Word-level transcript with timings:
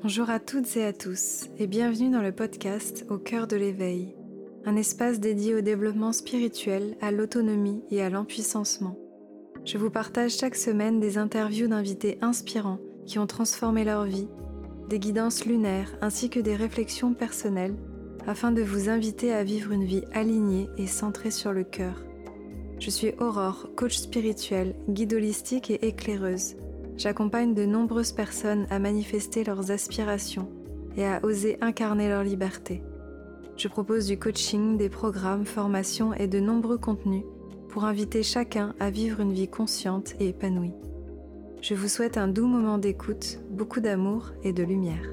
Bonjour 0.00 0.30
à 0.30 0.38
toutes 0.38 0.76
et 0.76 0.84
à 0.84 0.92
tous 0.92 1.48
et 1.58 1.66
bienvenue 1.66 2.08
dans 2.08 2.22
le 2.22 2.30
podcast 2.30 3.04
Au 3.10 3.18
cœur 3.18 3.48
de 3.48 3.56
l'éveil, 3.56 4.14
un 4.64 4.76
espace 4.76 5.18
dédié 5.18 5.56
au 5.56 5.60
développement 5.60 6.12
spirituel, 6.12 6.96
à 7.00 7.10
l'autonomie 7.10 7.82
et 7.90 8.00
à 8.00 8.08
l'empuissancement. 8.08 8.96
Je 9.64 9.76
vous 9.76 9.90
partage 9.90 10.36
chaque 10.36 10.54
semaine 10.54 11.00
des 11.00 11.18
interviews 11.18 11.66
d'invités 11.66 12.16
inspirants 12.22 12.78
qui 13.06 13.18
ont 13.18 13.26
transformé 13.26 13.82
leur 13.82 14.04
vie, 14.04 14.28
des 14.88 15.00
guidances 15.00 15.44
lunaires 15.44 15.92
ainsi 16.00 16.30
que 16.30 16.38
des 16.38 16.54
réflexions 16.54 17.12
personnelles 17.12 17.74
afin 18.24 18.52
de 18.52 18.62
vous 18.62 18.88
inviter 18.88 19.32
à 19.32 19.42
vivre 19.42 19.72
une 19.72 19.84
vie 19.84 20.04
alignée 20.12 20.68
et 20.78 20.86
centrée 20.86 21.32
sur 21.32 21.52
le 21.52 21.64
cœur. 21.64 22.04
Je 22.78 22.90
suis 22.90 23.14
Aurore, 23.18 23.70
coach 23.74 23.96
spirituel, 23.96 24.76
guide 24.88 25.14
holistique 25.14 25.72
et 25.72 25.88
éclaireuse. 25.88 26.54
J'accompagne 26.98 27.54
de 27.54 27.64
nombreuses 27.64 28.10
personnes 28.10 28.66
à 28.70 28.80
manifester 28.80 29.44
leurs 29.44 29.70
aspirations 29.70 30.50
et 30.96 31.06
à 31.06 31.24
oser 31.24 31.56
incarner 31.60 32.08
leur 32.08 32.24
liberté. 32.24 32.82
Je 33.56 33.68
propose 33.68 34.08
du 34.08 34.18
coaching, 34.18 34.76
des 34.76 34.88
programmes, 34.88 35.44
formations 35.44 36.12
et 36.12 36.26
de 36.26 36.40
nombreux 36.40 36.76
contenus 36.76 37.22
pour 37.68 37.84
inviter 37.84 38.24
chacun 38.24 38.74
à 38.80 38.90
vivre 38.90 39.20
une 39.20 39.32
vie 39.32 39.46
consciente 39.46 40.14
et 40.18 40.30
épanouie. 40.30 40.74
Je 41.62 41.74
vous 41.74 41.86
souhaite 41.86 42.18
un 42.18 42.26
doux 42.26 42.48
moment 42.48 42.78
d'écoute, 42.78 43.38
beaucoup 43.48 43.78
d'amour 43.78 44.32
et 44.42 44.52
de 44.52 44.64
lumière. 44.64 45.08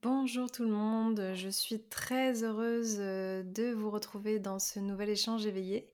Bonjour 0.00 0.48
tout 0.48 0.62
le 0.62 0.70
monde, 0.70 1.32
je 1.34 1.48
suis 1.48 1.82
très 1.82 2.44
heureuse 2.44 2.98
euh, 3.00 3.42
de 3.42 3.72
vous 3.72 3.90
retrouver 3.90 4.38
dans 4.38 4.60
ce 4.60 4.78
nouvel 4.78 5.08
échange 5.08 5.44
éveillé. 5.44 5.90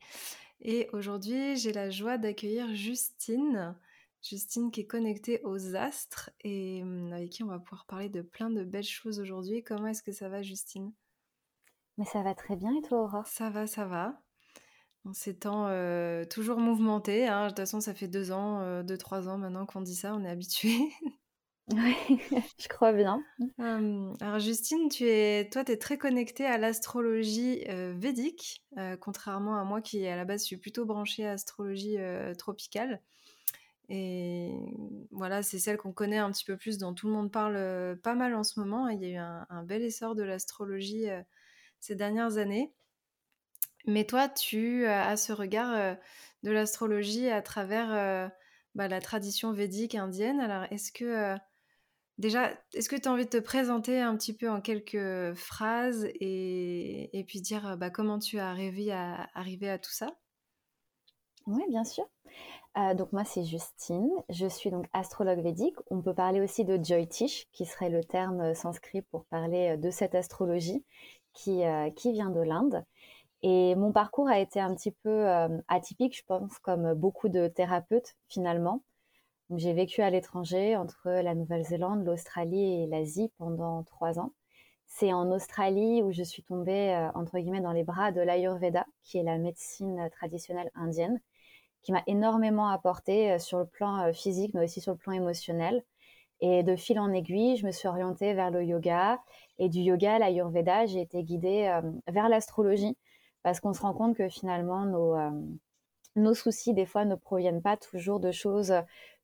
Et 0.61 0.91
aujourd'hui, 0.93 1.57
j'ai 1.57 1.73
la 1.73 1.89
joie 1.89 2.19
d'accueillir 2.19 2.75
Justine. 2.75 3.75
Justine 4.21 4.71
qui 4.71 4.83
est 4.83 4.87
connectée 4.87 5.41
aux 5.45 5.75
astres 5.75 6.29
et 6.43 6.83
hum, 6.83 7.15
avec 7.15 7.31
qui 7.31 7.45
on 7.45 7.47
va 7.47 7.59
pouvoir 7.59 7.87
parler 7.87 8.11
de 8.11 8.21
plein 8.21 8.51
de 8.51 8.63
belles 8.63 8.83
choses 8.83 9.21
aujourd'hui. 9.21 9.65
Comment 9.65 9.87
est-ce 9.87 10.03
que 10.03 10.13
ça 10.13 10.29
va 10.29 10.43
Justine? 10.43 10.93
Mais 11.97 12.05
ça 12.05 12.23
va 12.23 12.35
très 12.35 12.57
bien 12.57 12.77
et 12.77 12.83
toi 12.83 13.05
Aurore? 13.05 13.27
Ça 13.27 13.49
va, 13.49 13.67
ça 13.67 13.87
va. 13.87 14.21
En 15.07 15.15
ces 15.15 15.35
temps 15.35 15.69
euh, 15.69 16.27
toujours 16.27 16.59
mouvementés, 16.59 17.27
hein. 17.27 17.45
de 17.45 17.49
toute 17.49 17.59
façon 17.61 17.81
ça 17.81 17.95
fait 17.95 18.09
deux 18.09 18.33
ans, 18.33 18.61
euh, 18.61 18.83
deux, 18.83 18.99
trois 18.99 19.31
ans 19.31 19.39
maintenant 19.39 19.65
qu'on 19.65 19.81
dit 19.81 19.97
ça, 19.97 20.15
on 20.15 20.25
est 20.25 20.31
habitué. 20.31 20.77
Oui, 21.73 21.97
je 22.59 22.69
crois 22.69 22.93
bien. 22.93 23.25
alors 23.59 24.39
Justine, 24.39 24.89
tu 24.91 25.09
es, 25.09 25.49
toi, 25.51 25.65
tu 25.65 25.73
es 25.73 25.79
très 25.79 25.97
connectée 25.97 26.45
à 26.45 26.59
l'astrologie 26.59 27.65
védique, 27.95 28.65
contrairement 29.01 29.57
à 29.57 29.65
moi 29.65 29.81
qui, 29.81 30.07
à 30.07 30.17
la 30.17 30.25
base, 30.25 30.43
suis 30.43 30.59
plutôt 30.59 30.85
branchée 30.85 31.25
à 31.25 31.31
l'astrologie 31.31 31.97
tropicale. 32.37 33.01
Et 33.89 34.53
voilà, 35.11 35.43
c'est 35.43 35.59
celle 35.59 35.77
qu'on 35.77 35.93
connaît 35.93 36.19
un 36.19 36.31
petit 36.31 36.45
peu 36.45 36.57
plus, 36.57 36.79
dont 36.79 36.95
tout 36.95 37.07
le 37.07 37.15
monde 37.15 37.33
parle 37.33 37.99
pas 38.03 38.15
mal 38.15 38.35
en 38.35 38.45
ce 38.45 38.61
moment. 38.61 38.89
Il 38.89 39.03
y 39.03 39.07
a 39.07 39.09
eu 39.09 39.17
un, 39.17 39.63
bel 39.65 39.83
essor 39.83 40.15
de 40.15 40.23
l'astrologie 40.23 41.07
ces 41.81 41.95
dernières 41.95 42.37
années. 42.37 42.75
Mais 43.87 44.05
toi, 44.05 44.29
tu 44.29 44.87
as 44.87 45.17
ce 45.17 45.33
regard 45.33 45.97
de 46.43 46.51
l'astrologie 46.51 47.29
à 47.31 47.41
travers 47.41 48.31
bah, 48.75 48.89
la 48.89 49.01
tradition 49.01 49.53
védique 49.53 49.95
indienne. 49.95 50.41
Alors, 50.41 50.67
est-ce 50.71 50.93
que 50.93 51.37
Déjà, 52.19 52.51
est-ce 52.75 52.89
que 52.89 52.97
tu 52.97 53.09
as 53.09 53.13
envie 53.13 53.25
de 53.25 53.31
te 53.31 53.39
présenter 53.39 54.01
un 54.01 54.17
petit 54.17 54.35
peu 54.35 54.49
en 54.49 54.61
quelques 54.61 55.35
phrases 55.35 56.07
et, 56.21 57.25
puis 57.27 57.41
dire 57.41 57.77
bah, 57.77 57.91
comment 57.91 58.19
tu 58.19 58.39
as 58.39 58.49
arrivé 58.49 58.93
à, 58.93 59.29
arriver 59.35 59.69
à 59.69 59.79
tout 59.79 59.91
ça? 59.91 60.07
Oui, 61.47 61.63
bien 61.69 61.85
sûr. 61.85 62.09
Euh, 62.77 62.95
donc 62.95 63.13
moi, 63.13 63.25
c'est 63.25 63.45
Justine. 63.45 64.11
Je 64.29 64.47
suis 64.47 64.71
donc 64.71 64.87
astrologue 64.93 65.41
védique. 65.41 65.77
On 65.91 66.03
peut 66.03 66.15
parler 66.15 66.41
aussi 66.41 66.65
de 66.65 66.83
Jyotish, 66.83 67.47
qui 67.53 67.67
serait 67.67 67.91
le 67.91 68.03
terme 68.03 68.41
euh, 68.41 68.55
sanskrit 68.55 69.03
pour 69.03 69.25
parler 69.27 69.71
euh, 69.71 69.77
de 69.77 69.91
cette 69.91 70.15
astrologie 70.15 70.85
qui, 71.33 71.63
qui 71.97 72.13
vient 72.13 72.31
de 72.31 72.41
l'Inde. 72.41 72.85
Et 73.43 73.75
mon 73.75 73.91
parcours 73.91 74.29
a 74.29 74.39
été 74.39 74.61
un 74.61 74.73
petit 74.73 74.93
peu 74.93 75.27
atypique, 75.67 76.17
je 76.17 76.23
pense, 76.25 76.61
comme 76.61 76.95
beaucoup 76.95 77.29
de 77.29 77.49
thérapeutes 77.49 78.15
finalement. 78.29 78.85
J'ai 79.51 79.75
vécu 79.75 80.01
à 80.01 80.09
l'étranger 80.09 80.75
entre 80.75 81.11
la 81.11 81.35
Nouvelle-Zélande, 81.35 82.05
l'Australie 82.05 82.83
et 82.83 82.87
l'Asie 82.87 83.31
pendant 83.37 83.83
trois 83.85 84.19
ans. 84.19 84.33
C'est 84.87 85.13
en 85.13 85.31
Australie 85.31 86.03
où 86.03 86.13
je 86.13 86.23
suis 86.23 86.43
tombée, 86.43 86.95
euh, 86.95 87.11
entre 87.15 87.39
guillemets, 87.39 87.61
dans 87.61 87.73
les 87.73 87.85
bras 87.85 88.11
de 88.11 88.23
l'Ayurveda, 88.23 88.87
qui 89.03 89.19
est 89.19 89.23
la 89.23 89.37
médecine 89.37 90.09
traditionnelle 90.13 90.71
indienne, 90.75 91.21
qui 91.83 91.93
m'a 91.93 92.03
énormément 92.07 92.69
apporté 92.69 93.33
euh, 93.33 93.39
sur 93.39 93.59
le 93.59 93.67
plan 93.67 94.09
euh, 94.09 94.13
physique, 94.13 94.55
mais 94.55 94.65
aussi 94.65 94.81
sur 94.81 94.93
le 94.93 94.99
plan 94.99 95.13
émotionnel. 95.13 95.85
Et 96.41 96.63
de 96.63 96.75
fil 96.75 96.99
en 96.99 97.13
aiguille, 97.13 97.57
je 97.57 97.67
me 97.67 97.71
suis 97.73 97.87
orientée 97.89 98.33
vers 98.33 98.51
le 98.51 98.65
yoga. 98.65 99.21
Et 99.59 99.69
du 99.69 99.81
yoga 99.81 100.15
à 100.15 100.19
l'Ayurveda, 100.19 100.87
j'ai 100.87 101.03
été 101.03 101.23
guidée 101.23 101.81
vers 102.09 102.29
l'astrologie, 102.29 102.97
parce 103.43 103.61
qu'on 103.61 103.73
se 103.73 103.81
rend 103.83 103.95
compte 103.95 104.17
que 104.17 104.29
finalement, 104.29 104.85
nos, 104.85 105.15
nos 106.17 106.35
soucis, 106.35 106.75
des 106.75 106.87
fois, 106.87 107.05
ne 107.05 107.15
proviennent 107.15 107.63
pas 107.63 107.77
toujours 107.77 108.21
de 108.21 108.31
choses 108.31 108.73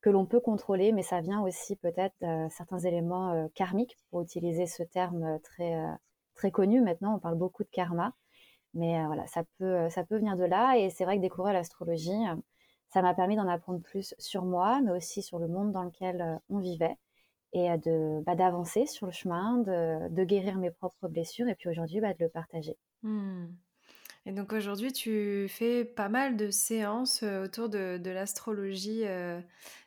que 0.01 0.11
l'on 0.11 0.27
peut 0.27 0.41
contrôler, 0.41 0.93
mais 0.93 1.03
ça 1.03 1.21
vient 1.21 1.43
aussi 1.43 1.77
peut-être 1.77 2.15
de 2.21 2.49
certains 2.51 2.79
éléments 2.79 3.33
euh, 3.33 3.49
karmiques, 3.55 3.97
pour 4.11 4.23
utiliser 4.23 4.67
ce 4.67 4.83
terme 4.83 5.23
euh, 5.25 5.39
très, 5.39 5.75
euh, 5.75 5.93
très 6.35 6.51
connu 6.51 6.81
maintenant. 6.81 7.17
On 7.17 7.19
parle 7.19 7.37
beaucoup 7.37 7.65
de 7.65 7.69
karma, 7.69 8.15
mais 8.75 9.05
voilà, 9.07 9.27
ça 9.27 9.45
peut, 9.59 9.89
ça 9.91 10.05
peut 10.05 10.17
venir 10.17 10.37
de 10.37 10.45
là. 10.45 10.77
Et 10.79 10.91
c'est 10.91 11.05
vrai 11.05 11.17
que 11.17 11.23
découvrir 11.23 11.53
l'astrologie, 11.53 12.25
ça 12.89 13.03
m'a 13.03 13.15
permis 13.15 13.37
d'en 13.37 13.49
apprendre 13.49 13.81
plus 13.81 14.15
sur 14.19 14.45
moi, 14.45 14.81
mais 14.83 14.93
aussi 14.93 15.23
sur 15.23 15.39
le 15.39 15.49
monde 15.49 15.73
dans 15.73 15.83
lequel 15.83 16.41
on 16.49 16.59
vivait 16.59 16.97
et 17.53 17.77
de 17.79 18.23
bah, 18.25 18.37
d'avancer 18.37 18.87
sur 18.87 19.07
le 19.07 19.13
chemin, 19.13 19.59
de, 19.59 20.09
de, 20.09 20.25
guérir 20.25 20.57
mes 20.57 20.71
propres 20.71 21.09
blessures 21.09 21.49
et 21.49 21.57
puis 21.57 21.69
aujourd'hui 21.69 22.01
bah, 22.01 22.15
de 22.15 22.25
le 22.25 22.31
partager. 22.31 22.77
Mmh. 23.03 23.47
Et 24.31 24.33
donc 24.33 24.53
aujourd'hui, 24.53 24.93
tu 24.93 25.49
fais 25.49 25.85
pas 25.85 26.09
mal 26.09 26.37
de 26.37 26.53
séances 26.53 27.25
autour 27.25 27.69
de, 27.69 28.01
l'astrologie 28.05 29.03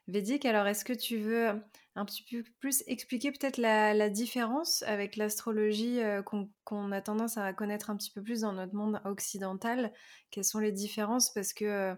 védique. 0.09 0.43
Alors, 0.43 0.67
est-ce 0.67 0.83
que 0.83 0.91
tu 0.91 1.15
veux 1.15 1.47
un 1.95 2.03
petit 2.03 2.25
peu 2.29 2.43
plus 2.59 2.83
expliquer 2.87 3.31
peut-être 3.31 3.55
la, 3.55 4.09
différence 4.09 4.83
avec 4.83 5.15
l'astrologie 5.15 6.01
qu'on 6.25 6.91
a 6.91 6.99
tendance 6.99 7.37
à 7.37 7.53
connaître 7.53 7.89
un 7.89 7.95
petit 7.95 8.11
peu 8.11 8.21
plus 8.21 8.41
dans 8.41 8.51
notre 8.51 8.75
monde 8.75 8.99
occidental? 9.05 9.93
Quelles 10.29 10.43
sont 10.43 10.59
les 10.59 10.73
différences? 10.73 11.33
Parce 11.33 11.53
que 11.53 11.95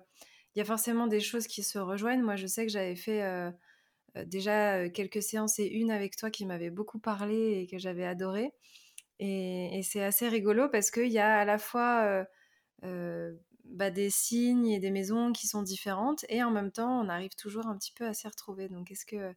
il 0.53 0.59
y 0.59 0.61
a 0.61 0.65
forcément 0.65 1.07
des 1.07 1.21
choses 1.21 1.47
qui 1.47 1.63
se 1.63 1.79
rejoignent. 1.79 2.21
Moi, 2.21 2.35
je 2.35 2.45
sais 2.45 2.63
que 2.63 2.71
j'avais 2.71 2.95
fait 2.95 3.23
déjà 4.27 4.87
quelques 4.89 5.23
séances 5.23 5.57
et 5.57 5.65
une 5.65 5.89
avec 5.89 6.15
toi 6.15 6.29
qui 6.29 6.45
m'avait 6.45 6.69
beaucoup 6.69 6.99
parlé 6.99 7.61
et 7.61 7.65
que 7.65 7.79
j'avais 7.79 8.05
adoré. 8.05 8.51
Et, 9.19 9.81
c'est 9.83 10.03
assez 10.03 10.27
rigolo 10.27 10.69
parce 10.69 10.91
qu'il 10.91 11.11
y 11.11 11.19
a 11.19 11.37
à 11.37 11.45
la 11.45 11.57
fois 11.57 12.25
bah, 12.81 13.89
des 13.89 14.09
signes 14.09 14.67
et 14.67 14.79
des 14.79 14.91
maisons 14.91 15.31
qui 15.31 15.47
sont 15.47 15.63
différentes 15.63 16.25
et 16.29 16.43
en 16.43 16.51
même 16.51 16.71
temps, 16.71 17.01
on 17.01 17.09
arrive 17.09 17.35
toujours 17.35 17.67
un 17.67 17.77
petit 17.77 17.93
peu 17.93 18.05
à 18.05 18.13
s'y 18.13 18.27
retrouver. 18.27 18.69
Donc, 18.69 18.91
est-ce 18.91 19.05
que, 19.05 19.33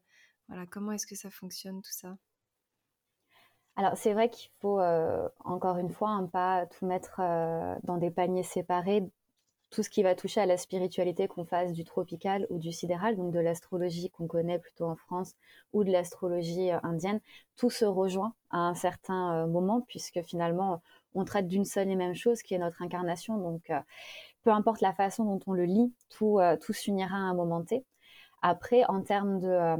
voilà, 0.48 0.66
comment 0.66 0.92
est-ce 0.92 1.06
que 1.06 1.16
ça 1.16 1.30
fonctionne 1.30 1.82
tout 1.82 1.92
ça? 1.92 2.16
Alors 3.76 3.96
c'est 3.96 4.12
vrai 4.12 4.28
qu'il 4.28 4.50
faut 4.60 4.80
encore 5.44 5.78
une 5.78 5.90
fois 5.90 6.10
un 6.10 6.26
pas 6.26 6.66
tout 6.66 6.84
mettre 6.84 7.20
dans 7.84 7.96
des 7.96 8.10
paniers 8.10 8.42
séparés 8.42 9.04
tout 9.70 9.82
ce 9.82 9.90
qui 9.90 10.02
va 10.02 10.14
toucher 10.14 10.40
à 10.40 10.46
la 10.46 10.56
spiritualité, 10.56 11.28
qu'on 11.28 11.44
fasse 11.44 11.72
du 11.72 11.84
tropical 11.84 12.46
ou 12.50 12.58
du 12.58 12.72
sidéral, 12.72 13.16
donc 13.16 13.32
de 13.32 13.38
l'astrologie 13.38 14.10
qu'on 14.10 14.26
connaît 14.26 14.58
plutôt 14.58 14.86
en 14.86 14.96
France 14.96 15.34
ou 15.72 15.84
de 15.84 15.90
l'astrologie 15.90 16.70
euh, 16.70 16.78
indienne, 16.82 17.20
tout 17.56 17.70
se 17.70 17.84
rejoint 17.84 18.34
à 18.50 18.58
un 18.58 18.74
certain 18.74 19.44
euh, 19.44 19.46
moment 19.46 19.82
puisque 19.86 20.22
finalement 20.22 20.80
on 21.14 21.24
traite 21.24 21.48
d'une 21.48 21.64
seule 21.64 21.88
et 21.88 21.96
même 21.96 22.14
chose 22.14 22.42
qui 22.42 22.54
est 22.54 22.58
notre 22.58 22.82
incarnation. 22.82 23.36
Donc 23.36 23.68
euh, 23.70 23.80
peu 24.42 24.50
importe 24.50 24.80
la 24.80 24.94
façon 24.94 25.24
dont 25.24 25.40
on 25.46 25.52
le 25.52 25.64
lit, 25.64 25.92
tout, 26.08 26.40
s'unira 26.70 27.16
à 27.16 27.20
un 27.20 27.34
moment 27.34 27.62
T. 27.62 27.84
Après, 28.40 28.84
en 28.86 29.02
termes 29.02 29.40
de 29.40 29.76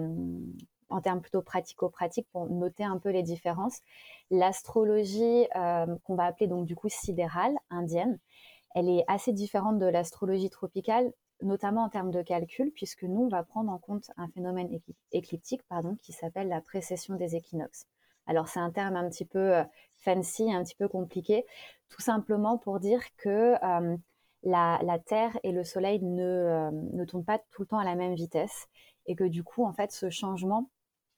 en 0.90 1.02
termes 1.02 1.20
plutôt 1.20 1.42
pratico-pratiques, 1.42 2.26
pour 2.32 2.48
noter 2.48 2.82
un 2.82 2.96
peu 2.98 3.10
les 3.10 3.22
différences, 3.22 3.82
l'astrologie 4.30 5.46
qu'on 6.04 6.14
va 6.14 6.24
appeler 6.24 6.46
donc 6.46 6.64
du 6.64 6.74
coup 6.74 6.88
sidérale, 6.88 7.54
indienne, 7.68 8.18
elle 8.74 8.88
est 8.88 9.04
assez 9.08 9.32
différente 9.32 9.78
de 9.78 9.86
l'astrologie 9.86 10.50
tropicale, 10.50 11.12
notamment 11.42 11.84
en 11.84 11.88
termes 11.88 12.10
de 12.10 12.22
calcul, 12.22 12.70
puisque 12.72 13.04
nous, 13.04 13.22
on 13.22 13.28
va 13.28 13.42
prendre 13.42 13.70
en 13.70 13.78
compte 13.78 14.10
un 14.16 14.28
phénomène 14.28 14.68
écliptique 15.12 15.62
pardon, 15.68 15.96
qui 16.02 16.12
s'appelle 16.12 16.48
la 16.48 16.60
précession 16.60 17.14
des 17.14 17.36
équinoxes. 17.36 17.86
Alors 18.28 18.48
c'est 18.48 18.60
un 18.60 18.70
terme 18.70 18.94
un 18.96 19.08
petit 19.08 19.24
peu 19.24 19.56
euh, 19.56 19.64
fancy, 19.98 20.52
un 20.52 20.62
petit 20.62 20.76
peu 20.76 20.86
compliqué, 20.86 21.46
tout 21.88 22.02
simplement 22.02 22.58
pour 22.58 22.78
dire 22.78 23.02
que 23.16 23.54
euh, 23.64 23.96
la, 24.42 24.98
Terre 25.06 25.36
et 25.42 25.50
le 25.50 25.64
Soleil 25.64 26.00
ne, 26.02 26.22
euh, 26.22 26.70
ne 26.70 27.04
tournent 27.04 27.24
pas 27.24 27.38
tout 27.50 27.62
le 27.62 27.66
temps 27.68 27.78
à 27.78 27.84
la 27.84 27.94
même 27.94 28.14
vitesse 28.14 28.68
et 29.06 29.16
que 29.16 29.24
du 29.24 29.42
coup, 29.42 29.64
en 29.64 29.72
fait, 29.72 29.90
ce 29.90 30.10
changement 30.10 30.70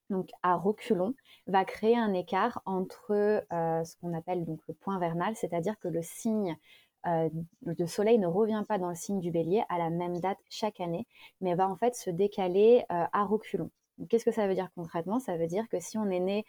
donc 0.08 0.30
à 0.42 0.56
reculons, 0.56 1.14
va 1.46 1.64
créer 1.64 1.96
un 1.96 2.12
écart 2.14 2.62
entre 2.66 3.44
ce 3.48 3.96
qu'on 4.00 4.12
appelle 4.12 4.44
donc 4.44 4.58
le 4.66 4.74
point 4.74 4.98
vernal, 4.98 5.36
c'est-à-dire 5.36 5.78
que 5.78 5.86
le 5.86 6.02
signe 6.02 6.56
le 7.04 7.86
soleil 7.86 8.18
ne 8.18 8.26
revient 8.26 8.64
pas 8.68 8.78
dans 8.78 8.88
le 8.88 8.94
signe 8.94 9.20
du 9.20 9.30
bélier 9.30 9.62
à 9.68 9.78
la 9.78 9.90
même 9.90 10.20
date 10.20 10.38
chaque 10.48 10.80
année, 10.80 11.06
mais 11.40 11.54
va 11.54 11.68
en 11.68 11.76
fait 11.76 11.94
se 11.94 12.10
décaler 12.10 12.84
à 12.88 13.24
reculons. 13.24 13.70
Qu'est-ce 14.08 14.24
que 14.24 14.32
ça 14.32 14.46
veut 14.46 14.54
dire 14.54 14.70
concrètement? 14.74 15.20
Ça 15.20 15.36
veut 15.36 15.46
dire 15.46 15.68
que 15.68 15.78
si 15.78 15.98
on 15.98 16.08
est 16.10 16.20
né 16.20 16.46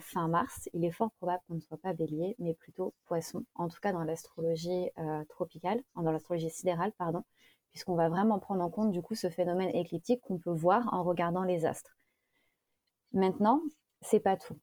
fin 0.00 0.26
mars, 0.28 0.70
il 0.72 0.84
est 0.84 0.90
fort 0.90 1.10
probable 1.12 1.42
qu'on 1.46 1.56
ne 1.56 1.60
soit 1.60 1.76
pas 1.76 1.92
bélier, 1.92 2.34
mais 2.38 2.54
plutôt 2.54 2.94
poisson, 3.04 3.44
en 3.56 3.68
tout 3.68 3.78
cas 3.80 3.92
dans 3.92 4.04
l'astrologie 4.04 4.90
tropicale, 5.28 5.82
dans 5.96 6.10
l'astrologie 6.12 6.50
sidérale, 6.50 6.92
pardon, 6.92 7.24
puisqu'on 7.70 7.94
va 7.94 8.08
vraiment 8.08 8.38
prendre 8.38 8.62
en 8.64 8.70
compte 8.70 8.90
du 8.90 9.02
coup 9.02 9.14
ce 9.14 9.28
phénomène 9.28 9.68
écliptique 9.76 10.22
qu'on 10.22 10.38
peut 10.38 10.50
voir 10.50 10.88
en 10.92 11.02
regardant 11.02 11.44
les 11.44 11.66
astres. 11.66 11.96
Maintenant, 13.12 13.60
c'est 14.00 14.20
pas 14.20 14.36
tout. 14.36 14.56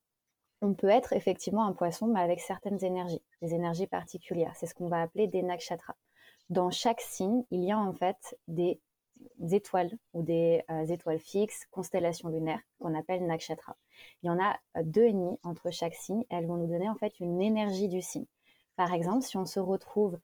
On 0.65 0.73
peut 0.73 0.89
être 0.89 1.13
effectivement 1.13 1.67
un 1.67 1.73
poisson, 1.73 2.07
mais 2.07 2.19
avec 2.19 2.39
certaines 2.39 2.83
énergies, 2.83 3.21
des 3.44 3.53
énergies 3.53 3.85
particulières. 3.85 4.56
C'est 4.56 4.65
ce 4.65 4.73
qu'on 4.73 4.88
va 4.88 5.00
appeler 5.03 5.27
des 5.27 5.44
nakshatras. 5.44 5.94
Dans 6.50 6.71
chaque 6.71 7.01
signe, 7.01 7.44
il 7.51 7.63
y 7.63 7.71
a 7.71 7.77
en 7.77 7.94
fait 7.94 8.35
des 8.47 8.81
étoiles 9.51 9.91
ou 10.13 10.23
des 10.23 10.63
euh, 10.71 10.88
étoiles 10.88 11.19
fixes, 11.19 11.67
constellations 11.69 12.29
lunaires 12.29 12.62
qu'on 12.79 12.97
appelle 12.97 13.27
nakshatra. 13.27 13.77
Il 14.23 14.25
y 14.25 14.29
en 14.31 14.39
a 14.39 14.57
deux 14.81 15.03
et 15.03 15.13
demi 15.13 15.38
entre 15.44 15.69
chaque 15.69 15.94
signe. 15.94 16.23
Elles 16.31 16.47
vont 16.47 16.57
nous 16.57 16.65
donner 16.65 16.89
en 16.89 16.95
fait 16.95 17.19
une 17.19 17.44
énergie 17.44 17.88
du 17.88 18.01
signe. 18.01 18.25
Par 18.75 18.91
exemple, 18.91 19.21
si 19.21 19.38
on 19.38 19.45
se 19.45 19.59
retrouve 19.59 20.17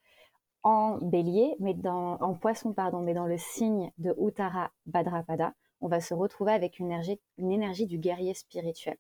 en 0.64 0.98
bélier, 0.98 1.56
mais 1.60 1.76
dans, 1.76 2.14
en 2.20 2.34
poisson, 2.34 2.74
pardon, 2.74 3.02
mais 3.02 3.14
dans 3.14 3.28
le 3.28 3.38
signe 3.38 3.92
de 4.00 4.16
Uttara 4.20 4.72
Bhadrapada, 4.88 5.54
on 5.82 5.88
va 5.88 6.02
se 6.02 6.16
retrouver 6.16 6.54
avec 6.54 6.80
une 6.80 6.88
énergie, 6.88 7.22
une 7.38 7.52
énergie 7.52 7.86
du 7.86 8.00
guerrier 8.00 8.34
spirituel. 8.34 8.98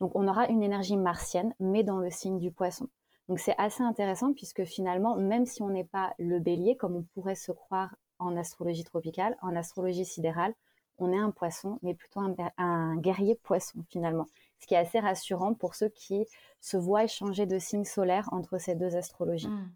Donc 0.00 0.12
on 0.14 0.26
aura 0.26 0.48
une 0.48 0.62
énergie 0.62 0.96
martienne, 0.96 1.54
mais 1.60 1.84
dans 1.84 1.98
le 1.98 2.10
signe 2.10 2.38
du 2.38 2.50
poisson. 2.50 2.88
Donc 3.28 3.38
c'est 3.38 3.54
assez 3.58 3.82
intéressant 3.82 4.32
puisque 4.32 4.64
finalement, 4.64 5.16
même 5.16 5.46
si 5.46 5.62
on 5.62 5.68
n'est 5.70 5.84
pas 5.84 6.14
le 6.18 6.40
bélier, 6.40 6.76
comme 6.76 6.96
on 6.96 7.02
pourrait 7.14 7.36
se 7.36 7.52
croire 7.52 7.94
en 8.18 8.36
astrologie 8.36 8.84
tropicale, 8.84 9.36
en 9.40 9.54
astrologie 9.54 10.04
sidérale, 10.04 10.54
on 10.98 11.12
est 11.12 11.18
un 11.18 11.30
poisson, 11.30 11.78
mais 11.82 11.94
plutôt 11.94 12.20
un, 12.58 12.96
guerrier 12.96 13.34
poisson 13.36 13.84
finalement. 13.88 14.26
Ce 14.58 14.66
qui 14.66 14.74
est 14.74 14.78
assez 14.78 15.00
rassurant 15.00 15.54
pour 15.54 15.74
ceux 15.74 15.88
qui 15.88 16.26
se 16.60 16.76
voient 16.76 17.06
changer 17.06 17.46
de 17.46 17.58
signe 17.58 17.84
solaire 17.84 18.28
entre 18.32 18.58
ces 18.58 18.74
deux 18.74 18.96
astrologies. 18.96 19.48
Hmm. 19.48 19.70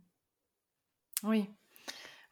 Oui. 1.22 1.48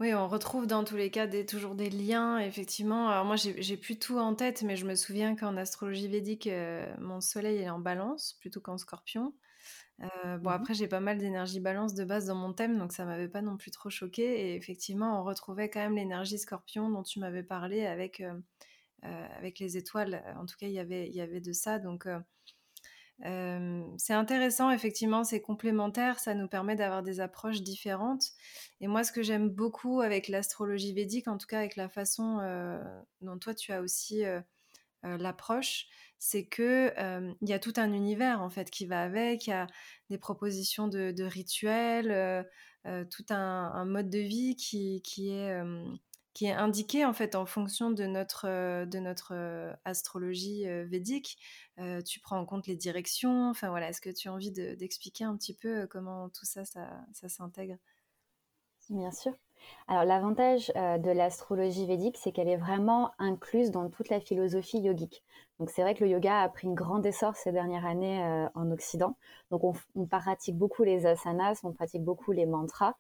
Oui, 0.00 0.14
on 0.14 0.26
retrouve 0.28 0.66
dans 0.66 0.84
tous 0.84 0.96
les 0.96 1.10
cas 1.10 1.26
des, 1.26 1.46
toujours 1.46 1.74
des 1.74 1.90
liens, 1.90 2.38
effectivement. 2.38 3.08
Alors 3.08 3.24
moi, 3.24 3.36
j'ai 3.36 3.76
plus 3.76 3.98
tout 3.98 4.18
en 4.18 4.34
tête, 4.34 4.62
mais 4.62 4.76
je 4.76 4.86
me 4.86 4.94
souviens 4.94 5.36
qu'en 5.36 5.56
astrologie 5.56 6.08
védique, 6.08 6.46
euh, 6.46 6.92
mon 6.98 7.20
soleil 7.20 7.58
est 7.58 7.70
en 7.70 7.78
balance 7.78 8.34
plutôt 8.40 8.60
qu'en 8.60 8.78
scorpion. 8.78 9.34
Euh, 10.24 10.38
bon, 10.38 10.50
mmh 10.50 10.50
après, 10.50 10.74
j'ai 10.74 10.88
pas 10.88 11.00
mal 11.00 11.18
d'énergie 11.18 11.60
balance 11.60 11.94
de 11.94 12.04
base 12.04 12.26
dans 12.26 12.36
mon 12.36 12.52
thème, 12.54 12.78
donc 12.78 12.92
ça 12.92 13.04
m'avait 13.06 13.28
pas 13.28 13.42
non 13.42 13.56
plus 13.58 13.70
trop 13.72 13.90
choqué. 13.90 14.24
Et 14.52 14.56
effectivement, 14.56 15.20
on 15.20 15.24
retrouvait 15.24 15.70
quand 15.70 15.80
même 15.80 15.96
l'énergie 15.96 16.38
scorpion 16.38 16.90
dont 16.90 17.02
tu 17.04 17.20
m'avais 17.20 17.44
parlé 17.44 17.86
avec, 17.86 18.20
euh, 18.22 18.40
avec 19.02 19.58
les 19.60 19.76
étoiles. 19.78 20.24
En 20.38 20.46
tout 20.46 20.56
cas, 20.58 20.66
y 20.68 20.72
il 20.72 21.14
y 21.16 21.20
avait 21.20 21.40
de 21.40 21.52
ça. 21.52 21.78
Donc, 21.78 22.06
c'est 23.20 24.14
intéressant, 24.14 24.70
effectivement, 24.70 25.24
c'est 25.24 25.40
complémentaire, 25.40 26.18
ça 26.18 26.34
nous 26.34 26.48
permet 26.48 26.76
d'avoir 26.76 27.02
des 27.02 27.20
approches 27.20 27.62
différentes. 27.62 28.24
Et 28.80 28.88
moi, 28.88 29.04
ce 29.04 29.12
que 29.12 29.22
j'aime 29.22 29.48
beaucoup 29.48 30.00
avec 30.00 30.28
l'astrologie 30.28 30.92
védique, 30.92 31.28
en 31.28 31.38
tout 31.38 31.46
cas 31.46 31.58
avec 31.58 31.76
la 31.76 31.88
façon 31.88 32.38
dont 33.20 33.38
toi 33.38 33.54
tu 33.54 33.72
as 33.72 33.80
aussi 33.80 34.24
l'approche, 35.02 35.86
c'est 36.18 36.46
que 36.46 36.92
il 37.40 37.48
y 37.48 37.52
a 37.52 37.58
tout 37.58 37.74
un 37.76 37.92
univers 37.92 38.40
en 38.42 38.50
fait 38.50 38.70
qui 38.70 38.86
va 38.86 39.02
avec, 39.02 39.46
il 39.46 39.50
y 39.50 39.52
a 39.52 39.66
des 40.10 40.18
propositions 40.18 40.88
de, 40.88 41.22
rituels, 41.22 42.44
tout 42.84 43.26
un, 43.30 43.84
mode 43.84 44.10
de 44.10 44.18
vie 44.18 44.56
qui, 44.56 45.00
qui 45.02 45.30
est 45.30 45.62
qui 46.34 46.46
est 46.46 46.52
indiqué 46.52 47.05
en 47.05 47.12
fait 47.12 47.34
en 47.34 47.46
fonction 47.46 47.90
de 47.90 48.05
notre, 48.05 48.84
de 48.84 48.99
notre 48.99 49.75
astrologie 49.84 50.64
védique. 50.84 51.38
tu 52.06 52.20
prends 52.20 52.38
en 52.38 52.46
compte 52.46 52.67
les 52.67 52.76
directions. 52.76 53.50
Enfin 53.50 53.69
voilà, 53.70 53.90
est-ce 53.90 54.00
que 54.00 54.11
tu 54.11 54.29
as 54.29 54.32
envie 54.32 54.50
d'expliquer 54.50 55.25
un 55.25 55.37
petit 55.37 55.55
peu 55.55 55.87
comment 55.87 56.29
tout 56.31 56.46
ça, 56.46 56.64
ça, 56.64 56.88
ça 57.12 57.29
s'intègre? 57.29 57.76
Bien 58.90 59.12
sûr. 59.12 59.32
Alors 59.88 60.05
l'avantage 60.05 60.69
de 60.75 61.11
l'astrologie 61.11 61.87
védique, 61.87 62.17
c'est 62.19 62.32
qu'elle 62.32 62.49
est 62.49 62.56
vraiment 62.56 63.12
incluse 63.19 63.70
dans 63.70 63.88
toute 63.90 64.08
la 64.08 64.20
philosophie 64.20 64.81
yogique. 64.81 65.23
Donc 65.58 65.70
c'est 65.70 65.82
vrai 65.82 65.94
que 65.94 66.02
le 66.05 66.11
yoga 66.11 66.40
a 66.40 66.49
pris 66.49 66.67
une 66.67 66.75
grande 66.75 67.06
essor 67.06 67.37
ces 67.37 67.52
dernières 67.52 67.87
années 67.87 68.49
en 68.55 68.70
Occident. 68.70 69.17
Donc 69.50 69.64
on, 69.64 69.75
on, 69.94 70.06
pratique 70.06 70.56
beaucoup 70.56 70.82
les 70.82 71.06
asanas, 71.06 71.61
on 71.62 71.73
pratique 71.73 72.02
beaucoup 72.02 72.32
les 72.32 72.46
mantras, 72.46 72.94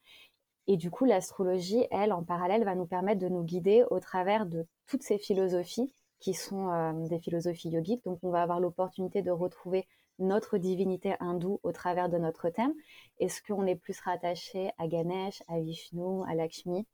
et 0.66 0.76
du 0.76 0.90
coup, 0.90 1.04
l'astrologie, 1.04 1.86
elle, 1.90 2.12
en 2.12 2.22
parallèle, 2.22 2.64
va 2.64 2.74
nous 2.74 2.86
permettre 2.86 3.20
de 3.20 3.28
nous 3.28 3.42
guider 3.42 3.84
au 3.90 4.00
travers 4.00 4.46
de 4.46 4.66
toutes 4.86 5.02
ces 5.02 5.18
philosophies 5.18 5.92
qui 6.20 6.34
sont 6.34 6.68
euh, 6.68 6.92
des 7.08 7.18
philosophies 7.18 7.70
yogiques. 7.70 8.04
Donc, 8.04 8.20
on 8.22 8.30
va 8.30 8.42
avoir 8.42 8.60
l'opportunité 8.60 9.22
de 9.22 9.30
retrouver 9.32 9.88
notre 10.18 10.58
divinité 10.58 11.16
hindoue 11.18 11.58
au 11.64 11.72
travers 11.72 12.08
de 12.08 12.18
notre 12.18 12.48
thème. 12.48 12.74
Est-ce 13.18 13.42
qu'on 13.42 13.66
est 13.66 13.76
plus 13.76 13.98
rattaché 14.00 14.70
à 14.78 14.86
Ganesh, 14.86 15.42
à 15.48 15.58
Vishnu, 15.58 16.22
à 16.28 16.34
Lakshmi? 16.34 16.86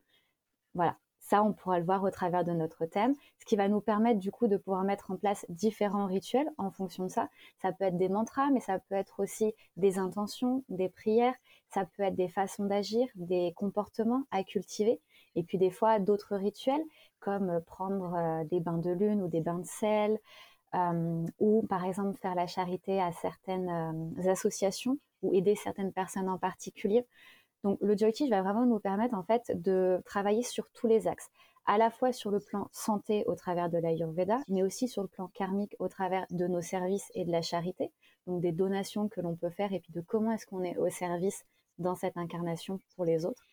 Voilà, 0.75 0.97
ça, 1.29 1.43
on 1.43 1.53
pourra 1.53 1.79
le 1.79 1.85
voir 1.85 2.03
au 2.05 2.11
travers 2.11 2.43
de 2.43 2.53
notre 2.53 2.87
thème, 2.87 3.15
ce 3.39 3.45
qui 3.45 3.57
va 3.57 3.69
nous 3.69 3.83
permettre 3.83 4.19
du 4.19 4.31
coup 4.31 4.47
de 4.47 4.57
pouvoir 4.57 4.83
mettre 4.85 5.11
en 5.11 5.17
place 5.17 5.45
différents 5.51 6.07
rituels 6.07 6.51
en 6.57 6.71
fonction 6.71 7.05
de 7.05 7.11
ça. 7.11 7.29
Ça 7.61 7.71
peut 7.71 7.85
être 7.85 7.99
des 7.99 8.09
mantras, 8.09 8.49
mais 8.51 8.61
ça 8.61 8.79
peut 8.79 8.95
être 8.95 9.21
aussi 9.21 9.53
des 9.77 9.99
intentions, 9.99 10.65
des 10.71 10.89
prières, 10.89 11.35
ça 11.71 11.85
peut 11.97 12.03
être 12.03 12.17
des 12.17 12.29
façons 12.29 12.65
d'agir, 12.65 13.09
des 13.15 13.53
comportements 13.57 14.25
à 14.31 14.43
cultiver, 14.43 15.01
et 15.35 15.43
puis 15.43 15.59
des 15.59 15.71
fois 15.71 15.99
d'autres 15.99 16.37
rituels 16.37 16.83
comme 17.21 17.61
prendre 17.67 18.15
euh, 18.15 18.45
des 18.45 18.61
bains 18.61 18.79
de 18.79 18.91
lune 18.91 19.23
ou 19.23 19.29
des 19.29 19.41
bains 19.41 19.59
de 19.59 19.67
sel, 19.67 20.19
euh, 20.75 21.27
ou 21.39 21.67
par 21.69 21.85
exemple 21.85 22.19
faire 22.19 22.35
la 22.35 22.47
charité 22.47 23.01
à 23.01 23.13
certaines 23.13 23.69
euh, 23.71 24.31
associations 24.31 24.99
ou 25.23 25.35
aider 25.35 25.55
certaines 25.55 25.93
personnes 25.93 26.29
en 26.29 26.39
particulier. 26.39 27.07
Donc 27.65 27.79
le 27.81 27.97
Joy 27.97 28.13
va 28.31 28.43
vraiment 28.43 28.67
nous 28.67 28.79
permettre 28.79 29.15
en 29.15 29.25
fait 29.25 29.51
de 29.55 30.01
travailler 30.05 30.43
sur 30.43 30.71
tous 30.71 30.87
les 30.87 31.09
axes, 31.09 31.29
à 31.67 31.77
la 31.77 31.91
fois 31.91 32.13
sur 32.13 32.31
le 32.31 32.39
plan 32.39 32.69
santé 32.73 33.25
au 33.27 33.35
travers 33.35 33.69
de 33.69 33.79
l'Ayurveda, 33.79 34.39
mais 34.49 34.63
aussi 34.63 34.89
sur 34.89 35.03
le 35.03 35.09
plan 35.09 35.29
karmique 35.29 35.75
au 35.79 35.89
travers 35.89 36.27
de 36.31 36.47
nos 36.47 36.63
services 36.63 37.11
et 37.15 37.25
de 37.25 37.33
la 37.33 37.43
charité, 37.43 37.91
donc 38.27 38.41
des 38.41 38.53
donations 38.53 39.09
que 39.09 39.21
l'on 39.21 39.35
peut 39.35 39.51
faire 39.51 39.73
et 39.73 39.81
puis 39.81 39.93
de 39.93 40.01
comment 40.01 40.33
est-ce 40.33 40.47
qu'on 40.47 40.63
est 40.63 40.77
au 40.77 40.89
service 40.89 41.45
dans 41.79 41.95
cette 41.95 42.17
incarnation 42.17 42.81
pour 42.95 43.05
les 43.05 43.25
autres, 43.25 43.45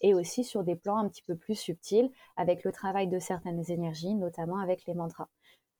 et 0.00 0.14
aussi 0.14 0.44
sur 0.44 0.64
des 0.64 0.76
plans 0.76 0.98
un 0.98 1.08
petit 1.08 1.22
peu 1.22 1.36
plus 1.36 1.54
subtils 1.54 2.10
avec 2.36 2.64
le 2.64 2.72
travail 2.72 3.08
de 3.08 3.18
certaines 3.18 3.70
énergies, 3.70 4.14
notamment 4.14 4.58
avec 4.58 4.86
les 4.86 4.94
mantras. 4.94 5.28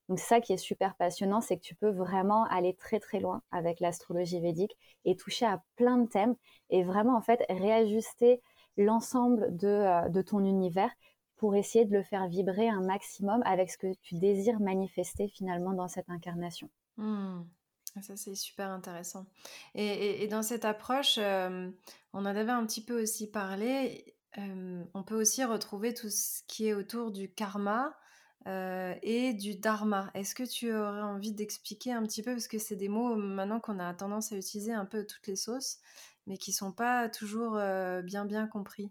Donc 0.08 0.18
ça 0.18 0.40
qui 0.40 0.52
est 0.52 0.56
super 0.56 0.96
passionnant, 0.96 1.40
c'est 1.40 1.56
que 1.56 1.62
tu 1.62 1.76
peux 1.76 1.90
vraiment 1.90 2.44
aller 2.46 2.74
très 2.74 2.98
très 2.98 3.20
loin 3.20 3.42
avec 3.52 3.78
l'astrologie 3.78 4.40
védique 4.40 4.76
et 5.04 5.14
toucher 5.14 5.46
à 5.46 5.62
plein 5.76 5.98
de 5.98 6.08
thèmes 6.08 6.34
et 6.68 6.82
vraiment 6.82 7.16
en 7.16 7.20
fait 7.20 7.44
réajuster 7.48 8.42
l'ensemble 8.76 9.56
de, 9.56 9.68
euh, 9.68 10.22
ton 10.24 10.44
univers 10.44 10.90
pour 11.36 11.54
essayer 11.54 11.84
de 11.84 11.96
le 11.96 12.02
faire 12.02 12.26
vibrer 12.26 12.68
un 12.68 12.82
maximum 12.82 13.40
avec 13.44 13.70
ce 13.70 13.78
que 13.78 13.94
tu 14.02 14.16
désires 14.16 14.58
manifester 14.58 15.28
finalement 15.28 15.74
dans 15.74 15.88
cette 15.88 16.10
incarnation. 16.10 16.68
Mmh. 16.96 17.42
Ça, 17.98 18.16
c'est 18.16 18.34
super 18.36 18.70
intéressant. 18.70 19.26
Et, 19.74 20.26
dans 20.28 20.42
cette 20.42 20.64
approche, 20.64 21.16
euh, 21.18 21.70
on 22.12 22.20
en 22.20 22.24
avait 22.24 22.52
un 22.52 22.64
petit 22.64 22.84
peu 22.84 23.02
aussi 23.02 23.30
parlé. 23.30 24.14
Euh, 24.38 24.84
on 24.94 25.02
peut 25.02 25.20
aussi 25.20 25.44
retrouver 25.44 25.92
tout 25.92 26.08
ce 26.08 26.42
qui 26.46 26.68
est 26.68 26.74
autour 26.74 27.10
du 27.10 27.32
karma, 27.32 27.96
euh, 28.46 28.94
et 29.02 29.34
du 29.34 29.56
dharma. 29.56 30.10
Est-ce 30.14 30.34
que 30.34 30.44
tu 30.44 30.72
aurais 30.72 31.02
envie 31.02 31.32
d'expliquer 31.32 31.92
un 31.92 32.02
petit 32.04 32.22
peu, 32.22 32.32
parce 32.32 32.48
que 32.48 32.58
c'est 32.58 32.76
des 32.76 32.88
mots 32.88 33.16
maintenant 33.16 33.60
qu'on 33.60 33.78
a 33.78 33.92
tendance 33.92 34.32
à 34.32 34.36
utiliser 34.36 34.72
un 34.72 34.86
peu 34.86 35.04
toutes 35.04 35.26
les 35.26 35.36
sauces, 35.36 35.78
mais 36.26 36.38
qui 36.38 36.52
sont 36.52 36.72
pas 36.72 37.08
toujours 37.08 37.56
bien 38.04 38.24
bien 38.24 38.46
compris? 38.46 38.90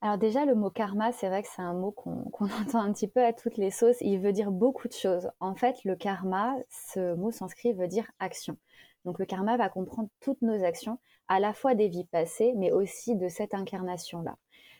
Alors 0.00 0.16
déjà, 0.16 0.44
le 0.44 0.54
mot 0.54 0.70
karma, 0.70 1.10
c'est 1.10 1.28
vrai 1.28 1.42
que 1.42 1.48
c'est 1.48 1.62
un 1.62 1.74
mot 1.74 1.90
qu'on 2.32 2.46
entend 2.46 2.80
un 2.80 2.92
petit 2.92 3.08
peu 3.08 3.24
à 3.24 3.32
toutes 3.32 3.56
les 3.56 3.70
sauces. 3.70 4.00
Il 4.00 4.20
veut 4.20 4.32
dire 4.32 4.52
beaucoup 4.52 4.88
de 4.88 4.92
choses. 4.92 5.30
En 5.40 5.54
fait, 5.54 5.84
le 5.84 5.96
karma, 5.96 6.54
ce 6.70 7.14
mot 7.14 7.30
sanskrit 7.32 7.72
veut 7.72 7.88
dire 7.88 8.08
action. 8.20 8.56
Donc 9.04 9.18
le 9.18 9.26
karma 9.26 9.56
va 9.56 9.68
comprendre 9.68 10.08
toutes 10.20 10.42
nos 10.42 10.64
actions, 10.64 10.98
à 11.28 11.40
la 11.40 11.52
fois 11.52 11.74
des 11.74 11.88
vies 11.88 12.04
passées, 12.04 12.52
mais 12.56 12.72
aussi 12.72 13.16
de 13.16 13.28
cette 13.28 13.54
incarnation-là. 13.54 14.36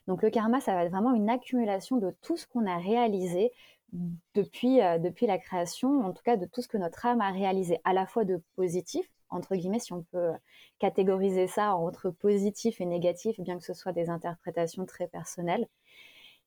Donc 0.07 0.23
le 0.23 0.31
karma, 0.31 0.61
ça 0.61 0.75
va 0.75 0.85
être 0.85 0.91
vraiment 0.91 1.15
une 1.15 1.31
accumulation 1.31 1.97
de 1.97 2.15
tout 2.23 2.37
ce 2.37 2.47
qu'on 2.47 2.67
a 2.67 2.79
réalisé 2.79 3.53
depuis, 4.35 4.83
euh, 4.83 4.99
depuis 4.99 5.27
la 5.27 5.39
création, 5.39 6.01
en 6.05 6.13
tout 6.13 6.23
cas 6.23 6.37
de 6.37 6.47
tout 6.47 6.63
ce 6.63 6.69
que 6.69 6.79
notre 6.79 7.07
âme 7.07 7.21
a 7.21 7.31
réalisé, 7.31 7.81
à 7.85 7.93
la 7.93 8.07
fois 8.07 8.25
de 8.25 8.43
positif, 8.57 9.09
entre 9.31 9.57
guillemets, 9.57 9.79
si 9.79 9.93
on 9.93 10.03
peut 10.03 10.33
catégoriser 10.79 11.47
ça 11.47 11.75
entre 11.75 12.11
positif 12.11 12.81
et 12.81 12.87
négatif, 12.87 13.39
bien 13.41 13.59
que 13.59 13.65
ce 13.65 13.75
soit 13.75 13.93
des 13.93 14.11
interprétations 14.11 14.87
très 14.87 15.09
personnelles. 15.09 15.67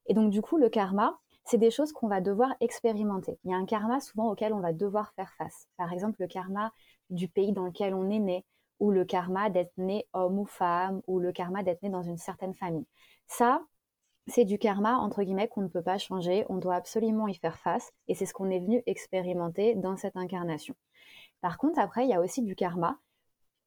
Et 0.08 0.14
donc 0.14 0.32
du 0.32 0.42
coup, 0.42 0.58
le 0.58 0.70
karma, 0.70 1.20
c'est 1.46 1.58
des 1.58 1.72
choses 1.72 1.92
qu'on 1.92 2.08
va 2.08 2.22
devoir 2.22 2.54
expérimenter. 2.60 3.40
Il 3.44 3.52
y 3.52 3.54
a 3.54 3.58
un 3.58 3.66
karma 3.66 4.00
souvent 4.00 4.30
auquel 4.30 4.54
on 4.54 4.60
va 4.60 4.74
devoir 4.74 5.14
faire 5.14 5.34
face. 5.38 5.68
Par 5.78 5.92
exemple, 5.94 6.18
le 6.20 6.28
karma 6.28 6.72
du 7.10 7.28
pays 7.28 7.52
dans 7.52 7.66
lequel 7.66 7.94
on 7.94 8.10
est 8.10 8.20
né, 8.20 8.46
ou 8.80 8.92
le 8.92 9.06
karma 9.06 9.50
d'être 9.50 9.74
né 9.78 10.08
homme 10.14 10.40
ou 10.40 10.46
femme, 10.46 11.02
ou 11.08 11.20
le 11.20 11.32
karma 11.32 11.64
d'être 11.64 11.82
né 11.84 11.90
dans 11.90 12.04
une 12.04 12.18
certaine 12.18 12.54
famille. 12.54 12.86
Ça, 13.28 13.64
c'est 14.28 14.46
du 14.46 14.58
karma, 14.58 14.98
entre 14.98 15.24
guillemets, 15.24 15.48
qu'on 15.48 15.62
ne 15.62 15.68
peut 15.68 15.82
pas 15.82 15.98
changer, 15.98 16.46
on 16.50 16.58
doit 16.58 16.76
absolument 16.76 17.28
y 17.28 17.36
faire 17.36 17.58
face, 17.58 17.92
et 18.08 18.16
c'est 18.16 18.26
ce 18.26 18.34
qu'on 18.34 18.50
est 18.50 18.60
venu 18.60 18.84
expérimenter 18.86 19.76
dans 19.76 19.98
cette 19.98 20.16
incarnation. 20.16 20.76
Par 21.42 21.58
contre, 21.58 21.80
après, 21.80 22.06
il 22.06 22.10
y 22.10 22.14
a 22.14 22.22
aussi 22.22 22.42
du 22.42 22.56
karma 22.56 23.00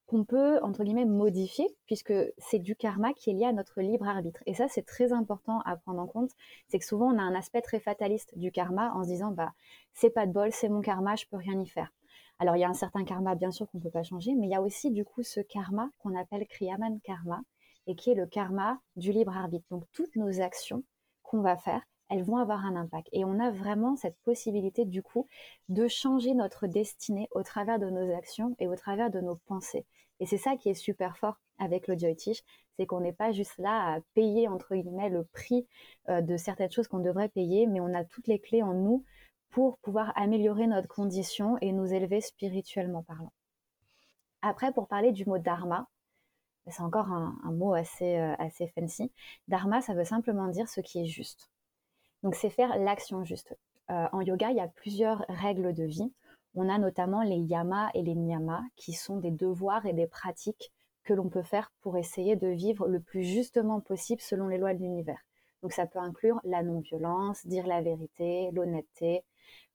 qu'on 0.07 0.25
peut, 0.25 0.61
entre 0.63 0.85
guillemets, 0.85 1.07
modifier, 1.07 1.67
puisque 1.87 2.13
c'est 2.39 2.59
du 2.59 2.77
karma 2.77 3.13
qui 3.15 3.31
est 3.31 3.33
lié 3.33 3.47
à 3.47 3.53
notre 3.53 3.81
libre 3.81 4.07
arbitre. 4.07 4.43
Et 4.47 4.55
ça, 4.55 4.69
c'est 4.69 4.83
très 4.85 5.13
important 5.13 5.61
à 5.61 5.77
prendre 5.77 6.01
en 6.01 6.07
compte. 6.07 6.31
C'est 6.69 6.79
que 6.79 6.85
souvent, 6.85 7.13
on 7.13 7.19
a 7.19 7.23
un 7.23 7.35
aspect 7.35 7.63
très 7.63 7.81
fataliste 7.81 8.37
du 8.37 8.53
karma 8.53 8.93
en 8.95 9.03
se 9.03 9.09
disant, 9.09 9.31
bah, 9.31 9.53
c'est 9.93 10.11
pas 10.11 10.27
de 10.27 10.33
bol, 10.33 10.53
c'est 10.53 10.69
mon 10.69 10.83
karma, 10.83 11.17
je 11.17 11.27
peux 11.27 11.37
rien 11.37 11.59
y 11.59 11.67
faire. 11.67 11.91
Alors, 12.39 12.57
il 12.57 12.61
y 12.61 12.65
a 12.65 12.69
un 12.69 12.75
certain 12.75 13.05
karma, 13.05 13.35
bien 13.35 13.51
sûr, 13.51 13.69
qu'on 13.71 13.79
ne 13.79 13.83
peut 13.83 13.91
pas 13.91 14.03
changer, 14.03 14.35
mais 14.35 14.47
il 14.47 14.51
y 14.51 14.55
a 14.55 14.61
aussi, 14.63 14.91
du 14.91 15.05
coup, 15.05 15.23
ce 15.23 15.41
karma 15.41 15.91
qu'on 15.99 16.15
appelle 16.19 16.47
Kriyaman 16.47 17.01
karma, 17.01 17.43
et 17.87 17.97
qui 17.97 18.11
est 18.11 18.15
le 18.15 18.27
karma 18.27 18.79
du 18.97 19.13
libre 19.13 19.37
arbitre. 19.37 19.67
Donc, 19.71 19.85
toutes 19.93 20.17
nos 20.17 20.41
actions 20.41 20.83
qu'on 21.23 21.41
va 21.41 21.57
faire, 21.57 21.83
elles 22.15 22.23
vont 22.23 22.37
avoir 22.37 22.65
un 22.65 22.77
impact. 22.77 23.09
Et 23.11 23.25
on 23.25 23.41
a 23.41 23.51
vraiment 23.51 23.97
cette 23.97 24.17
possibilité, 24.23 24.85
du 24.85 25.03
coup, 25.03 25.27
de 25.69 25.89
changer 25.89 26.33
notre 26.33 26.69
destinée 26.69 27.29
au 27.33 27.43
travers 27.43 27.81
de 27.81 27.91
nos 27.91 28.15
actions 28.15 28.55
et 28.61 28.69
au 28.69 28.77
travers 28.77 29.11
de 29.11 29.21
nos 29.21 29.35
pensées. 29.35 29.85
Et 30.21 30.27
c'est 30.27 30.39
ça 30.39 30.57
qui 30.57 30.69
est 30.69 30.75
super 30.75 31.19
fort 31.19 31.41
avec 31.59 31.89
le 31.89 31.99
Joytish, 31.99 32.43
c'est 32.77 32.87
qu'on 32.87 33.01
n'est 33.01 33.13
pas 33.13 33.33
juste 33.33 33.59
là 33.59 33.95
à 33.95 34.01
payer, 34.15 34.47
entre 34.47 34.77
guillemets, 34.77 35.09
le 35.09 35.25
prix 35.25 35.67
euh, 36.09 36.21
de 36.21 36.37
certaines 36.37 36.71
choses 36.71 36.87
qu'on 36.87 37.01
devrait 37.01 37.29
payer, 37.29 37.67
mais 37.67 37.81
on 37.81 37.93
a 37.95 38.05
toutes 38.05 38.29
les 38.29 38.39
clés 38.39 38.63
en 38.63 38.75
nous 38.75 39.05
pour 39.51 39.79
pouvoir 39.79 40.13
améliorer 40.17 40.69
notre 40.69 40.89
condition 40.89 41.59
et 41.61 41.73
nous 41.73 41.93
élever 41.93 42.21
spirituellement 42.21 43.03
parlant. 43.03 43.33
Après, 44.41 44.73
pour 44.73 44.87
parler 44.87 45.11
du 45.11 45.27
mot 45.27 45.39
dharma, 45.39 45.89
c'est 46.69 46.83
encore 46.83 47.09
un, 47.09 47.37
mot 47.53 47.75
assez, 47.75 48.19
euh, 48.19 48.35
assez 48.39 48.69
fancy. 48.69 49.13
Dharma, 49.49 49.81
ça 49.81 49.95
veut 49.95 50.05
simplement 50.05 50.47
dire 50.47 50.69
ce 50.69 50.81
qui 50.81 51.01
est 51.01 51.07
juste. 51.07 51.51
Donc 52.25 52.35
c'est 52.35 52.51
faire 52.51 52.79
l'action 52.79 53.23
juste. 53.23 53.55
Euh, 53.91 54.07
en 54.13 54.23
yoga, 54.23 54.51
il 54.51 54.57
y 54.57 54.61
a 54.61 54.67
plusieurs 54.67 55.27
règles 55.29 55.75
de 55.75 55.85
vie. 55.85 56.11
On 56.55 56.71
a 56.71 56.79
notamment 56.79 57.23
les 57.23 57.37
yamas 57.37 57.91
et 57.93 58.03
les 58.03 58.15
niyamas, 58.15 58.63
qui 58.77 58.95
sont 58.95 59.19
des 59.19 59.31
devoirs 59.31 59.85
et 59.85 59.93
des 59.93 60.07
pratiques 60.07 60.73
que 61.05 61.13
l'on 61.13 61.29
peut 61.29 61.43
faire 61.43 61.71
pour 61.83 61.99
essayer 61.99 62.35
de 62.35 62.49
vivre 62.49 62.89
le 62.89 62.99
plus 62.99 63.25
justement 63.25 63.83
possible 63.83 64.23
selon 64.23 64.49
les 64.49 64.57
lois 64.57 64.73
de 64.73 64.79
l'univers. 64.79 65.21
Donc 65.63 65.73
ça 65.73 65.87
peut 65.87 65.99
inclure 65.99 66.41
la 66.45 66.63
non-violence, 66.63 67.47
dire 67.47 67.67
la 67.67 67.83
vérité, 67.83 68.51
l'honnêteté, 68.53 69.23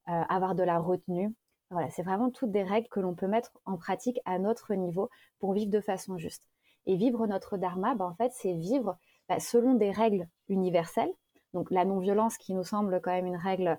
euh, 0.07 0.23
avoir 0.27 0.55
de 0.55 0.63
la 0.63 0.79
retenue. 0.79 1.31
Voilà, 1.69 1.91
c'est 1.91 2.01
vraiment 2.01 2.31
toutes 2.31 2.51
des 2.51 2.63
règles 2.63 2.87
que 2.89 2.99
l'on 2.99 3.13
peut 3.13 3.27
mettre 3.27 3.51
en 3.65 3.77
pratique 3.77 4.19
à 4.25 4.39
notre 4.39 4.73
niveau 4.73 5.11
pour 5.37 5.53
vivre 5.53 5.69
de 5.69 5.81
façon 5.81 6.17
juste. 6.17 6.43
Et 6.87 6.95
vivre 6.95 7.27
notre 7.27 7.57
dharma, 7.57 7.93
ben, 7.93 8.05
en 8.05 8.15
fait, 8.15 8.31
c'est 8.33 8.53
vivre 8.53 8.97
bah, 9.27 9.39
selon 9.39 9.75
des 9.75 9.91
règles 9.91 10.27
universelles 10.47 11.13
donc 11.53 11.71
la 11.71 11.85
non-violence 11.85 12.37
qui 12.37 12.53
nous 12.53 12.63
semble 12.63 12.99
quand 13.01 13.11
même 13.11 13.25
une 13.25 13.35
règle 13.35 13.77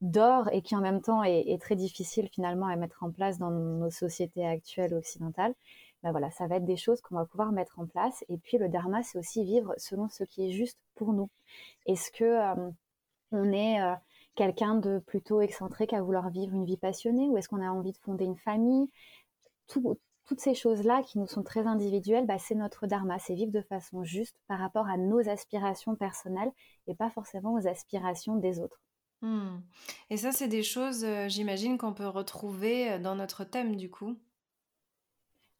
d'or 0.00 0.48
et 0.52 0.62
qui 0.62 0.76
en 0.76 0.80
même 0.80 1.00
temps 1.00 1.22
est, 1.22 1.60
très 1.60 1.76
difficile 1.76 2.28
finalement 2.28 2.66
à 2.66 2.76
mettre 2.76 3.02
en 3.02 3.10
place 3.10 3.38
dans 3.38 3.50
nos 3.50 3.90
sociétés 3.90 4.46
actuelles 4.46 4.94
occidentales. 4.94 5.54
Ben 6.02 6.10
voilà, 6.10 6.30
ça 6.30 6.46
va 6.46 6.56
être 6.56 6.64
des 6.64 6.76
choses 6.76 7.00
qu'on 7.00 7.16
va 7.16 7.24
pouvoir 7.24 7.52
mettre 7.52 7.78
en 7.78 7.86
place. 7.86 8.24
Et 8.28 8.36
puis 8.38 8.58
le 8.58 8.68
dharma, 8.68 9.02
c'est 9.02 9.18
aussi 9.18 9.44
vivre 9.44 9.74
selon 9.78 10.08
ce 10.08 10.24
qui 10.24 10.48
est 10.48 10.52
juste 10.52 10.78
pour 10.94 11.12
nous. 11.12 11.30
Est-ce 11.86 12.10
que 12.10 12.24
euh, 12.24 12.70
on 13.32 13.52
est 13.52 13.80
euh, 13.80 13.94
quelqu'un 14.34 14.76
de 14.76 14.98
plutôt 14.98 15.40
excentrique 15.40 15.92
à 15.92 16.02
vouloir 16.02 16.30
vivre 16.30 16.54
une 16.54 16.64
vie 16.64 16.76
passionnée 16.76 17.28
ou 17.28 17.38
est-ce 17.38 17.48
qu'on 17.48 17.62
a 17.62 17.70
envie 17.70 17.92
de 17.92 17.98
fonder 17.98 18.24
une 18.24 18.36
famille? 18.36 18.90
Tout, 19.68 19.98
toutes 20.26 20.40
ces 20.40 20.54
choses-là 20.54 21.02
qui 21.02 21.18
nous 21.18 21.26
sont 21.26 21.42
très 21.42 21.66
individuelles, 21.66 22.26
bah, 22.26 22.38
c'est 22.38 22.54
notre 22.54 22.86
dharma, 22.86 23.18
c'est 23.18 23.34
vivre 23.34 23.52
de 23.52 23.62
façon 23.62 24.04
juste 24.04 24.36
par 24.48 24.58
rapport 24.58 24.88
à 24.88 24.96
nos 24.96 25.28
aspirations 25.28 25.94
personnelles 25.94 26.50
et 26.86 26.94
pas 26.94 27.10
forcément 27.10 27.54
aux 27.54 27.66
aspirations 27.66 28.36
des 28.36 28.58
autres. 28.60 28.80
Hmm. 29.22 29.60
Et 30.10 30.16
ça, 30.16 30.32
c'est 30.32 30.48
des 30.48 30.62
choses, 30.62 31.04
euh, 31.04 31.28
j'imagine, 31.28 31.78
qu'on 31.78 31.94
peut 31.94 32.08
retrouver 32.08 32.92
euh, 32.92 32.98
dans 32.98 33.14
notre 33.14 33.44
thème 33.44 33.76
du 33.76 33.90
coup? 33.90 34.16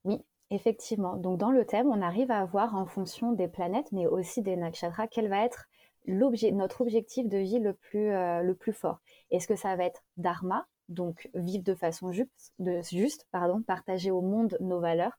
Oui, 0.04 0.22
effectivement. 0.50 1.16
Donc 1.16 1.38
dans 1.38 1.50
le 1.50 1.64
thème, 1.64 1.88
on 1.88 2.02
arrive 2.02 2.30
à 2.30 2.44
voir 2.44 2.74
en 2.74 2.86
fonction 2.86 3.32
des 3.32 3.48
planètes, 3.48 3.90
mais 3.92 4.06
aussi 4.06 4.42
des 4.42 4.56
nakshatras, 4.56 5.06
quel 5.06 5.28
va 5.28 5.44
être 5.44 5.68
notre 6.06 6.82
objectif 6.82 7.28
de 7.28 7.38
vie 7.38 7.58
le 7.58 7.72
plus, 7.72 8.10
euh, 8.10 8.42
le 8.42 8.54
plus 8.54 8.72
fort. 8.72 9.00
Est-ce 9.30 9.48
que 9.48 9.56
ça 9.56 9.74
va 9.74 9.84
être 9.84 10.04
dharma, 10.16 10.66
donc 10.88 11.28
vivre 11.34 11.64
de 11.64 11.74
façon 11.74 12.12
juste, 12.12 13.26
pardon, 13.30 13.62
partager 13.62 14.10
au 14.10 14.20
monde 14.20 14.56
nos 14.60 14.80
valeurs. 14.80 15.18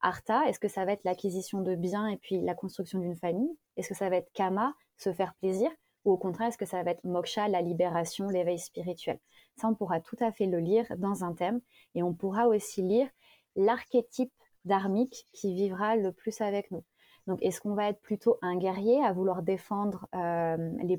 Artha, 0.00 0.48
est-ce 0.48 0.58
que 0.58 0.68
ça 0.68 0.84
va 0.84 0.92
être 0.92 1.04
l'acquisition 1.04 1.60
de 1.60 1.74
biens 1.76 2.08
et 2.08 2.16
puis 2.16 2.40
la 2.40 2.54
construction 2.54 2.98
d'une 2.98 3.16
famille? 3.16 3.56
Est-ce 3.76 3.88
que 3.88 3.94
ça 3.94 4.08
va 4.08 4.16
être 4.16 4.32
Kama, 4.32 4.74
se 4.96 5.12
faire 5.12 5.34
plaisir? 5.36 5.70
Ou 6.04 6.12
au 6.12 6.18
contraire, 6.18 6.48
est-ce 6.48 6.58
que 6.58 6.66
ça 6.66 6.82
va 6.82 6.90
être 6.90 7.04
Moksha, 7.04 7.46
la 7.46 7.62
libération, 7.62 8.28
l'éveil 8.28 8.58
spirituel? 8.58 9.20
Ça, 9.56 9.68
on 9.68 9.74
pourra 9.74 10.00
tout 10.00 10.16
à 10.18 10.32
fait 10.32 10.46
le 10.46 10.58
lire 10.58 10.86
dans 10.98 11.22
un 11.22 11.34
thème 11.34 11.60
et 11.94 12.02
on 12.02 12.14
pourra 12.14 12.48
aussi 12.48 12.82
lire 12.82 13.08
l'archétype 13.54 14.32
dharmique 14.64 15.28
qui 15.32 15.54
vivra 15.54 15.94
le 15.96 16.10
plus 16.10 16.40
avec 16.40 16.70
nous. 16.72 16.82
Donc, 17.26 17.38
est-ce 17.42 17.60
qu'on 17.60 17.74
va 17.74 17.88
être 17.88 18.00
plutôt 18.00 18.38
un 18.42 18.56
guerrier 18.56 19.02
à 19.04 19.12
vouloir 19.12 19.42
défendre 19.42 20.08
euh, 20.14 20.56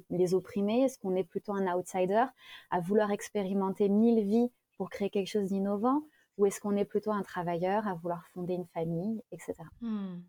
les, 0.10 0.34
opprimés? 0.34 0.84
Est-ce 0.84 0.98
qu'on 0.98 1.16
est 1.16 1.24
plutôt 1.24 1.54
un 1.54 1.74
outsider 1.76 2.26
à 2.72 2.80
vouloir 2.80 3.12
expérimenter 3.12 3.90
mille 3.90 4.24
vies 4.26 4.52
pour 4.78 4.90
créer 4.90 5.10
quelque 5.10 5.28
chose 5.28 5.50
d'innovant? 5.50 6.04
Ou 6.38 6.46
est-ce 6.46 6.60
qu'on 6.60 6.76
est 6.76 6.86
plutôt 6.86 7.12
un 7.12 7.24
travailleur 7.24 7.88
à 7.88 7.94
vouloir 7.94 8.26
fonder 8.34 8.54
une 8.54 8.68
famille, 8.68 9.22
etc. 9.32 9.54
Hmm. 9.82 10.22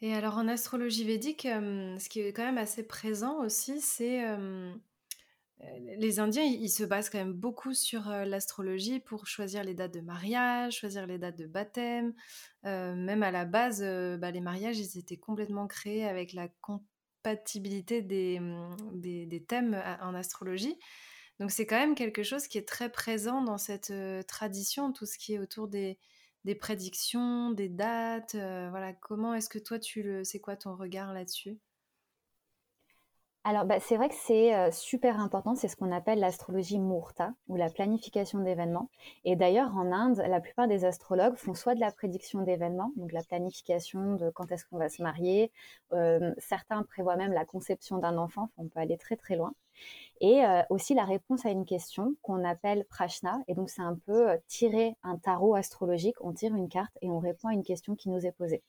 Et 0.00 0.14
alors 0.14 0.36
en 0.36 0.46
astrologie 0.46 1.04
védique, 1.04 1.46
euh, 1.46 1.98
ce 1.98 2.08
qui 2.08 2.20
est 2.20 2.32
quand 2.32 2.44
même 2.44 2.58
assez 2.58 2.86
présent 2.86 3.42
aussi, 3.42 3.80
c'est 3.80 4.28
euh, 4.28 4.72
les 5.98 6.20
Indiens, 6.20 6.42
ils 6.42 6.68
se 6.68 6.84
basent 6.84 7.08
quand 7.08 7.18
même 7.18 7.32
beaucoup 7.32 7.72
sur 7.72 8.08
l'astrologie 8.08 9.00
pour 9.00 9.26
choisir 9.26 9.64
les 9.64 9.74
dates 9.74 9.94
de 9.94 10.00
mariage, 10.00 10.78
choisir 10.78 11.06
les 11.06 11.18
dates 11.18 11.38
de 11.38 11.46
baptême. 11.46 12.14
même 12.64 13.22
à 13.22 13.30
la 13.30 13.44
base, 13.44 13.80
bah, 14.18 14.30
les 14.30 14.40
mariages, 14.40 14.78
ils 14.78 14.98
étaient 14.98 15.16
complètement 15.16 15.66
créés 15.66 16.04
avec 16.04 16.32
la 16.34 16.48
compatibilité 16.60 18.02
des, 18.02 18.38
mmh, 18.38 19.46
thèmes 19.48 19.82
en 20.02 20.14
astrologie. 20.14 20.78
Donc 21.40 21.50
c'est 21.50 21.66
quand 21.66 21.78
même 21.78 21.94
quelque 21.94 22.22
chose 22.22 22.48
qui 22.48 22.58
est 22.58 22.68
très 22.68 22.90
présent 22.90 23.42
dans 23.42 23.58
cette 23.58 23.92
tradition, 24.26 24.92
tout 24.92 25.06
ce 25.06 25.18
qui 25.18 25.34
est 25.34 25.38
autour 25.38 25.68
des, 25.68 25.98
prédictions, 26.60 27.50
des 27.50 27.68
dates. 27.68 28.34
voilà, 28.34 28.92
comment 28.92 29.34
est-ce 29.34 29.48
que 29.48 29.58
toi 29.58 29.78
tu 29.78 30.02
le, 30.02 30.22
c'est 30.22 30.40
quoi 30.40 30.56
ton 30.56 30.76
regard 30.76 31.14
là-dessus? 31.14 31.58
Alors, 33.48 33.64
bah, 33.64 33.78
c'est 33.78 33.96
vrai 33.96 34.08
que 34.08 34.14
c'est 34.16 34.56
euh, 34.56 34.72
super 34.72 35.20
important, 35.20 35.54
c'est 35.54 35.68
ce 35.68 35.76
qu'on 35.76 35.92
appelle 35.92 36.18
l'astrologie 36.18 36.80
Murta, 36.80 37.32
ou 37.46 37.54
la 37.54 37.70
planification 37.70 38.40
d'événements. 38.40 38.90
Et 39.24 39.36
d'ailleurs, 39.36 39.76
en 39.76 39.92
Inde, 39.92 40.20
la 40.28 40.40
plupart 40.40 40.66
des 40.66 40.84
astrologues 40.84 41.36
font 41.36 41.54
soit 41.54 41.76
de 41.76 41.80
la 41.80 41.92
prédiction 41.92 42.42
d'événements, 42.42 42.90
donc 42.96 43.12
la 43.12 43.22
planification 43.22 44.16
de 44.16 44.30
quand 44.30 44.50
est-ce 44.50 44.64
qu'on 44.64 44.78
va 44.78 44.88
se 44.88 45.00
marier, 45.00 45.52
euh, 45.92 46.34
certains 46.38 46.82
prévoient 46.82 47.14
même 47.14 47.32
la 47.32 47.44
conception 47.44 47.98
d'un 47.98 48.18
enfant, 48.18 48.50
on 48.56 48.66
peut 48.66 48.80
aller 48.80 48.98
très 48.98 49.14
très 49.14 49.36
loin 49.36 49.54
et 50.20 50.44
euh, 50.44 50.62
aussi 50.70 50.94
la 50.94 51.04
réponse 51.04 51.44
à 51.44 51.50
une 51.50 51.66
question 51.66 52.14
qu'on 52.22 52.44
appelle 52.44 52.84
prashna. 52.88 53.38
Et 53.48 53.54
donc, 53.54 53.68
c'est 53.68 53.82
un 53.82 53.98
peu 54.06 54.30
euh, 54.30 54.36
tirer 54.48 54.94
un 55.02 55.18
tarot 55.18 55.54
astrologique. 55.54 56.16
On 56.20 56.32
tire 56.32 56.54
une 56.54 56.68
carte 56.68 56.96
et 57.02 57.10
on 57.10 57.18
répond 57.18 57.48
à 57.48 57.52
une 57.52 57.62
question 57.62 57.94
qui 57.94 58.08
nous 58.08 58.24
est 58.24 58.32
posée. 58.32 58.62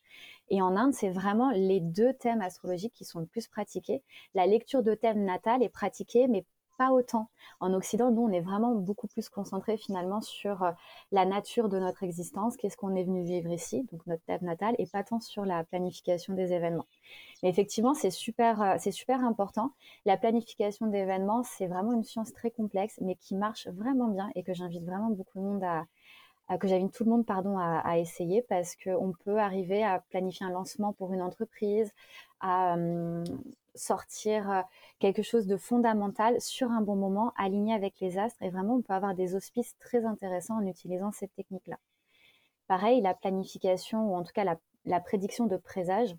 Et 0.50 0.60
en 0.60 0.76
Inde, 0.76 0.94
c'est 0.94 1.10
vraiment 1.10 1.50
les 1.50 1.80
deux 1.80 2.12
thèmes 2.12 2.42
astrologiques 2.42 2.92
qui 2.94 3.04
sont 3.04 3.20
le 3.20 3.26
plus 3.26 3.46
pratiqués. 3.48 4.02
La 4.34 4.46
lecture 4.46 4.82
de 4.82 4.94
thème 4.94 5.24
natal 5.24 5.62
est 5.62 5.68
pratiquée, 5.68 6.28
mais 6.28 6.44
pas 6.78 6.92
autant. 6.92 7.28
En 7.60 7.74
Occident, 7.74 8.10
nous, 8.10 8.22
on 8.22 8.30
est 8.30 8.40
vraiment 8.40 8.74
beaucoup 8.74 9.08
plus 9.08 9.28
concentré 9.28 9.76
finalement 9.76 10.20
sur 10.20 10.62
euh, 10.62 10.70
la 11.10 11.26
nature 11.26 11.68
de 11.68 11.78
notre 11.78 12.04
existence, 12.04 12.56
qu'est-ce 12.56 12.76
qu'on 12.76 12.94
est 12.94 13.02
venu 13.02 13.24
vivre 13.24 13.50
ici, 13.50 13.86
donc 13.92 14.06
notre 14.06 14.22
thème 14.24 14.42
natal, 14.42 14.76
et 14.78 14.86
pas 14.86 15.02
tant 15.02 15.20
sur 15.20 15.44
la 15.44 15.64
planification 15.64 16.34
des 16.34 16.52
événements. 16.52 16.86
Mais 17.42 17.48
effectivement, 17.50 17.94
c'est 17.94 18.10
super, 18.10 18.62
euh, 18.62 18.76
c'est 18.78 18.92
super 18.92 19.24
important. 19.24 19.72
La 20.06 20.16
planification 20.16 20.86
d'événements, 20.86 21.42
c'est 21.42 21.66
vraiment 21.66 21.92
une 21.92 22.04
science 22.04 22.32
très 22.32 22.50
complexe, 22.50 22.98
mais 23.02 23.16
qui 23.16 23.34
marche 23.34 23.66
vraiment 23.68 24.08
bien 24.08 24.30
et 24.36 24.44
que 24.44 24.54
j'invite 24.54 24.84
vraiment 24.84 25.10
beaucoup 25.10 25.38
de 25.38 25.44
monde 25.44 25.64
à, 25.64 25.84
que 26.58 26.68
j'invite 26.68 26.92
tout 26.92 27.04
le 27.04 27.10
monde 27.10 27.26
pardon 27.26 27.58
à, 27.58 27.98
essayer 27.98 28.40
parce 28.40 28.74
qu'on 28.76 29.12
peut 29.24 29.38
arriver 29.38 29.84
à 29.84 30.02
planifier 30.08 30.46
un 30.46 30.50
lancement 30.50 30.94
pour 30.94 31.12
une 31.12 31.20
entreprise, 31.20 31.92
à 32.40 32.74
hum, 32.74 33.24
sortir 33.78 34.50
euh, 34.50 34.62
quelque 34.98 35.22
chose 35.22 35.46
de 35.46 35.56
fondamental 35.56 36.40
sur 36.40 36.70
un 36.70 36.80
bon 36.80 36.96
moment, 36.96 37.32
aligné 37.36 37.74
avec 37.74 37.94
les 38.00 38.18
astres. 38.18 38.42
Et 38.42 38.50
vraiment, 38.50 38.76
on 38.76 38.82
peut 38.82 38.92
avoir 38.92 39.14
des 39.14 39.34
auspices 39.34 39.76
très 39.78 40.04
intéressants 40.04 40.58
en 40.58 40.66
utilisant 40.66 41.12
cette 41.12 41.34
technique-là. 41.34 41.78
Pareil, 42.66 43.00
la 43.00 43.14
planification, 43.14 44.12
ou 44.12 44.16
en 44.16 44.24
tout 44.24 44.32
cas 44.32 44.44
la, 44.84 45.00
prédiction 45.00 45.46
de 45.46 45.56
présage, 45.56 46.14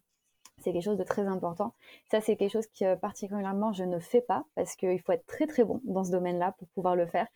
c'est 0.59 0.73
quelque 0.73 0.83
chose 0.83 0.97
de 0.97 1.03
très 1.03 1.27
important. 1.27 1.73
Ça, 2.11 2.21
c'est 2.21 2.35
quelque 2.35 2.51
chose 2.51 2.67
que 2.67 2.85
euh, 2.85 2.95
particulièrement 2.95 3.71
je 3.71 3.83
ne 3.83 3.99
fais 3.99 4.21
pas 4.21 4.45
parce 4.55 4.75
qu'il 4.75 4.99
faut 5.01 5.13
être 5.13 5.25
très 5.25 5.47
très 5.47 5.63
bon 5.63 5.79
dans 5.85 6.03
ce 6.03 6.11
domaine-là 6.11 6.53
pour 6.57 6.67
pouvoir 6.69 6.95
le 6.95 7.05
faire. 7.07 7.27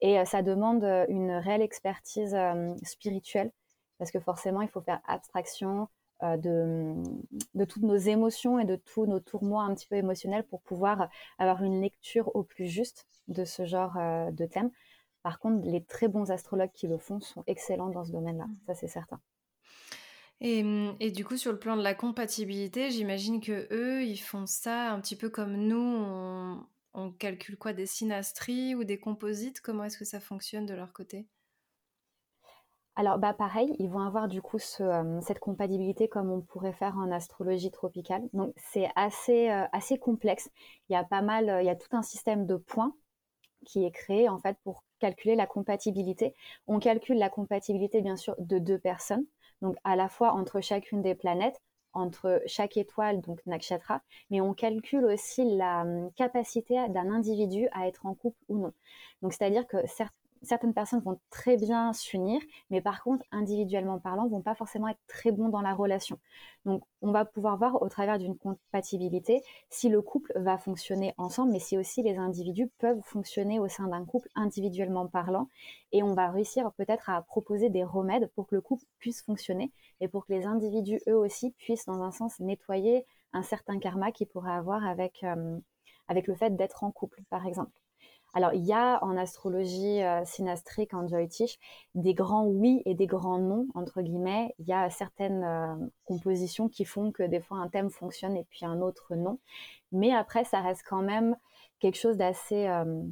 Et 0.00 0.18
euh, 0.18 0.24
ça 0.24 0.42
demande 0.42 0.84
une 1.08 1.32
réelle 1.32 1.62
expertise 1.62 2.36
spirituelle 2.84 3.52
parce 3.98 4.10
que 4.12 4.20
forcément, 4.20 4.62
il 4.62 4.68
faut 4.68 4.80
faire 4.80 5.00
abstraction 5.06 5.88
de, 6.22 6.94
de, 7.54 7.64
toutes 7.64 7.82
nos 7.82 7.96
émotions 7.96 8.58
et 8.58 8.64
de 8.64 8.76
tous 8.76 9.06
nos 9.06 9.20
tourments 9.20 9.62
un 9.62 9.74
petit 9.74 9.86
peu 9.86 9.96
émotionnels 9.96 10.44
pour 10.44 10.60
pouvoir 10.62 11.08
avoir 11.38 11.62
une 11.62 11.80
lecture 11.80 12.34
au 12.34 12.42
plus 12.42 12.66
juste 12.66 13.06
de 13.28 13.44
ce 13.44 13.64
genre 13.66 13.94
de 14.32 14.46
thème. 14.46 14.70
Par 15.22 15.38
contre, 15.38 15.66
les 15.66 15.82
très 15.82 16.08
bons 16.08 16.30
astrologues 16.30 16.72
qui 16.72 16.86
le 16.86 16.98
font 16.98 17.20
sont 17.20 17.44
excellents 17.46 17.90
dans 17.90 18.04
ce 18.04 18.12
domaine-là, 18.12 18.46
mmh. 18.46 18.56
ça 18.66 18.74
c'est 18.74 18.88
certain. 18.88 19.20
Et, 20.40 20.64
et, 21.00 21.10
du 21.10 21.24
coup, 21.24 21.36
sur 21.36 21.52
le 21.52 21.58
plan 21.58 21.76
de 21.76 21.82
la 21.82 21.94
compatibilité, 21.94 22.90
j'imagine 22.90 23.40
que 23.40 23.66
eux, 23.72 24.04
ils 24.04 24.18
font 24.18 24.46
ça 24.46 24.92
un 24.92 25.00
petit 25.00 25.16
peu 25.16 25.30
comme 25.30 25.56
nous. 25.56 25.76
On, 25.76 26.64
on 26.94 27.10
calcule 27.10 27.56
quoi? 27.56 27.72
Des 27.72 27.86
synastries 27.86 28.74
ou 28.74 28.84
des 28.84 28.98
composites? 28.98 29.60
Comment 29.60 29.84
est-ce 29.84 29.98
que 29.98 30.04
ça 30.04 30.20
fonctionne 30.20 30.66
de 30.66 30.74
leur 30.74 30.92
côté? 30.92 31.26
Alors, 32.98 33.16
bah, 33.18 33.32
pareil, 33.32 33.76
ils 33.78 33.88
vont 33.88 34.00
avoir 34.00 34.26
du 34.26 34.42
coup 34.42 34.58
euh, 34.80 35.20
cette 35.20 35.38
compatibilité 35.38 36.08
comme 36.08 36.32
on 36.32 36.40
pourrait 36.40 36.72
faire 36.72 36.96
en 36.96 37.12
astrologie 37.12 37.70
tropicale. 37.70 38.28
Donc, 38.32 38.52
c'est 38.56 38.88
assez, 38.96 39.50
euh, 39.50 39.66
assez 39.72 39.98
complexe. 39.98 40.50
Il 40.88 40.94
y 40.94 40.96
a 40.96 41.04
pas 41.04 41.22
mal, 41.22 41.48
euh, 41.48 41.62
il 41.62 41.66
y 41.66 41.70
a 41.70 41.76
tout 41.76 41.96
un 41.96 42.02
système 42.02 42.44
de 42.44 42.56
points 42.56 42.92
qui 43.66 43.84
est 43.84 43.92
créé 43.92 44.28
en 44.28 44.38
fait 44.40 44.58
pour 44.64 44.82
calculer 44.98 45.36
la 45.36 45.46
compatibilité. 45.46 46.34
On 46.66 46.80
calcule 46.80 47.18
la 47.18 47.30
compatibilité 47.30 48.02
bien 48.02 48.16
sûr 48.16 48.34
de 48.40 48.58
deux 48.58 48.78
personnes, 48.80 49.24
donc 49.62 49.76
à 49.84 49.94
la 49.94 50.08
fois 50.08 50.32
entre 50.32 50.60
chacune 50.60 51.00
des 51.00 51.14
planètes, 51.14 51.60
entre 51.92 52.42
chaque 52.46 52.76
étoile, 52.76 53.20
donc 53.20 53.40
nakshatra, 53.46 54.02
mais 54.30 54.40
on 54.40 54.54
calcule 54.54 55.04
aussi 55.04 55.44
la 55.56 55.82
hum, 55.82 56.10
capacité 56.16 56.74
d'un 56.88 57.10
individu 57.12 57.68
à 57.72 57.86
être 57.86 58.06
en 58.06 58.14
couple 58.14 58.38
ou 58.48 58.58
non. 58.58 58.72
Donc 59.22 59.32
c'est-à-dire 59.32 59.68
que 59.68 59.86
certes, 59.86 60.14
certaines 60.42 60.74
personnes 60.74 61.00
vont 61.00 61.18
très 61.30 61.56
bien 61.56 61.92
s'unir, 61.92 62.40
mais 62.70 62.80
par 62.80 63.02
contre, 63.02 63.24
individuellement 63.32 63.98
parlant, 63.98 64.28
vont 64.28 64.42
pas 64.42 64.54
forcément 64.54 64.88
être 64.88 65.00
très 65.06 65.32
bons 65.32 65.48
dans 65.48 65.60
la 65.60 65.74
relation. 65.74 66.18
Donc, 66.64 66.82
on 67.02 67.12
va 67.12 67.24
pouvoir 67.24 67.56
voir 67.56 67.80
au 67.82 67.88
travers 67.88 68.18
d'une 68.18 68.36
compatibilité 68.36 69.42
si 69.70 69.88
le 69.88 70.02
couple 70.02 70.32
va 70.36 70.58
fonctionner 70.58 71.14
ensemble, 71.18 71.52
mais 71.52 71.58
si 71.58 71.78
aussi 71.78 72.02
les 72.02 72.16
individus 72.16 72.68
peuvent 72.78 73.00
fonctionner 73.04 73.58
au 73.58 73.68
sein 73.68 73.88
d'un 73.88 74.04
couple 74.04 74.28
individuellement 74.34 75.06
parlant. 75.06 75.48
Et 75.92 76.02
on 76.02 76.14
va 76.14 76.30
réussir 76.30 76.72
peut-être 76.72 77.08
à 77.10 77.22
proposer 77.22 77.70
des 77.70 77.84
remèdes 77.84 78.30
pour 78.34 78.46
que 78.46 78.54
le 78.54 78.60
couple 78.60 78.84
puisse 78.98 79.22
fonctionner 79.22 79.72
et 80.00 80.08
pour 80.08 80.26
que 80.26 80.32
les 80.32 80.44
individus, 80.44 81.00
eux 81.08 81.16
aussi, 81.16 81.52
puissent, 81.52 81.86
dans 81.86 82.02
un 82.02 82.12
sens, 82.12 82.40
nettoyer 82.40 83.06
un 83.32 83.42
certain 83.42 83.78
karma 83.78 84.12
qu'ils 84.12 84.28
pourraient 84.28 84.52
avoir 84.52 84.86
avec, 84.86 85.22
euh, 85.24 85.58
avec 86.08 86.26
le 86.26 86.34
fait 86.34 86.56
d'être 86.56 86.84
en 86.84 86.90
couple, 86.90 87.22
par 87.30 87.46
exemple. 87.46 87.72
Alors, 88.34 88.52
il 88.52 88.64
y 88.64 88.72
a 88.72 89.02
en 89.02 89.16
astrologie 89.16 90.02
euh, 90.02 90.24
synastrique, 90.24 90.92
en 90.94 91.08
Joytish, 91.08 91.58
des 91.94 92.14
grands 92.14 92.44
oui 92.46 92.82
et 92.84 92.94
des 92.94 93.06
grands 93.06 93.38
non, 93.38 93.66
entre 93.74 94.02
guillemets. 94.02 94.54
Il 94.58 94.66
y 94.66 94.72
a 94.72 94.90
certaines 94.90 95.44
euh, 95.44 95.74
compositions 96.04 96.68
qui 96.68 96.84
font 96.84 97.10
que 97.10 97.22
des 97.22 97.40
fois 97.40 97.58
un 97.58 97.68
thème 97.68 97.90
fonctionne 97.90 98.36
et 98.36 98.44
puis 98.44 98.66
un 98.66 98.80
autre 98.80 99.14
non. 99.14 99.38
Mais 99.92 100.12
après, 100.12 100.44
ça 100.44 100.60
reste 100.60 100.82
quand 100.86 101.02
même 101.02 101.36
quelque 101.80 101.96
chose 101.96 102.16
d'assez 102.18 102.68
euh, 102.68 103.02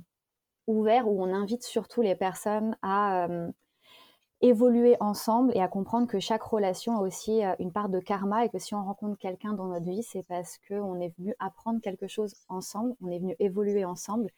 ouvert 0.66 1.08
où 1.08 1.23
on 1.23 1.32
invite 1.32 1.62
surtout 1.62 2.02
les 2.02 2.14
personnes 2.14 2.76
à 2.82 3.28
évoluer 4.42 4.96
ensemble 5.00 5.52
et 5.56 5.62
à 5.62 5.68
comprendre 5.68 6.06
que 6.06 6.18
chaque 6.18 6.42
relation 6.42 6.99
a 6.99 7.00
aussi 7.00 7.40
une 7.58 7.73
part 7.73 7.88
de 7.88 8.00
karma 8.00 8.44
et 8.44 8.49
que 8.50 8.58
si 8.58 8.75
on 8.75 8.85
rencontre 8.85 9.18
quelqu'un 9.18 9.54
dans 9.54 9.66
notre 9.66 9.87
vie, 9.87 10.02
c'est 10.02 10.25
parce 10.25 10.58
qu'on 10.68 11.00
est 11.00 11.16
venu 11.18 11.35
apprendre 11.38 11.80
quelque 11.80 12.06
chose 12.06 12.35
ensemble, 12.49 12.94
on 13.00 13.11
est 13.11 13.18
venu 13.18 13.35
évoluer 13.38 13.85
ensemble 13.85 14.30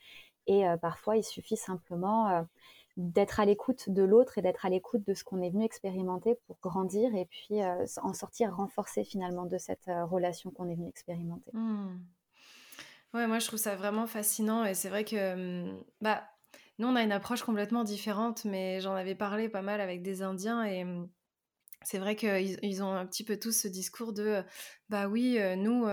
et 0.49 0.67
euh, 0.67 0.77
parfois, 0.79 1.17
il 1.17 1.23
suffit 1.23 1.59
simplement 1.59 2.31
euh, 2.31 2.43
d'être 2.97 3.39
à 3.39 3.45
l'écoute 3.45 3.91
de 3.91 4.03
l'autre 4.03 4.39
et 4.39 4.43
d'être 4.43 4.65
à 4.65 4.71
l'écoute 4.71 5.07
de 5.07 5.15
ce 5.15 5.23
qu'on 5.23 5.43
est 5.43 5.51
venu 5.51 5.65
expérimenter 5.65 6.37
pour 6.47 6.59
grandir 6.61 7.15
et 7.15 7.27
puis 7.27 7.63
euh, 7.63 7.85
en 8.03 8.15
sortir 8.15 8.57
renforcé 8.57 9.05
finalement 9.05 9.45
de 9.45 9.59
cette 9.59 9.89
relation 10.11 10.51
qu'on 10.51 10.69
est 10.69 10.75
venu 10.75 10.89
expérimenter. 10.89 11.51
Mmh. 11.53 12.01
Ouais, 13.15 13.27
moi 13.27 13.39
je 13.39 13.47
trouve 13.47 13.59
ça 13.59 13.77
vraiment 13.77 14.07
fascinant 14.07 14.65
et 14.65 14.75
c'est 14.75 14.89
vrai 14.89 15.05
que 15.05 15.35
mmh, 15.35 15.83
bah 16.01 16.25
nous 16.79 16.89
on 16.89 16.97
a 16.97 17.03
une 17.03 17.13
approche 17.13 17.43
complètement 17.43 17.85
différente, 17.85 18.45
mais 18.45 18.81
j'en 18.81 18.95
avais 18.95 19.15
parlé 19.15 19.49
pas 19.49 19.63
mal 19.63 19.81
avec 19.81 20.03
des 20.03 20.23
Indiens 20.23 20.65
et 20.65 20.85
mmh, 20.85 21.09
c'est 21.83 21.99
vrai 21.99 22.17
qu'ils 22.17 22.59
ils 22.63 22.83
ont 22.83 22.93
un 22.93 23.07
petit 23.07 23.23
peu 23.23 23.39
tous 23.39 23.53
ce 23.53 23.69
discours 23.69 24.13
de 24.13 24.43
bah 24.89 25.09
oui, 25.09 25.39
nous 25.57 25.87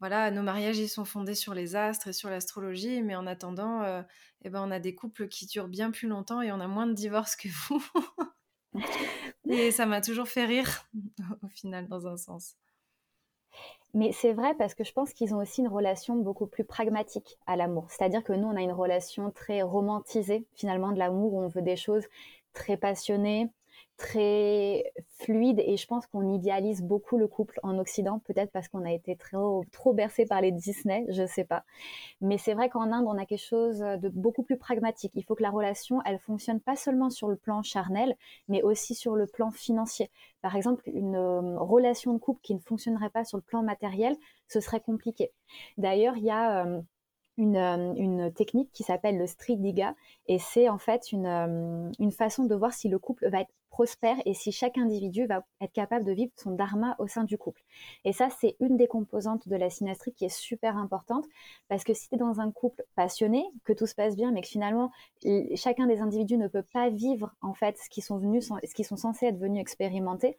voilà, 0.00 0.30
nos 0.30 0.42
mariages 0.42 0.78
ils 0.78 0.88
sont 0.88 1.04
fondés 1.04 1.34
sur 1.34 1.54
les 1.54 1.74
astres 1.74 2.08
et 2.08 2.12
sur 2.12 2.30
l'astrologie, 2.30 3.02
mais 3.02 3.16
en 3.16 3.26
attendant, 3.26 3.82
euh, 3.82 4.02
eh 4.42 4.50
ben, 4.50 4.62
on 4.66 4.70
a 4.70 4.78
des 4.78 4.94
couples 4.94 5.28
qui 5.28 5.46
durent 5.46 5.68
bien 5.68 5.90
plus 5.90 6.08
longtemps 6.08 6.40
et 6.40 6.52
on 6.52 6.60
a 6.60 6.68
moins 6.68 6.86
de 6.86 6.92
divorces 6.92 7.36
que 7.36 7.48
vous. 7.48 7.82
et 9.50 9.72
ça 9.72 9.86
m'a 9.86 10.00
toujours 10.00 10.28
fait 10.28 10.44
rire, 10.44 10.88
au 11.42 11.48
final, 11.48 11.88
dans 11.88 12.06
un 12.06 12.16
sens. 12.16 12.54
Mais 13.94 14.12
c'est 14.12 14.34
vrai 14.34 14.54
parce 14.56 14.74
que 14.74 14.84
je 14.84 14.92
pense 14.92 15.12
qu'ils 15.12 15.34
ont 15.34 15.38
aussi 15.38 15.62
une 15.62 15.68
relation 15.68 16.14
beaucoup 16.16 16.46
plus 16.46 16.64
pragmatique 16.64 17.38
à 17.46 17.56
l'amour. 17.56 17.86
C'est-à-dire 17.90 18.22
que 18.22 18.34
nous, 18.34 18.46
on 18.46 18.56
a 18.56 18.60
une 18.60 18.72
relation 18.72 19.30
très 19.30 19.62
romantisée 19.62 20.46
finalement 20.54 20.92
de 20.92 20.98
l'amour 20.98 21.32
où 21.32 21.42
on 21.42 21.48
veut 21.48 21.62
des 21.62 21.76
choses 21.76 22.04
très 22.52 22.76
passionnées, 22.76 23.50
très 23.98 24.92
fluide 25.18 25.60
et 25.60 25.76
je 25.76 25.86
pense 25.86 26.06
qu'on 26.06 26.32
idéalise 26.32 26.82
beaucoup 26.82 27.18
le 27.18 27.26
couple 27.26 27.58
en 27.64 27.78
Occident, 27.78 28.20
peut-être 28.20 28.52
parce 28.52 28.68
qu'on 28.68 28.84
a 28.84 28.92
été 28.92 29.16
trop, 29.16 29.64
bercé 29.92 30.24
par 30.24 30.40
les 30.40 30.52
Disney, 30.52 31.04
je 31.08 31.26
sais 31.26 31.44
pas. 31.44 31.64
Mais 32.20 32.38
c'est 32.38 32.54
vrai 32.54 32.68
qu'en 32.70 32.92
Inde, 32.92 33.06
on 33.08 33.18
a 33.18 33.26
quelque 33.26 33.44
chose 33.44 33.80
de 33.80 34.08
beaucoup 34.08 34.44
plus 34.44 34.56
pragmatique. 34.56 35.12
Il 35.16 35.24
faut 35.24 35.34
que 35.34 35.42
la 35.42 35.50
relation, 35.50 36.00
elle 36.06 36.20
fonctionne 36.20 36.60
pas 36.60 36.76
seulement 36.76 37.10
sur 37.10 37.28
le 37.28 37.36
plan 37.36 37.62
charnel, 37.62 38.16
mais 38.46 38.62
aussi 38.62 38.94
sur 38.94 39.16
le 39.16 39.26
plan 39.26 39.50
financier. 39.50 40.10
Par 40.42 40.54
exemple, 40.54 40.84
une 40.86 41.16
euh, 41.16 41.58
relation 41.58 42.14
de 42.14 42.18
couple 42.18 42.40
qui 42.42 42.54
ne 42.54 42.60
fonctionnerait 42.60 43.10
pas 43.10 43.24
sur 43.24 43.36
le 43.36 43.42
plan 43.42 43.62
matériel, 43.62 44.16
ce 44.46 44.60
serait 44.60 44.80
compliqué. 44.80 45.32
D'ailleurs, 45.76 46.16
il 46.16 46.24
y 46.24 46.30
a 46.30 46.64
euh, 46.64 46.80
euh, 47.40 47.94
une, 47.96 48.32
technique 48.32 48.70
qui 48.72 48.82
s'appelle 48.82 49.16
le 49.16 49.26
street 49.26 49.56
diga 49.56 49.94
et 50.26 50.38
c'est 50.38 50.68
en 50.68 50.78
fait 50.78 51.12
une, 51.12 51.92
une, 51.98 52.10
façon 52.12 52.44
de 52.44 52.54
voir 52.54 52.72
si 52.72 52.88
le 52.88 52.98
couple 52.98 53.28
va 53.28 53.42
être 53.42 53.52
prospère 53.70 54.16
et 54.24 54.34
si 54.34 54.52
chaque 54.52 54.78
individu 54.78 55.26
va 55.26 55.44
être 55.60 55.72
capable 55.72 56.04
de 56.04 56.12
vivre 56.12 56.32
son 56.36 56.52
dharma 56.52 56.96
au 56.98 57.06
sein 57.06 57.24
du 57.24 57.38
couple. 57.38 57.62
Et 58.04 58.12
ça, 58.12 58.28
c'est 58.40 58.56
une 58.60 58.76
des 58.76 58.86
composantes 58.86 59.48
de 59.48 59.56
la 59.56 59.70
synastrie 59.70 60.12
qui 60.12 60.24
est 60.24 60.34
super 60.34 60.76
importante 60.76 61.26
parce 61.68 61.84
que 61.84 61.94
si 61.94 62.08
tu 62.08 62.16
es 62.16 62.18
dans 62.18 62.40
un 62.40 62.50
couple 62.50 62.84
passionné, 62.94 63.44
que 63.64 63.72
tout 63.72 63.86
se 63.86 63.94
passe 63.94 64.16
bien, 64.16 64.32
mais 64.32 64.40
que 64.40 64.48
finalement 64.48 64.90
chacun 65.54 65.86
des 65.86 66.00
individus 66.00 66.38
ne 66.38 66.48
peut 66.48 66.64
pas 66.72 66.90
vivre 66.90 67.34
en 67.40 67.54
fait 67.54 67.78
ce 67.78 67.88
qu'ils 67.88 68.04
sont 68.04 68.18
venus, 68.18 68.50
ce 68.62 68.82
sont 68.82 68.96
censés 68.96 69.26
être 69.26 69.38
venus 69.38 69.60
expérimenter, 69.60 70.36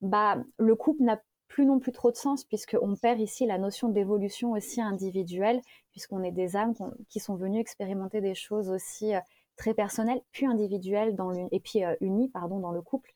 bah 0.00 0.42
le 0.58 0.74
couple 0.74 1.02
n'a 1.02 1.20
plus 1.52 1.66
non 1.66 1.78
plus 1.78 1.92
trop 1.92 2.10
de 2.10 2.16
sens 2.16 2.44
puisqu'on 2.44 2.96
perd 2.96 3.20
ici 3.20 3.44
la 3.44 3.58
notion 3.58 3.88
d'évolution 3.90 4.52
aussi 4.52 4.80
individuelle 4.80 5.60
puisqu'on 5.90 6.22
est 6.22 6.32
des 6.32 6.56
âmes 6.56 6.74
qui 7.08 7.20
sont 7.20 7.36
venues 7.36 7.60
expérimenter 7.60 8.22
des 8.22 8.34
choses 8.34 8.70
aussi 8.70 9.14
euh, 9.14 9.20
très 9.62 9.74
personnelles 9.74 10.20
puis 10.32 10.44
individuelles 10.46 11.14
dans 11.14 11.32
et 11.32 11.60
puis 11.60 11.84
euh, 11.84 11.94
unies 12.00 12.28
pardon 12.28 12.58
dans 12.58 12.72
le 12.72 12.82
couple 12.82 13.14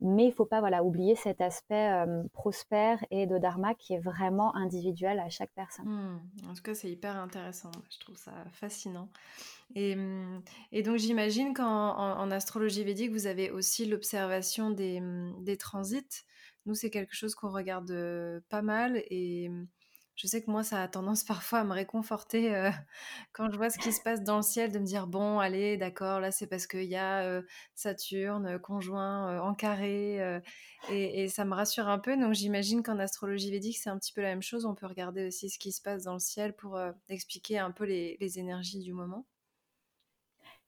mais 0.00 0.24
il 0.24 0.28
ne 0.28 0.32
faut 0.32 0.46
pas 0.46 0.60
voilà 0.60 0.82
oublier 0.82 1.14
cet 1.16 1.42
aspect 1.42 1.92
euh, 1.92 2.22
prospère 2.32 3.04
et 3.10 3.26
de 3.26 3.36
dharma 3.36 3.74
qui 3.74 3.92
est 3.92 4.00
vraiment 4.00 4.56
individuel 4.56 5.20
à 5.20 5.28
chaque 5.28 5.52
personne. 5.54 5.86
Mmh. 5.86 6.48
En 6.50 6.54
tout 6.54 6.62
cas, 6.62 6.74
c'est 6.74 6.90
hyper 6.90 7.14
intéressant. 7.16 7.70
Je 7.88 8.00
trouve 8.00 8.16
ça 8.16 8.32
fascinant. 8.50 9.08
Et, 9.76 9.94
mmh, 9.94 10.42
donc, 10.84 10.96
j'imagine 10.96 11.54
qu'en 11.54 11.64
en, 11.64 12.30
astrologie 12.32 12.82
védique, 12.82 13.12
vous 13.12 13.28
avez 13.28 13.52
aussi 13.52 13.86
l'observation 13.86 14.70
des, 14.70 15.00
mmh, 15.00 15.44
des 15.44 15.56
transits. 15.56 16.24
Nous, 16.66 16.74
c'est 16.74 16.90
quelque 16.90 17.14
chose 17.14 17.36
qu'on 17.36 17.52
regarde 17.52 18.42
pas 18.48 18.62
mal 18.62 19.04
et 19.08 19.52
je 20.16 20.26
sais 20.26 20.42
que 20.42 20.50
moi, 20.50 20.62
ça 20.62 20.82
a 20.82 20.88
tendance 20.88 21.24
parfois 21.24 21.60
à 21.60 21.64
me 21.64 21.72
réconforter 21.72 22.70
quand 23.32 23.50
je 23.50 23.56
vois 23.56 23.70
ce 23.70 23.78
qui 23.78 23.92
se 23.92 24.00
passe 24.02 24.22
dans 24.22 24.36
le 24.36 24.42
ciel, 24.42 24.72
de 24.72 24.78
me 24.78 24.84
dire 24.84 25.06
bon, 25.06 25.38
allez, 25.38 25.76
d'accord, 25.76 26.20
là 26.20 26.30
c'est 26.30 26.46
parce 26.46 26.66
qu'il 26.66 26.84
y 26.84 26.96
a 26.96 27.42
Saturne 27.74 28.58
conjoint 28.58 29.40
en 29.40 29.54
carré 29.54 30.40
et, 30.90 31.28
ça 31.28 31.44
me 31.44 31.54
rassure 31.54 31.88
un 31.88 31.98
peu. 31.98 32.16
Donc 32.16 32.34
j'imagine 32.34 32.82
qu'en 32.82 32.98
astrologie 32.98 33.50
védique, 33.50 33.78
c'est 33.78 33.90
un 33.90 33.98
petit 33.98 34.12
peu 34.12 34.22
la 34.22 34.28
même 34.28 34.42
chose. 34.42 34.66
On 34.66 34.74
peut 34.74 34.86
regarder 34.86 35.26
aussi 35.26 35.50
ce 35.50 35.58
qui 35.58 35.72
se 35.72 35.82
passe 35.82 36.04
dans 36.04 36.14
le 36.14 36.18
ciel 36.18 36.54
pour 36.54 36.78
expliquer 37.08 37.58
un 37.58 37.70
peu 37.70 37.84
les 37.84 38.38
énergies 38.38 38.80
du 38.80 38.92
moment. 38.92 39.26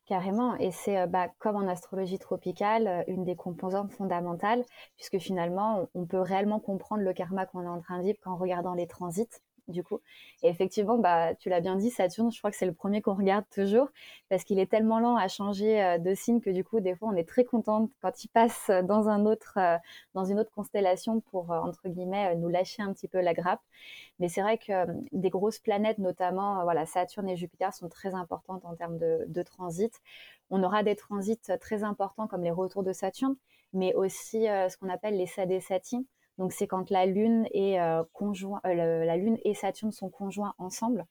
Carrément, 0.06 0.54
et 0.56 0.70
c'est 0.70 0.98
euh, 0.98 1.06
bah, 1.06 1.28
comme 1.38 1.56
en 1.56 1.66
astrologie 1.66 2.18
tropicale, 2.18 2.86
euh, 2.86 3.02
une 3.06 3.24
des 3.24 3.36
composantes 3.36 3.90
fondamentales, 3.90 4.62
puisque 4.96 5.18
finalement, 5.18 5.88
on 5.94 6.04
peut 6.04 6.20
réellement 6.20 6.60
comprendre 6.60 7.02
le 7.02 7.14
karma 7.14 7.46
qu'on 7.46 7.62
est 7.62 7.68
en 7.68 7.80
train 7.80 7.98
de 7.98 8.04
vivre 8.04 8.18
qu'en 8.20 8.36
regardant 8.36 8.74
les 8.74 8.86
transits 8.86 9.28
du 9.68 9.82
coup. 9.82 10.00
Et 10.42 10.48
effectivement, 10.48 10.98
bah, 10.98 11.34
tu 11.34 11.48
l'as 11.48 11.60
bien 11.60 11.76
dit, 11.76 11.90
Saturne, 11.90 12.30
je 12.30 12.38
crois 12.38 12.50
que 12.50 12.56
c'est 12.56 12.66
le 12.66 12.74
premier 12.74 13.02
qu'on 13.02 13.14
regarde 13.14 13.44
toujours 13.50 13.88
parce 14.28 14.44
qu'il 14.44 14.58
est 14.58 14.70
tellement 14.70 15.00
lent 15.00 15.16
à 15.16 15.28
changer 15.28 15.82
euh, 15.82 15.98
de 15.98 16.14
signe 16.14 16.40
que 16.40 16.50
du 16.50 16.64
coup, 16.64 16.80
des 16.80 16.94
fois, 16.94 17.08
on 17.08 17.16
est 17.16 17.28
très 17.28 17.44
contente 17.44 17.90
quand 18.02 18.24
il 18.24 18.28
passe 18.28 18.70
dans 18.84 19.08
un 19.08 19.26
autre, 19.26 19.54
euh, 19.58 19.76
dans 20.14 20.24
une 20.24 20.38
autre 20.38 20.50
constellation 20.50 21.20
pour 21.20 21.52
euh, 21.52 21.58
entre 21.60 21.88
guillemets 21.88 22.36
nous 22.36 22.48
lâcher 22.48 22.82
un 22.82 22.92
petit 22.92 23.08
peu 23.08 23.20
la 23.20 23.34
grappe. 23.34 23.62
Mais 24.18 24.28
c'est 24.28 24.42
vrai 24.42 24.58
que 24.58 24.86
des 25.12 25.30
grosses 25.30 25.58
planètes, 25.58 25.98
notamment 25.98 26.62
voilà, 26.64 26.86
Saturne 26.86 27.28
et 27.28 27.36
Jupiter, 27.36 27.72
sont 27.74 27.88
très 27.88 28.14
importantes 28.14 28.64
en 28.64 28.74
termes 28.74 28.98
de, 28.98 29.24
de 29.26 29.42
transit. 29.42 29.92
On 30.50 30.62
aura 30.62 30.82
des 30.82 30.96
transits 30.96 31.40
très 31.60 31.84
importants 31.84 32.26
comme 32.28 32.44
les 32.44 32.50
retours 32.50 32.82
de 32.82 32.92
Saturne, 32.92 33.36
mais 33.72 33.94
aussi 33.94 34.44
ce 34.44 34.76
qu'on 34.76 34.88
appelle 34.88 35.16
les 35.16 35.26
sadesati. 35.26 36.06
Donc 36.38 36.52
c'est 36.52 36.66
quand 36.66 36.90
la 36.90 37.06
Lune 37.06 37.46
et 37.52 37.78
conjoint, 38.12 38.60
la 38.64 39.16
Lune 39.16 39.38
et 39.44 39.54
Saturne 39.54 39.92
sont 39.92 40.10
conjoints 40.10 40.54
ensemble. 40.58 41.06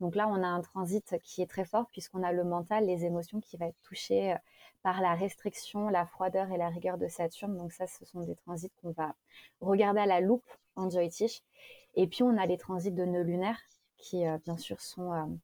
Donc 0.00 0.16
là, 0.16 0.28
on 0.28 0.42
a 0.42 0.46
un 0.46 0.60
transit 0.60 1.16
qui 1.22 1.42
est 1.42 1.46
très 1.46 1.64
fort 1.64 1.86
puisqu'on 1.90 2.22
a 2.22 2.32
le 2.32 2.44
mental, 2.44 2.86
les 2.86 3.04
émotions 3.04 3.40
qui 3.40 3.56
va 3.56 3.66
être 3.66 3.80
touché 3.82 4.34
par 4.82 5.00
la 5.00 5.14
restriction, 5.14 5.88
la 5.88 6.04
froideur 6.06 6.50
et 6.50 6.58
la 6.58 6.68
rigueur 6.68 6.98
de 6.98 7.06
Saturne. 7.06 7.56
Donc 7.56 7.72
ça, 7.72 7.86
ce 7.86 8.04
sont 8.04 8.20
des 8.20 8.34
transits 8.34 8.72
qu'on 8.82 8.90
va 8.90 9.14
regarder 9.60 10.00
à 10.00 10.06
la 10.06 10.20
loupe 10.20 10.44
en 10.76 10.90
Joytish. 10.90 11.42
Et 11.94 12.06
puis 12.06 12.22
on 12.22 12.36
a 12.36 12.44
les 12.46 12.58
transits 12.58 12.90
de 12.90 13.04
nœuds 13.04 13.22
lunaires 13.22 13.60
qui, 13.96 14.24
bien 14.44 14.58
sûr, 14.58 14.80
sont 14.80 15.38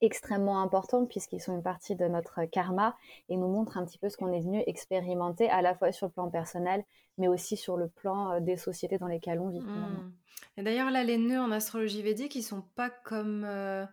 extrêmement 0.00 0.60
importants 0.60 1.06
puisqu'ils 1.06 1.40
sont 1.40 1.54
une 1.54 1.62
partie 1.62 1.96
de 1.96 2.06
notre 2.06 2.44
karma 2.44 2.96
et 3.28 3.36
nous 3.36 3.48
montrent 3.48 3.78
un 3.78 3.84
petit 3.84 3.98
peu 3.98 4.08
ce 4.08 4.16
qu'on 4.16 4.32
est 4.32 4.40
venu 4.40 4.62
expérimenter 4.66 5.48
à 5.48 5.62
la 5.62 5.74
fois 5.74 5.92
sur 5.92 6.06
le 6.06 6.12
plan 6.12 6.30
personnel 6.30 6.84
mais 7.18 7.28
aussi 7.28 7.56
sur 7.56 7.76
le 7.76 7.88
plan 7.88 8.32
euh, 8.32 8.40
des 8.40 8.56
sociétés 8.56 8.98
dans 8.98 9.06
lesquelles 9.06 9.40
on 9.40 9.48
vit. 9.48 9.60
Mmh. 9.60 10.12
Et 10.58 10.62
d'ailleurs 10.62 10.90
là 10.90 11.02
les 11.02 11.16
nœuds 11.16 11.40
en 11.40 11.50
astrologie 11.50 12.02
védique 12.02 12.34
ils 12.34 12.42
sont 12.42 12.62
pas 12.74 12.90
comme 12.90 13.44
euh, 13.44 13.86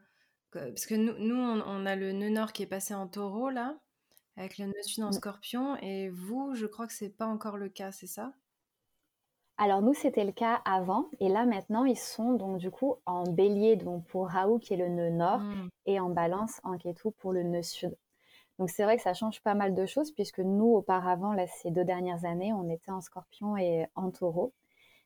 parce 0.51 0.85
que 0.85 0.95
nous, 0.95 1.13
nous 1.17 1.35
on, 1.35 1.85
a 1.85 1.95
le 1.95 2.11
nœud 2.11 2.29
nord 2.29 2.51
qui 2.53 2.63
est 2.63 2.67
passé 2.67 2.93
en 2.93 3.07
taureau 3.07 3.49
là 3.49 3.77
avec 4.35 4.57
le 4.57 4.65
nœud 4.65 4.83
sud 4.83 5.03
en 5.03 5.09
mmh. 5.09 5.13
scorpion 5.13 5.77
et 5.77 6.09
vous 6.09 6.53
je 6.55 6.65
crois 6.65 6.87
que 6.87 6.93
c'est 6.93 7.15
pas 7.15 7.27
encore 7.27 7.57
le 7.57 7.69
cas 7.69 7.91
c'est 7.91 8.07
ça? 8.07 8.33
Alors 9.57 9.81
nous, 9.81 9.93
c'était 9.93 10.23
le 10.25 10.31
cas 10.31 10.61
avant, 10.65 11.09
et 11.19 11.29
là 11.29 11.45
maintenant, 11.45 11.85
ils 11.85 11.97
sont 11.97 12.33
donc 12.33 12.57
du 12.57 12.71
coup 12.71 12.95
en 13.05 13.23
bélier 13.23 13.75
donc 13.75 14.05
pour 14.07 14.27
Raoult 14.27 14.59
qui 14.59 14.73
est 14.73 14.77
le 14.77 14.89
nœud 14.89 15.11
nord, 15.11 15.39
mmh. 15.39 15.69
et 15.85 15.99
en 15.99 16.09
balance 16.09 16.59
en 16.63 16.77
Ketu 16.77 17.11
pour 17.11 17.33
le 17.33 17.43
nœud 17.43 17.61
sud. 17.61 17.95
Donc 18.59 18.69
c'est 18.69 18.83
vrai 18.83 18.97
que 18.97 19.03
ça 19.03 19.13
change 19.13 19.41
pas 19.41 19.53
mal 19.55 19.75
de 19.75 19.85
choses, 19.85 20.11
puisque 20.11 20.39
nous, 20.39 20.73
auparavant, 20.73 21.33
là, 21.33 21.45
ces 21.47 21.71
deux 21.71 21.83
dernières 21.83 22.25
années, 22.25 22.53
on 22.53 22.69
était 22.69 22.91
en 22.91 23.01
scorpion 23.01 23.57
et 23.57 23.87
en 23.95 24.11
taureau. 24.11 24.53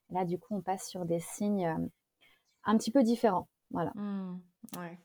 Là, 0.10 0.26
du 0.26 0.38
coup, 0.38 0.56
on 0.56 0.62
passe 0.62 0.88
sur 0.88 1.06
des 1.06 1.20
signes 1.20 1.68
euh, 1.68 1.88
un 2.64 2.78
petit 2.78 2.92
peu 2.92 3.04
différents. 3.04 3.48
Voilà. 3.72 3.92
Mmh. 3.96 4.40
ouais, 4.78 4.98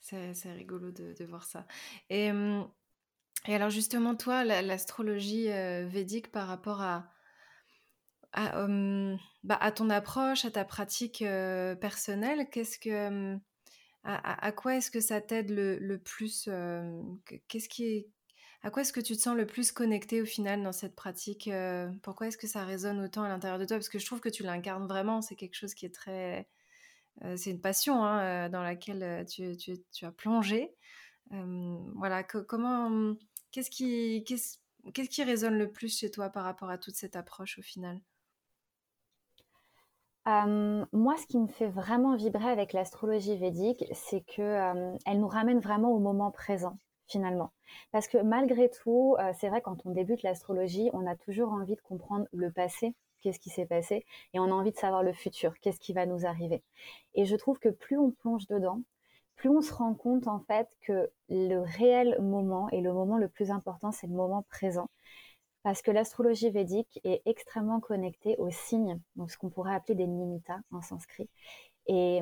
c'est 0.00 0.52
rigolo 0.52 0.90
de, 0.90 1.24
voir 1.24 1.44
ça. 1.44 1.66
Et, 2.10 2.32
mmh, 2.32 2.66
et 3.46 3.54
alors 3.54 3.70
justement, 3.70 4.16
toi, 4.16 4.44
l'astrologie 4.44 5.50
euh, 5.50 5.86
védique 5.86 6.32
par 6.32 6.48
rapport 6.48 6.80
à 6.82 7.04
à, 8.32 8.66
bah, 9.44 9.58
à, 9.60 9.72
ton 9.72 9.90
approche, 9.90 10.44
à 10.44 10.50
ta 10.50 10.64
pratique 10.64 11.24
personnelle, 11.80 12.48
qu'est-ce 12.50 12.78
que, 12.78 13.36
à, 14.04 14.52
quoi 14.52 14.76
est-ce 14.76 14.90
que 14.90 15.00
ça 15.00 15.20
t'aide 15.20 15.50
le, 15.50 15.96
plus 15.98 16.48
Qu'est-ce 17.48 17.68
qui 17.68 18.06
à 18.64 18.70
quoi 18.70 18.82
est-ce 18.82 18.92
que 18.92 19.00
tu 19.00 19.16
te 19.16 19.20
sens 19.20 19.36
le 19.36 19.44
plus 19.44 19.72
connecté 19.72 20.22
au 20.22 20.24
final 20.24 20.62
dans 20.62 20.72
cette 20.72 20.94
pratique 20.94 21.50
Pourquoi 22.02 22.28
est-ce 22.28 22.38
que 22.38 22.46
ça 22.46 22.64
résonne 22.64 23.00
autant 23.00 23.24
à 23.24 23.28
l'intérieur 23.28 23.58
de 23.58 23.64
toi? 23.64 23.76
Parce 23.76 23.88
que 23.88 23.98
je 23.98 24.06
trouve 24.06 24.20
que 24.20 24.28
tu 24.28 24.44
l'incarnes 24.44 24.86
vraiment. 24.86 25.20
C'est 25.20 25.34
quelque 25.34 25.56
chose 25.56 25.74
qui 25.74 25.84
est 25.84 25.94
très, 25.94 26.48
c'est 27.36 27.50
une 27.50 27.60
passion 27.60 28.04
hein, 28.04 28.48
dans 28.48 28.62
laquelle 28.62 29.26
tu, 29.26 29.56
tu, 29.56 29.74
tu 29.92 30.04
as 30.04 30.12
plongé. 30.12 30.74
voilà, 31.30 32.22
comment, 32.24 33.14
qu'est-ce 33.50 33.70
qui, 33.70 34.24
qu'est-ce, 34.24 34.58
qu'est-ce 34.92 35.10
qui 35.10 35.22
résonne 35.22 35.58
le 35.58 35.70
plus 35.70 35.98
chez 35.98 36.10
toi 36.10 36.30
par 36.30 36.44
rapport 36.44 36.70
à 36.70 36.78
toute 36.78 36.96
cette 36.96 37.16
approche 37.16 37.58
au 37.58 37.62
final? 37.62 38.00
Moi, 40.26 41.16
ce 41.16 41.26
qui 41.26 41.38
me 41.38 41.48
fait 41.48 41.68
vraiment 41.68 42.16
vibrer 42.16 42.48
avec 42.48 42.72
l'astrologie 42.72 43.36
védique, 43.36 43.84
c'est 43.92 44.20
que 44.20 44.96
elle 45.04 45.20
nous 45.20 45.28
ramène 45.28 45.60
vraiment 45.60 45.92
au 45.92 45.98
moment 45.98 46.30
présent, 46.30 46.78
finalement. 47.06 47.52
Parce 47.90 48.08
que 48.08 48.18
malgré 48.18 48.70
tout, 48.70 49.16
c'est 49.38 49.48
vrai 49.48 49.60
quand 49.60 49.84
on 49.84 49.90
débute 49.90 50.22
l'astrologie, 50.22 50.90
on 50.92 51.06
a 51.06 51.16
toujours 51.16 51.52
envie 51.52 51.76
de 51.76 51.80
comprendre 51.80 52.26
le 52.32 52.50
passé, 52.52 52.94
qu'est-ce 53.20 53.40
qui 53.40 53.50
s'est 53.50 53.66
passé, 53.66 54.04
et 54.34 54.40
on 54.40 54.44
a 54.44 54.52
envie 54.52 54.72
de 54.72 54.76
savoir 54.76 55.02
le 55.02 55.12
futur, 55.12 55.54
qu'est-ce 55.60 55.80
qui 55.80 55.92
va 55.92 56.06
nous 56.06 56.26
arriver. 56.26 56.62
Et 57.14 57.24
je 57.24 57.36
trouve 57.36 57.58
que 57.58 57.68
plus 57.68 57.98
on 57.98 58.10
plonge 58.10 58.46
dedans, 58.46 58.80
plus 59.36 59.48
on 59.48 59.60
se 59.60 59.72
rend 59.72 59.94
compte 59.94 60.28
en 60.28 60.40
fait 60.40 60.68
que 60.82 61.10
le 61.28 61.58
réel 61.60 62.16
moment 62.20 62.68
et 62.70 62.80
le 62.80 62.92
moment 62.92 63.16
le 63.18 63.28
plus 63.28 63.50
important, 63.50 63.90
c'est 63.90 64.06
le 64.06 64.12
moment 64.12 64.44
présent 64.50 64.88
parce 65.62 65.82
que 65.82 65.90
l'astrologie 65.90 66.50
védique 66.50 67.00
est 67.04 67.22
extrêmement 67.26 67.80
connectée 67.80 68.36
aux 68.38 68.50
signes, 68.50 69.00
donc 69.16 69.30
ce 69.30 69.38
qu'on 69.38 69.50
pourrait 69.50 69.74
appeler 69.74 69.94
des 69.94 70.06
nimitas 70.06 70.60
en 70.72 70.82
sanskrit. 70.82 71.28
Et 71.86 72.20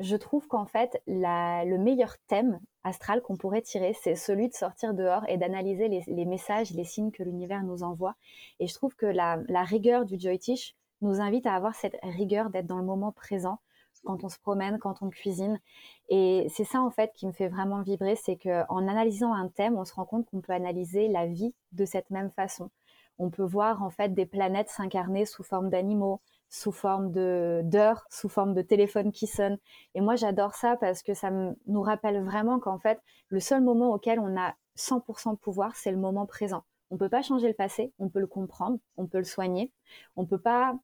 je 0.00 0.16
trouve 0.16 0.46
qu'en 0.46 0.66
fait, 0.66 1.02
le 1.06 1.76
meilleur 1.76 2.16
thème 2.26 2.60
astral 2.84 3.20
qu'on 3.20 3.36
pourrait 3.36 3.62
tirer, 3.62 3.94
c'est 4.02 4.14
celui 4.14 4.48
de 4.48 4.54
sortir 4.54 4.94
dehors 4.94 5.28
et 5.28 5.36
d'analyser 5.36 5.88
les, 5.88 6.24
messages, 6.24 6.70
les 6.70 6.84
signes 6.84 7.10
que 7.10 7.22
l'univers 7.22 7.62
nous 7.62 7.82
envoie. 7.82 8.16
Et 8.58 8.66
je 8.66 8.74
trouve 8.74 8.96
que 8.96 9.06
la, 9.06 9.38
la 9.48 9.62
rigueur 9.62 10.06
du 10.06 10.18
Joytish 10.18 10.74
nous 11.02 11.20
invite 11.20 11.46
à 11.46 11.54
avoir 11.54 11.74
cette 11.74 11.98
rigueur 12.02 12.50
d'être 12.50 12.66
dans 12.66 12.78
le 12.78 12.84
moment 12.84 13.12
présent, 13.12 13.58
quand 14.04 14.24
on 14.24 14.28
se 14.28 14.38
promène, 14.38 14.78
quand 14.78 15.02
on 15.02 15.10
cuisine. 15.10 15.60
Et 16.08 16.46
c'est 16.50 16.64
ça 16.64 16.80
en 16.80 16.90
fait 16.90 17.12
qui 17.14 17.26
me 17.26 17.32
fait 17.32 17.48
vraiment 17.48 17.82
vibrer, 17.82 18.16
c'est 18.16 18.36
qu'en 18.36 18.88
analysant 18.88 19.32
un 19.32 19.48
thème, 19.48 19.76
on 19.76 19.84
se 19.84 19.94
rend 19.94 20.04
compte 20.04 20.26
qu'on 20.26 20.40
peut 20.40 20.52
analyser 20.52 21.08
la 21.08 21.26
vie 21.26 21.54
de 21.72 21.84
cette 21.84 22.10
même 22.10 22.30
façon. 22.30 22.70
On 23.18 23.30
peut 23.30 23.44
voir 23.44 23.82
en 23.82 23.90
fait 23.90 24.14
des 24.14 24.26
planètes 24.26 24.70
s'incarner 24.70 25.26
sous 25.26 25.42
forme 25.42 25.68
d'animaux, 25.68 26.20
sous 26.48 26.72
forme 26.72 27.12
de 27.12 27.60
d'heures, 27.64 28.06
sous 28.10 28.28
forme 28.28 28.54
de 28.54 28.62
téléphone 28.62 29.12
qui 29.12 29.26
sonne. 29.26 29.58
Et 29.94 30.00
moi 30.00 30.16
j'adore 30.16 30.54
ça 30.54 30.76
parce 30.76 31.02
que 31.02 31.14
ça 31.14 31.30
nous 31.30 31.82
rappelle 31.82 32.22
vraiment 32.24 32.58
qu'en 32.58 32.78
fait 32.78 33.00
le 33.28 33.40
seul 33.40 33.62
moment 33.62 33.92
auquel 33.92 34.18
on 34.20 34.36
a 34.38 34.54
100% 34.76 35.32
de 35.32 35.36
pouvoir, 35.36 35.76
c'est 35.76 35.90
le 35.92 35.98
moment 35.98 36.26
présent. 36.26 36.64
On 36.90 36.96
peut 36.96 37.08
pas 37.08 37.22
changer 37.22 37.46
le 37.46 37.54
passé, 37.54 37.92
on 37.98 38.08
peut 38.08 38.18
le 38.18 38.26
comprendre, 38.26 38.78
on 38.96 39.06
peut 39.06 39.18
le 39.18 39.24
soigner, 39.24 39.70
on 40.16 40.26
peut 40.26 40.40
pas 40.40 40.74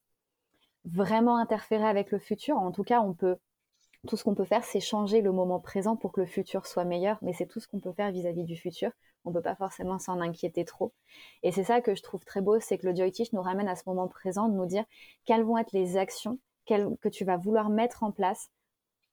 vraiment 0.87 1.37
interférer 1.37 1.87
avec 1.87 2.11
le 2.11 2.19
futur. 2.19 2.57
En 2.57 2.73
tout 2.73 2.85
cas, 2.85 3.01
on 3.01 3.13
peut 3.13 3.37
tout 4.07 4.17
ce 4.17 4.25
qu'on 4.25 4.35
peut 4.35 4.45
faire, 4.45 4.65
c'est 4.65 4.81
changer 4.81 5.21
le 5.21 5.33
moment 5.33 5.59
présent 5.59 5.97
pour 5.97 6.13
que 6.13 6.21
le 6.21 6.27
futur 6.27 6.67
soit 6.67 6.85
meilleur, 6.85 7.19
mais 7.23 7.33
c'est 7.33 7.47
tout 7.47 7.61
ce 7.61 7.67
qu'on 7.67 7.81
peut 7.81 7.93
faire 7.93 8.13
vis-à-vis 8.13 8.45
du 8.45 8.57
futur. 8.57 8.91
On 9.25 9.31
ne 9.31 9.35
peut 9.35 9.43
pas 9.43 9.57
forcément 9.57 9.99
s'en 9.99 10.21
inquiéter 10.21 10.65
trop. 10.65 10.93
Et 11.43 11.51
c'est 11.51 11.65
ça 11.65 11.81
que 11.81 11.95
je 11.95 12.03
trouve 12.03 12.25
très 12.25 12.41
beau, 12.41 12.61
c'est 12.61 12.79
que 12.79 12.87
le 12.87 12.95
Joy 12.95 13.11
Teach 13.11 13.33
nous 13.33 13.43
ramène 13.43 13.69
à 13.69 13.75
ce 13.75 13.83
moment 13.87 14.07
présent 14.07 14.49
de 14.49 14.55
nous 14.55 14.67
dire 14.67 14.85
quelles 15.25 15.43
vont 15.43 15.59
être 15.59 15.73
les 15.73 15.97
actions 15.97 16.39
que 16.67 17.09
tu 17.09 17.25
vas 17.25 17.37
vouloir 17.37 17.69
mettre 17.69 18.03
en 18.03 18.13
place 18.13 18.51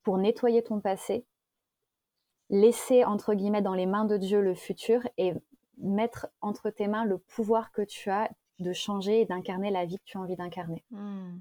pour 0.03 0.17
nettoyer 0.17 0.63
ton 0.63 0.79
passé, 0.79 1.25
laisser 2.49 3.03
entre 3.03 3.33
guillemets 3.33 3.61
dans 3.61 3.75
les 3.75 3.85
mains 3.85 4.05
de 4.05 4.17
Dieu 4.17 4.41
le 4.41 4.55
futur 4.55 5.01
et 5.17 5.33
mettre 5.77 6.27
entre 6.41 6.69
tes 6.69 6.87
mains 6.87 7.05
le 7.05 7.17
pouvoir 7.17 7.71
que 7.71 7.81
tu 7.81 8.09
as 8.09 8.29
de 8.59 8.73
changer 8.73 9.21
et 9.21 9.25
d'incarner 9.25 9.71
la 9.71 9.85
vie 9.85 9.97
que 9.97 10.03
tu 10.05 10.17
as 10.17 10.21
envie 10.21 10.35
d'incarner. 10.35 10.83
Mmh 10.91 11.39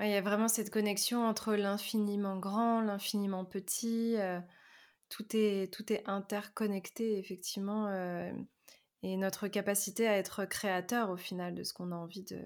il 0.00 0.10
y 0.10 0.14
a 0.14 0.22
vraiment 0.22 0.48
cette 0.48 0.70
connexion 0.70 1.26
entre 1.26 1.54
l'infiniment 1.54 2.38
grand, 2.38 2.80
l'infiniment 2.80 3.44
petit. 3.44 4.16
Euh, 4.18 4.40
tout, 5.08 5.26
est, 5.34 5.72
tout 5.72 5.92
est 5.92 6.02
interconnecté, 6.08 7.18
effectivement. 7.18 7.88
Euh, 7.88 8.32
et 9.02 9.16
notre 9.16 9.48
capacité 9.48 10.08
à 10.08 10.16
être 10.16 10.44
créateur, 10.44 11.10
au 11.10 11.16
final, 11.16 11.54
de 11.54 11.62
ce 11.62 11.74
qu'on 11.74 11.92
a 11.92 11.96
envie 11.96 12.22
de, 12.22 12.40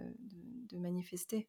de, 0.70 0.78
manifester. 0.78 1.48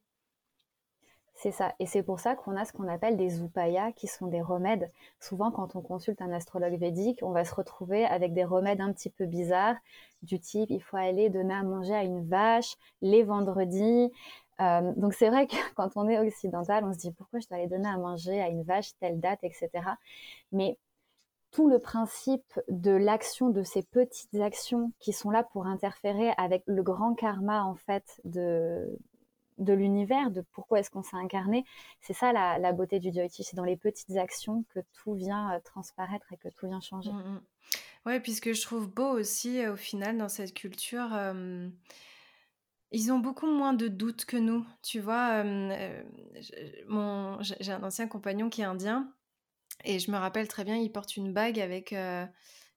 C'est 1.34 1.52
ça. 1.52 1.74
Et 1.80 1.86
c'est 1.86 2.04
pour 2.04 2.20
ça 2.20 2.36
qu'on 2.36 2.56
a 2.58 2.66
ce 2.66 2.74
qu'on 2.74 2.88
appelle 2.88 3.16
des 3.16 3.42
upayas, 3.42 3.92
qui 3.94 4.08
sont 4.08 4.28
des 4.28 4.42
remèdes. 4.42 4.92
Souvent, 5.20 5.52
quand 5.52 5.76
on 5.76 5.82
consulte 5.82 6.22
un 6.22 6.32
astrologue 6.32 6.78
védique, 6.80 7.20
on 7.22 7.32
va 7.32 7.46
se 7.46 7.56
retrouver 7.56 8.06
avec 8.06 8.34
des 8.34 8.44
remèdes 8.44 8.82
un 8.82 8.92
petit 8.92 9.10
peu 9.10 9.26
bizarres, 9.26 9.78
du 10.24 10.40
type 10.40 10.70
il 10.72 10.82
faut 10.82 10.98
aller 10.98 11.30
donner 11.30 11.54
à 11.54 11.64
manger 11.64 11.94
à 11.94 12.04
une 12.04 12.28
vache 12.28 12.76
les 13.02 13.24
vendredis. 13.24 14.12
Euh, 14.60 14.94
donc 14.96 15.14
c'est 15.14 15.30
vrai 15.30 15.48
que 15.48 15.56
quand 15.76 15.92
on 15.96 16.08
est 16.08 16.20
occidental, 16.20 16.84
on 16.84 16.94
se 16.94 17.00
dit 17.00 17.12
pourquoi 17.12 17.40
je 17.40 17.48
dois 17.48 17.58
aller 17.58 17.68
donner 17.68 17.90
à 17.90 17.98
manger 17.98 18.42
à 18.42 18.48
une 18.48 18.64
vache 18.64 18.92
telle 19.00 19.20
date, 19.20 19.40
etc. 19.44 19.70
Mais 20.52 20.78
tout 21.52 21.70
le 21.70 21.80
principe 21.80 22.60
de 22.68 22.92
l'action, 22.92 23.50
de 23.50 23.64
ces 23.64 23.84
petites 23.84 24.36
actions 24.36 24.92
qui 25.00 25.14
sont 25.14 25.30
là 25.30 25.44
pour 25.44 25.66
interférer 25.66 26.32
avec 26.38 26.64
le 26.68 26.84
grand 26.84 27.14
karma 27.14 27.64
en 27.64 27.76
fait 27.76 28.20
de, 28.26 28.98
de 29.58 29.74
l'univers, 29.74 30.30
de 30.32 30.44
pourquoi 30.52 30.80
est-ce 30.80 30.90
qu'on 30.90 31.04
s'est 31.04 31.16
incarné, 31.16 31.66
c'est 32.02 32.14
ça 32.14 32.32
la, 32.34 32.74
beauté 32.74 33.00
du 33.00 33.12
Jyotish, 33.12 33.46
c'est 33.48 33.56
dans 33.56 33.64
les 33.64 33.78
petites 33.78 34.18
actions 34.18 34.66
que 34.74 34.80
tout 34.94 35.14
vient 35.14 35.54
euh, 35.54 35.60
transparaître 35.64 36.32
et 36.34 36.38
que 36.38 36.50
tout 36.50 36.68
vient 36.68 36.82
changer. 36.82 37.12
Mmh, 37.12 37.16
mmh. 37.16 37.42
Ouais, 38.06 38.20
puisque 38.20 38.54
je 38.54 38.62
trouve 38.62 38.90
beau 38.90 39.10
aussi 39.10 39.62
euh, 39.62 39.74
au 39.74 39.76
final 39.76 40.18
dans 40.18 40.30
cette 40.30 40.54
culture. 40.54 41.10
Ils 42.92 43.12
ont 43.12 43.20
beaucoup 43.20 43.48
moins 43.48 43.74
de 43.74 43.88
doutes 43.88 44.26
que 44.26 44.38
nous, 44.38 44.66
tu 44.82 45.00
vois. 45.00 45.44
J'ai 46.42 47.72
un 47.72 47.84
ancien 47.84 48.08
compagnon 48.08 48.50
qui 48.50 48.62
est 48.62 48.66
indien 48.66 49.14
et 49.84 50.00
je 50.00 50.10
me 50.12 50.18
rappelle 50.18 50.48
très 50.48 50.64
bien, 50.64 50.78
il 50.78 50.92
porte 50.92 51.18
une 51.18 51.34
bague 51.34 51.60
avec, 51.60 51.94
euh, 51.94 52.26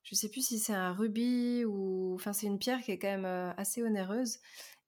je 0.03 0.15
sais 0.15 0.29
plus 0.29 0.45
si 0.45 0.59
c'est 0.59 0.73
un 0.73 0.93
rubis 0.93 1.65
ou, 1.65 2.13
enfin 2.15 2.33
c'est 2.33 2.47
une 2.47 2.59
pierre 2.59 2.81
qui 2.81 2.91
est 2.91 2.99
quand 2.99 3.17
même 3.17 3.53
assez 3.57 3.81
onéreuse. 3.81 4.39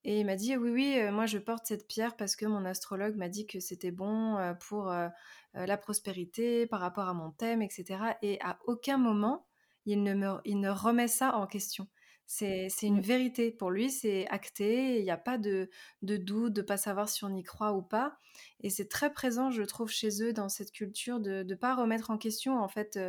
Et 0.03 0.19
il 0.19 0.25
m'a 0.25 0.35
dit 0.35 0.57
oui 0.57 0.69
oui, 0.69 1.11
moi 1.11 1.25
je 1.25 1.37
porte 1.37 1.65
cette 1.65 1.87
pierre 1.87 2.17
parce 2.17 2.35
que 2.35 2.45
mon 2.45 2.65
astrologue 2.65 3.15
m'a 3.15 3.29
dit 3.29 3.47
que 3.47 3.59
c'était 3.61 3.91
bon 3.91 4.37
pour 4.59 4.93
la 5.53 5.77
prospérité 5.77 6.67
par 6.67 6.81
rapport 6.81 7.07
à 7.07 7.13
mon 7.13 7.31
thème, 7.31 7.61
etc. 7.61 8.17
Et 8.21 8.39
à 8.41 8.59
aucun 8.65 8.97
moment 8.97 9.47
il 9.85 10.03
ne, 10.03 10.13
me, 10.13 10.39
il 10.45 10.59
ne 10.59 10.69
remet 10.69 11.07
ça 11.07 11.35
en 11.35 11.47
question 11.47 11.87
C'est 12.35 12.69
une 12.81 12.99
vérité. 12.99 13.51
Pour 13.51 13.69
lui, 13.69 13.91
c'est 13.91 14.27
acté. 14.29 14.97
Il 14.97 15.03
n'y 15.03 15.11
a 15.11 15.17
pas 15.17 15.37
de, 15.37 15.69
de 16.01 16.17
doute, 16.17 16.53
de 16.53 16.63
pas 16.63 16.77
savoir 16.77 17.07
si 17.07 17.23
on 17.23 17.35
y 17.35 17.43
croit 17.43 17.73
ou 17.73 17.83
pas. 17.83 18.17
Et 18.61 18.71
c'est 18.71 18.89
très 18.89 19.13
présent, 19.13 19.51
je 19.51 19.61
trouve, 19.61 19.89
chez 19.91 20.23
eux 20.23 20.33
dans 20.33 20.49
cette 20.49 20.71
culture 20.71 21.19
de 21.19 21.43
ne 21.43 21.55
pas 21.55 21.75
remettre 21.75 22.09
en 22.09 22.17
question, 22.17 22.57
en 22.57 22.67
fait, 22.67 22.99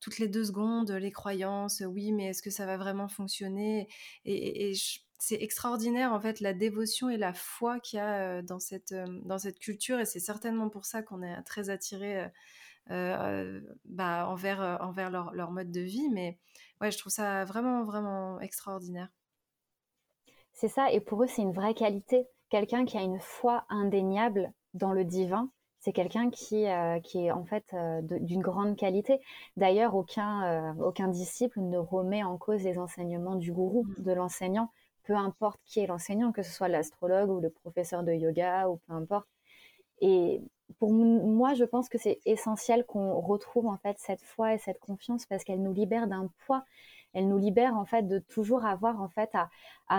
toutes 0.00 0.18
les 0.18 0.28
deux 0.28 0.44
secondes, 0.44 0.90
les 0.90 1.10
croyances. 1.10 1.82
Oui, 1.86 2.12
mais 2.12 2.26
est-ce 2.26 2.42
que 2.42 2.50
ça 2.50 2.66
va 2.66 2.76
vraiment 2.76 3.08
fonctionner? 3.08 3.88
Et, 4.26 4.74
c'est 5.18 5.42
extraordinaire, 5.42 6.12
en 6.12 6.20
fait, 6.20 6.40
la 6.40 6.52
dévotion 6.52 7.08
et 7.08 7.16
la 7.16 7.32
foi 7.32 7.80
qu'il 7.80 7.96
y 7.96 8.00
a 8.00 8.42
dans, 8.42 8.58
cette, 8.58 8.94
dans 9.24 9.38
cette 9.38 9.58
culture. 9.58 9.98
Et 9.98 10.04
c'est 10.04 10.20
certainement 10.20 10.68
pour 10.68 10.84
ça 10.84 11.02
qu'on 11.02 11.22
est 11.22 11.42
très 11.44 11.70
attiré 11.70 12.28
bah, 12.88 14.28
envers, 14.28 14.78
envers 14.80 15.10
leur, 15.10 15.32
leur, 15.34 15.50
mode 15.50 15.70
de 15.70 15.80
vie. 15.80 16.08
Mais 16.10 16.38
ouais, 16.80 16.90
je 16.90 16.98
trouve 16.98 17.12
ça 17.12 17.44
vraiment, 17.44 17.84
vraiment 17.84 18.40
extraordinaire. 18.40 19.08
C'est 20.52 20.68
ça, 20.68 20.90
et 20.90 21.00
pour 21.00 21.22
eux, 21.22 21.26
c'est 21.26 21.42
une 21.42 21.52
vraie 21.52 21.74
qualité. 21.74 22.26
Quelqu'un 22.48 22.84
qui 22.84 22.96
a 22.96 23.02
une 23.02 23.20
foi 23.20 23.64
indéniable 23.68 24.52
dans 24.72 24.92
le 24.92 25.04
divin, 25.04 25.50
c'est 25.80 25.92
quelqu'un 25.92 26.30
qui, 26.30 26.66
euh, 26.66 26.98
qui 26.98 27.26
est 27.26 27.30
en 27.30 27.44
fait 27.44 27.64
euh, 27.72 28.00
d'une 28.02 28.40
grande 28.40 28.76
qualité. 28.76 29.20
D'ailleurs, 29.56 29.94
aucun, 29.94 30.42
euh, 30.44 30.82
aucun 30.82 31.08
disciple 31.08 31.60
ne 31.60 31.78
remet 31.78 32.24
en 32.24 32.38
cause 32.38 32.64
les 32.64 32.78
enseignements 32.78 33.36
du 33.36 33.52
gourou, 33.52 33.84
mmh. 33.84 34.02
de 34.02 34.12
l'enseignant, 34.12 34.72
peu 35.04 35.14
importe 35.14 35.60
qui 35.64 35.80
est 35.80 35.86
l'enseignant, 35.86 36.32
que 36.32 36.42
ce 36.42 36.50
soit 36.50 36.68
l'astrologue 36.68 37.30
ou 37.30 37.40
le 37.40 37.50
professeur 37.50 38.02
de 38.02 38.12
yoga 38.12 38.68
ou 38.68 38.78
peu 38.88 38.94
importe. 38.94 39.28
Et 40.00 40.42
pour 40.78 40.92
moi, 40.92 41.54
je 41.54 41.64
pense 41.64 41.88
que 41.88 41.98
c'est 41.98 42.20
essentiel 42.24 42.84
qu'on 42.84 43.20
retrouve 43.20 43.66
en 43.66 43.76
fait 43.78 43.96
cette 43.98 44.22
foi 44.22 44.54
et 44.54 44.58
cette 44.58 44.78
confiance 44.78 45.26
parce 45.26 45.44
qu'elle 45.44 45.62
nous 45.62 45.72
libère 45.72 46.06
d'un 46.06 46.30
poids. 46.46 46.64
Elle 47.14 47.28
nous 47.28 47.38
libère 47.38 47.74
en 47.76 47.86
fait 47.86 48.02
de 48.02 48.18
toujours 48.18 48.66
avoir 48.66 49.00
en 49.00 49.08
fait 49.08 49.30
à, 49.34 49.48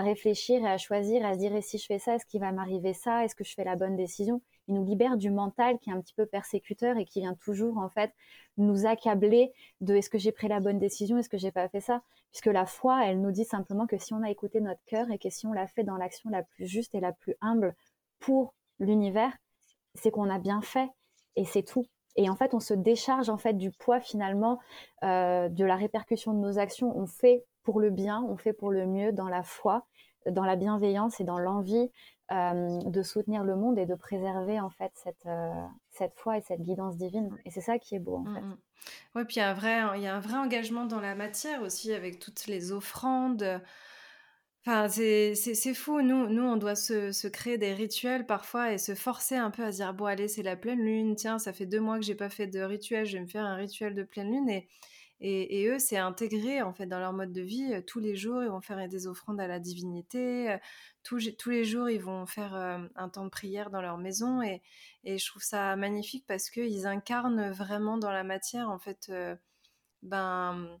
réfléchir 0.02 0.62
et 0.62 0.68
à 0.68 0.78
choisir, 0.78 1.26
à 1.26 1.34
se 1.34 1.38
dire 1.38 1.54
et 1.54 1.62
si 1.62 1.78
je 1.78 1.86
fais 1.86 1.98
ça, 1.98 2.14
est-ce 2.14 2.26
qu'il 2.26 2.40
va 2.40 2.52
m'arriver 2.52 2.94
ça, 2.94 3.24
est-ce 3.24 3.34
que 3.34 3.42
je 3.42 3.54
fais 3.54 3.64
la 3.64 3.74
bonne 3.74 3.96
décision? 3.96 4.40
Il 4.68 4.74
nous 4.74 4.84
libère 4.84 5.16
du 5.16 5.30
mental 5.30 5.78
qui 5.80 5.90
est 5.90 5.92
un 5.92 6.00
petit 6.00 6.14
peu 6.14 6.26
persécuteur 6.26 6.96
et 6.96 7.04
qui 7.04 7.20
vient 7.20 7.34
toujours 7.34 7.78
en 7.78 7.88
fait 7.88 8.12
nous 8.56 8.86
accabler 8.86 9.52
de 9.80 9.96
est-ce 9.96 10.10
que 10.10 10.18
j'ai 10.18 10.30
pris 10.30 10.46
la 10.46 10.60
bonne 10.60 10.78
décision, 10.78 11.18
est-ce 11.18 11.28
que 11.28 11.38
j'ai 11.38 11.50
pas 11.50 11.68
fait 11.68 11.80
ça, 11.80 12.02
puisque 12.30 12.46
la 12.46 12.66
foi, 12.66 13.04
elle 13.06 13.20
nous 13.20 13.32
dit 13.32 13.44
simplement 13.44 13.86
que 13.86 13.98
si 13.98 14.14
on 14.14 14.22
a 14.22 14.30
écouté 14.30 14.60
notre 14.60 14.84
cœur 14.84 15.10
et 15.10 15.18
que 15.18 15.30
si 15.30 15.46
on 15.46 15.52
l'a 15.52 15.66
fait 15.66 15.84
dans 15.84 15.96
l'action 15.96 16.30
la 16.30 16.44
plus 16.44 16.66
juste 16.66 16.94
et 16.94 17.00
la 17.00 17.12
plus 17.12 17.34
humble 17.40 17.74
pour 18.20 18.54
l'univers, 18.78 19.32
c'est 19.98 20.10
qu'on 20.10 20.30
a 20.30 20.38
bien 20.38 20.60
fait 20.60 20.88
et 21.36 21.44
c'est 21.44 21.62
tout. 21.62 21.86
Et 22.16 22.28
en 22.28 22.34
fait, 22.34 22.52
on 22.52 22.60
se 22.60 22.74
décharge 22.74 23.28
en 23.28 23.36
fait 23.36 23.52
du 23.52 23.70
poids 23.70 24.00
finalement 24.00 24.58
euh, 25.04 25.48
de 25.48 25.64
la 25.64 25.76
répercussion 25.76 26.32
de 26.34 26.38
nos 26.38 26.58
actions. 26.58 26.96
On 26.96 27.06
fait 27.06 27.44
pour 27.62 27.80
le 27.80 27.90
bien, 27.90 28.24
on 28.28 28.36
fait 28.36 28.52
pour 28.52 28.70
le 28.70 28.86
mieux 28.86 29.12
dans 29.12 29.28
la 29.28 29.42
foi, 29.42 29.86
dans 30.26 30.44
la 30.44 30.56
bienveillance 30.56 31.20
et 31.20 31.24
dans 31.24 31.38
l'envie 31.38 31.90
euh, 32.32 32.78
de 32.84 33.02
soutenir 33.02 33.44
le 33.44 33.54
monde 33.56 33.78
et 33.78 33.86
de 33.86 33.94
préserver 33.94 34.58
en 34.58 34.70
fait 34.70 34.90
cette, 34.94 35.26
euh, 35.26 35.52
cette 35.90 36.14
foi 36.16 36.38
et 36.38 36.40
cette 36.40 36.62
guidance 36.62 36.96
divine. 36.96 37.30
Et 37.44 37.50
c'est 37.50 37.60
ça 37.60 37.78
qui 37.78 37.94
est 37.94 38.00
beau 38.00 38.16
en 38.16 38.34
fait. 38.34 38.40
Mmh 38.40 38.56
oui, 39.16 39.24
puis 39.24 39.36
il 39.36 39.38
y, 39.40 39.42
a 39.42 39.50
un 39.50 39.54
vrai, 39.54 39.82
il 39.96 40.02
y 40.02 40.06
a 40.06 40.14
un 40.14 40.20
vrai 40.20 40.36
engagement 40.36 40.84
dans 40.84 41.00
la 41.00 41.16
matière 41.16 41.62
aussi 41.62 41.92
avec 41.92 42.20
toutes 42.20 42.46
les 42.46 42.70
offrandes. 42.70 43.60
Enfin, 44.66 44.88
c'est 44.88 45.74
fou. 45.74 46.02
Nous, 46.02 46.28
nous, 46.28 46.42
on 46.42 46.56
doit 46.56 46.74
se, 46.74 47.12
se, 47.12 47.26
créer 47.28 47.58
des 47.58 47.72
rituels 47.72 48.26
parfois 48.26 48.72
et 48.72 48.78
se 48.78 48.94
forcer 48.94 49.36
un 49.36 49.50
peu 49.50 49.64
à 49.64 49.70
dire 49.70 49.94
bon, 49.94 50.04
allez, 50.06 50.28
c'est 50.28 50.42
la 50.42 50.56
pleine 50.56 50.80
lune. 50.80 51.16
Tiens, 51.16 51.38
ça 51.38 51.52
fait 51.52 51.66
deux 51.66 51.80
mois 51.80 51.98
que 51.98 52.04
j'ai 52.04 52.14
pas 52.14 52.28
fait 52.28 52.46
de 52.46 52.60
rituel. 52.60 53.06
Je 53.06 53.16
vais 53.16 53.22
me 53.22 53.28
faire 53.28 53.44
un 53.44 53.56
rituel 53.56 53.94
de 53.94 54.02
pleine 54.02 54.30
lune. 54.30 54.50
Et, 54.50 54.68
et, 55.20 55.66
eux, 55.68 55.78
c'est 55.78 55.96
intégré 55.96 56.62
en 56.62 56.72
fait 56.72 56.86
dans 56.86 57.00
leur 57.00 57.12
mode 57.12 57.32
de 57.32 57.40
vie. 57.42 57.72
Euh, 57.72 57.82
tous 57.84 57.98
les 57.98 58.14
jours, 58.16 58.42
ils 58.42 58.48
vont 58.50 58.60
faire 58.60 58.88
des 58.88 59.06
offrandes 59.06 59.40
à 59.40 59.46
la 59.48 59.58
divinité. 59.58 60.52
Euh, 60.52 60.58
tous, 61.02 61.30
tous 61.38 61.50
les 61.50 61.64
jours, 61.64 61.90
ils 61.90 62.00
vont 62.00 62.26
faire 62.26 62.54
euh, 62.54 62.78
un 62.94 63.08
temps 63.08 63.24
de 63.24 63.30
prière 63.30 63.70
dans 63.70 63.80
leur 63.82 63.98
maison. 63.98 64.42
Et, 64.42 64.62
et 65.04 65.18
je 65.18 65.26
trouve 65.26 65.42
ça 65.42 65.74
magnifique 65.76 66.24
parce 66.26 66.50
qu'ils 66.50 66.86
incarnent 66.86 67.50
vraiment 67.50 67.98
dans 67.98 68.12
la 68.12 68.24
matière 68.24 68.70
en 68.70 68.78
fait, 68.78 69.10
ben 70.02 70.78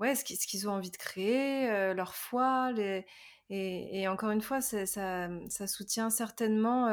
ouais, 0.00 0.14
ce 0.14 0.24
qu'ils 0.24 0.68
ont 0.68 0.72
envie 0.72 0.90
de 0.90 0.96
créer, 0.96 1.94
leur 1.94 2.14
foi. 2.14 2.72
Et, 3.50 4.08
encore 4.08 4.30
une 4.30 4.40
fois, 4.40 4.60
ça, 4.60 5.28
soutient 5.66 6.10
certainement 6.10 6.88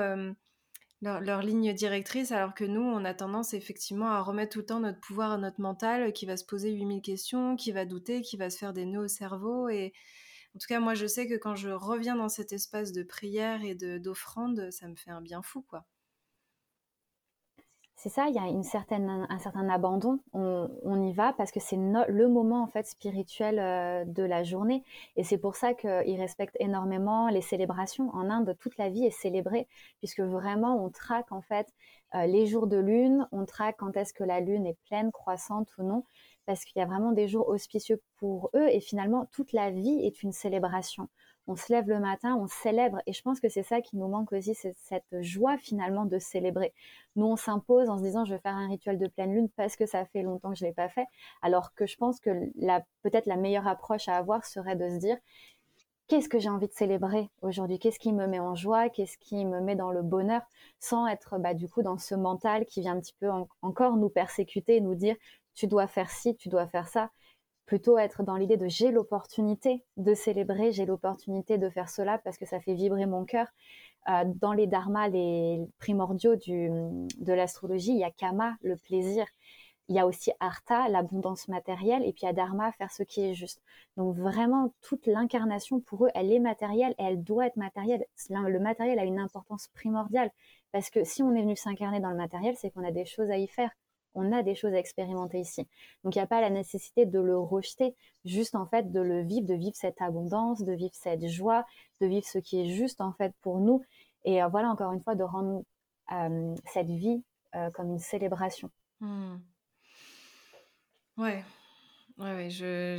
leur, 1.02 1.42
ligne 1.42 1.74
directrice, 1.74 2.32
alors 2.32 2.54
que 2.54 2.66
nous, 2.66 2.82
on 2.82 3.06
a 3.06 3.14
tendance 3.14 3.54
effectivement 3.54 4.12
à 4.12 4.22
remettre 4.22 4.54
tout 4.54 4.60
le 4.60 4.66
temps 4.66 4.80
notre 4.80 5.00
pouvoir 5.00 5.32
à 5.32 5.38
notre 5.38 5.62
mental, 5.62 6.14
qui 6.14 6.26
va 6.26 6.38
se 6.38 6.46
poser 6.46 6.72
8000 6.72 7.02
questions, 7.02 7.56
qui 7.56 7.72
va 7.72 7.86
douter, 7.86 8.22
qui 8.22 8.38
va 8.38 8.50
se 8.50 8.58
faire 8.58 8.74
des 8.74 8.86
nœuds 8.86 9.06
au 9.06 9.08
cerveau. 9.08 9.70
Et 9.70 9.94
en 10.56 10.60
tout 10.60 10.68
cas, 10.68 10.80
moi, 10.80 10.94
je 10.96 11.08
sais 11.08 11.28
que 11.28 11.36
quand 11.36 11.56
je 11.56 11.70
reviens 11.70 12.16
dans 12.16 12.30
cet 12.30 12.52
espace 12.54 12.92
de 12.92 13.04
prière 13.04 13.64
et 13.64 13.76
d'offrande, 13.76 14.70
ça 14.72 14.88
me 14.88 14.96
fait 14.96 15.12
un 15.12 15.22
bien 15.22 15.42
fou, 15.42 15.62
quoi 15.62 15.86
c'est 17.98 18.10
ça, 18.10 18.28
il 18.28 18.36
y 18.36 18.40
a 18.40 18.46
une 18.48 18.64
certaine, 18.64 19.26
un 19.28 19.40
certain 19.40 19.68
abandon. 19.70 20.20
On, 20.32 21.02
y 21.02 21.14
va 21.14 21.34
parce 21.34 21.52
que 21.52 21.60
c'est 21.60 21.76
le 21.76 22.28
moment 22.28 22.62
en 22.62 22.68
fait 22.68 22.86
spirituel 22.86 23.58
euh, 23.58 24.06
de 24.06 24.22
la 24.22 24.44
journée, 24.44 24.84
et 25.16 25.24
c'est 25.24 25.40
pour 25.40 25.56
ça 25.56 25.74
qu'ils 25.74 26.20
respectent 26.20 26.58
énormément 26.60 27.28
les 27.30 27.42
célébrations. 27.42 28.12
En 28.14 28.30
Inde, 28.30 28.56
toute 28.60 28.78
la 28.78 28.90
vie 28.90 29.04
est 29.06 29.12
célébrée 29.12 29.68
puisque 29.98 30.20
vraiment 30.20 30.84
on 30.84 30.90
traque 30.92 31.32
en 31.32 31.42
fait 31.42 31.68
euh, 32.14 32.28
les 32.28 32.46
jours 32.46 32.68
de 32.68 32.78
lune, 32.78 33.28
on 33.32 33.46
traque 33.46 33.78
quand 33.80 33.98
est-ce 33.98 34.14
que 34.14 34.24
la 34.24 34.42
lune 34.42 34.68
est 34.68 34.78
pleine, 34.88 35.12
croissante 35.12 35.70
ou 35.80 35.84
non, 35.84 36.04
parce 36.46 36.66
qu'il 36.66 36.80
y 36.80 36.84
a 36.84 36.86
vraiment 36.86 37.14
des 37.14 37.28
jours 37.28 37.48
auspicieux 37.50 38.00
pour 38.18 38.52
eux, 38.56 38.70
et 38.70 38.80
finalement 38.80 39.26
toute 39.32 39.54
la 39.54 39.72
vie 39.72 40.06
est 40.06 40.22
une 40.22 40.34
célébration 40.34 41.10
on 41.48 41.56
se 41.56 41.72
lève 41.72 41.88
le 41.88 42.00
matin, 42.00 42.36
on 42.36 42.48
célèbre. 42.48 43.02
Et 43.08 43.14
je 43.14 43.22
pense 43.22 43.40
que 43.40 43.50
c'est 43.50 43.64
ça 43.64 43.82
qui 43.82 43.98
nous 43.98 44.08
manque 44.08 44.32
aussi, 44.34 44.54
c'est 44.54 44.76
cette 44.78 45.22
joie 45.22 45.58
finalement 45.58 46.06
de 46.06 46.20
célébrer. 46.20 46.74
Nous, 47.16 47.26
on 47.26 47.36
s'impose 47.36 47.90
en 47.90 47.98
se 47.98 48.04
disant, 48.04 48.26
je 48.26 48.34
vais 48.34 48.40
faire 48.40 48.56
un 48.56 48.68
rituel 48.68 49.00
de 49.00 49.08
pleine 49.08 49.34
lune 49.34 49.50
parce 49.56 49.76
que 49.76 49.86
ça 49.86 50.06
fait 50.06 50.24
longtemps 50.24 50.52
que 50.52 50.58
je 50.58 50.66
ne 50.66 50.70
l'ai 50.70 50.74
pas 50.74 50.90
fait. 50.90 51.06
Alors 51.42 51.74
que 51.74 51.88
je 51.88 51.98
pense 51.98 52.20
que 52.20 52.30
peut-être 53.02 53.26
la 53.26 53.38
meilleure 53.38 53.68
approche 53.68 54.08
à 54.10 54.18
avoir 54.18 54.46
serait 54.46 54.76
de 54.76 54.90
se 54.90 54.98
dire, 54.98 55.18
qu'est-ce 56.08 56.30
que 56.30 56.40
j'ai 56.40 56.50
envie 56.50 56.68
de 56.68 56.74
célébrer 56.74 57.30
aujourd'hui? 57.42 57.80
Qu'est-ce 57.80 58.00
qui 58.00 58.14
me 58.14 58.28
met 58.28 58.40
en 58.40 58.56
joie? 58.56 58.90
Qu'est-ce 58.90 59.18
qui 59.18 59.46
me 59.46 59.62
met 59.62 59.76
dans 59.76 59.92
le 59.92 60.02
bonheur? 60.02 60.42
Sans 60.80 61.08
être 61.08 61.38
bah, 61.40 61.54
du 61.54 61.70
coup 61.70 61.82
dans 61.82 61.98
ce 61.98 62.16
mental 62.16 62.66
qui 62.66 62.82
vient 62.82 62.96
un 62.96 63.00
petit 63.00 63.16
peu 63.20 63.30
encore 63.62 63.96
nous 63.98 64.10
persécuter, 64.10 64.82
nous 64.82 64.96
dire, 64.96 65.16
tu 65.56 65.68
dois 65.68 65.88
faire 65.88 66.10
ci, 66.12 66.36
tu 66.36 66.50
dois 66.50 66.68
faire 66.68 66.88
ça 66.88 67.10
plutôt 67.68 68.00
être 68.00 68.24
dans 68.24 68.38
l'idée 68.38 68.58
de 68.58 68.68
j'ai 68.68 68.92
l'opportunité 68.92 69.84
de 69.98 70.14
célébrer, 70.16 70.72
j'ai 70.72 70.86
l'opportunité 70.86 71.58
de 71.58 71.70
faire 71.70 71.90
cela 71.90 72.18
parce 72.18 72.38
que 72.38 72.46
ça 72.46 72.60
fait 72.60 72.74
vibrer 72.74 73.06
mon 73.06 73.26
cœur. 73.26 73.48
Euh, 74.10 74.24
dans 74.26 74.54
les 74.54 74.68
dharmas, 74.68 75.10
les 75.10 75.68
primordiaux 75.78 76.38
de 76.38 77.34
l'astrologie, 77.34 77.92
il 77.92 77.98
y 78.00 78.06
a 78.06 78.10
kama, 78.10 78.56
le 78.62 78.78
plaisir. 78.78 79.26
Il 79.90 79.96
y 79.96 80.00
a 80.00 80.08
aussi 80.08 80.32
artha, 80.40 80.88
l'abondance 80.90 81.48
matérielle, 81.50 82.04
et 82.04 82.14
puis 82.14 82.22
il 82.24 82.26
y 82.26 82.30
a 82.30 82.34
dharma, 82.34 82.72
faire 82.72 82.92
ce 82.92 83.04
qui 83.04 83.22
est 83.22 83.34
juste. 83.34 83.62
Donc 83.98 84.16
vraiment, 84.16 84.74
toute 84.82 85.06
l'incarnation, 85.06 85.80
pour 85.82 86.06
eux, 86.06 86.10
elle 86.16 86.32
est 86.32 86.40
matérielle 86.40 86.94
et 86.98 87.04
elle 87.04 87.24
doit 87.24 87.48
être 87.48 87.58
matérielle. 87.58 88.06
Le 88.30 88.60
matériel 88.60 89.00
a 89.00 89.06
une 89.06 89.20
importance 89.20 89.70
primordiale, 89.76 90.32
parce 90.72 90.90
que 90.90 91.04
si 91.04 91.22
on 91.22 91.34
est 91.36 91.42
venu 91.42 91.56
s'incarner 91.56 92.00
dans 92.00 92.12
le 92.12 92.18
matériel, 92.18 92.56
c'est 92.58 92.70
qu'on 92.72 92.86
a 92.86 92.92
des 92.92 93.06
choses 93.06 93.30
à 93.30 93.38
y 93.38 93.48
faire 93.48 93.72
on 94.14 94.32
a 94.32 94.44
des 94.44 94.56
choses 94.56 94.74
à 94.74 94.78
expérimenter 94.78 95.40
ici. 95.40 95.68
Donc 96.04 96.16
il 96.16 96.20
n'y 96.20 96.24
a 96.24 96.28
pas 96.28 96.42
la 96.42 96.50
nécessité 96.50 97.06
de 97.06 97.20
le 97.20 97.38
rejeter, 97.38 97.96
juste 98.26 98.56
en 98.56 98.66
fait 98.66 98.92
de 98.92 99.00
le 99.00 99.22
vivre, 99.22 99.48
de 99.48 99.54
vivre 99.54 99.76
cette 99.76 100.02
abondance, 100.02 100.64
de 100.64 100.74
vivre 100.74 100.94
cette 100.94 101.28
joie, 101.28 101.66
de 102.02 102.08
vivre 102.08 102.26
ce 102.26 102.40
qui 102.40 102.62
est 102.62 102.74
juste 102.74 103.02
en 103.02 103.14
fait 103.14 103.34
pour 103.42 103.60
nous. 103.60 103.84
Et 104.26 104.42
euh, 104.42 104.48
voilà 104.48 104.70
encore 104.70 104.92
une 104.92 105.02
fois 105.02 105.16
de 105.16 105.24
rendre 105.24 105.64
euh, 106.12 106.56
cette 106.66 106.88
vie 106.88 107.24
euh, 107.56 107.70
comme 107.72 107.92
une 107.92 108.00
célébration. 108.00 108.70
Hmm. 109.00 109.38
Ouais, 111.18 111.44
Ouais, 112.18 112.50
je, 112.50 112.98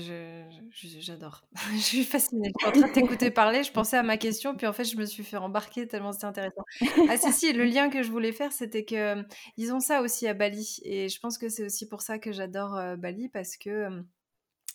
j'adore. 1.00 1.42
Je, 1.72 1.78
suis 1.78 2.04
fascinée. 2.04 2.52
Je 2.54 2.58
suis 2.60 2.68
en 2.68 2.80
train 2.80 2.88
de 2.88 2.92
t'écouter 2.92 3.32
parler, 3.32 3.64
je 3.64 3.72
pensais 3.72 3.96
à 3.96 4.04
ma 4.04 4.16
question, 4.16 4.54
puis 4.54 4.66
en 4.68 4.72
fait, 4.72 4.84
je 4.84 4.96
me 4.96 5.04
suis 5.06 5.24
fait 5.24 5.36
embarquer 5.36 5.88
tellement 5.88 6.12
c'était 6.12 6.26
intéressant. 6.26 6.62
Ah 7.08 7.16
si, 7.16 7.32
si, 7.32 7.52
le 7.52 7.64
lien 7.64 7.90
que 7.90 8.04
je 8.04 8.12
voulais 8.12 8.30
faire, 8.30 8.52
c'était 8.52 8.84
que 8.84 9.16
ils 9.56 9.72
ont 9.72 9.80
ça 9.80 10.02
aussi 10.02 10.28
à 10.28 10.34
Bali. 10.34 10.78
Et 10.84 11.08
je 11.08 11.18
pense 11.18 11.36
que 11.36 11.48
c'est 11.48 11.64
aussi 11.64 11.88
pour 11.88 12.02
ça 12.02 12.20
que 12.20 12.30
j'adore 12.30 12.80
Bali, 12.96 13.28
parce 13.28 13.56
que 13.56 14.04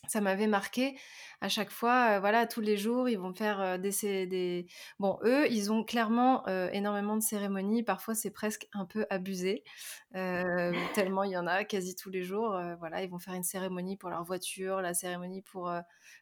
ça 0.07 0.21
m'avait 0.21 0.47
marqué 0.47 0.97
à 1.41 1.49
chaque 1.49 1.71
fois. 1.71 2.19
voilà, 2.19 2.47
tous 2.47 2.61
les 2.61 2.77
jours, 2.77 3.09
ils 3.09 3.17
vont 3.17 3.33
faire 3.33 3.79
des, 3.79 3.91
des... 4.25 4.67
Bon, 4.99 5.17
eux, 5.23 5.49
ils 5.51 5.71
ont 5.71 5.83
clairement 5.83 6.45
énormément 6.71 7.15
de 7.17 7.21
cérémonies. 7.21 7.83
Parfois, 7.83 8.15
c'est 8.15 8.31
presque 8.31 8.67
un 8.73 8.85
peu 8.85 9.05
abusé, 9.09 9.63
tellement 10.13 11.23
il 11.23 11.31
y 11.31 11.37
en 11.37 11.47
a 11.47 11.63
quasi 11.63 11.95
tous 11.95 12.09
les 12.09 12.23
jours. 12.23 12.59
voilà, 12.79 13.03
ils 13.03 13.09
vont 13.09 13.19
faire 13.19 13.33
une 13.33 13.43
cérémonie 13.43 13.97
pour 13.97 14.09
leur 14.09 14.23
voiture, 14.23 14.81
la 14.81 14.93
cérémonie 14.93 15.41
pour 15.41 15.71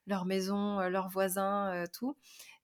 leur 0.07 0.25
maison, 0.25 0.79
leurs 0.89 1.09
voisins, 1.09 1.83
tout. 1.93 2.17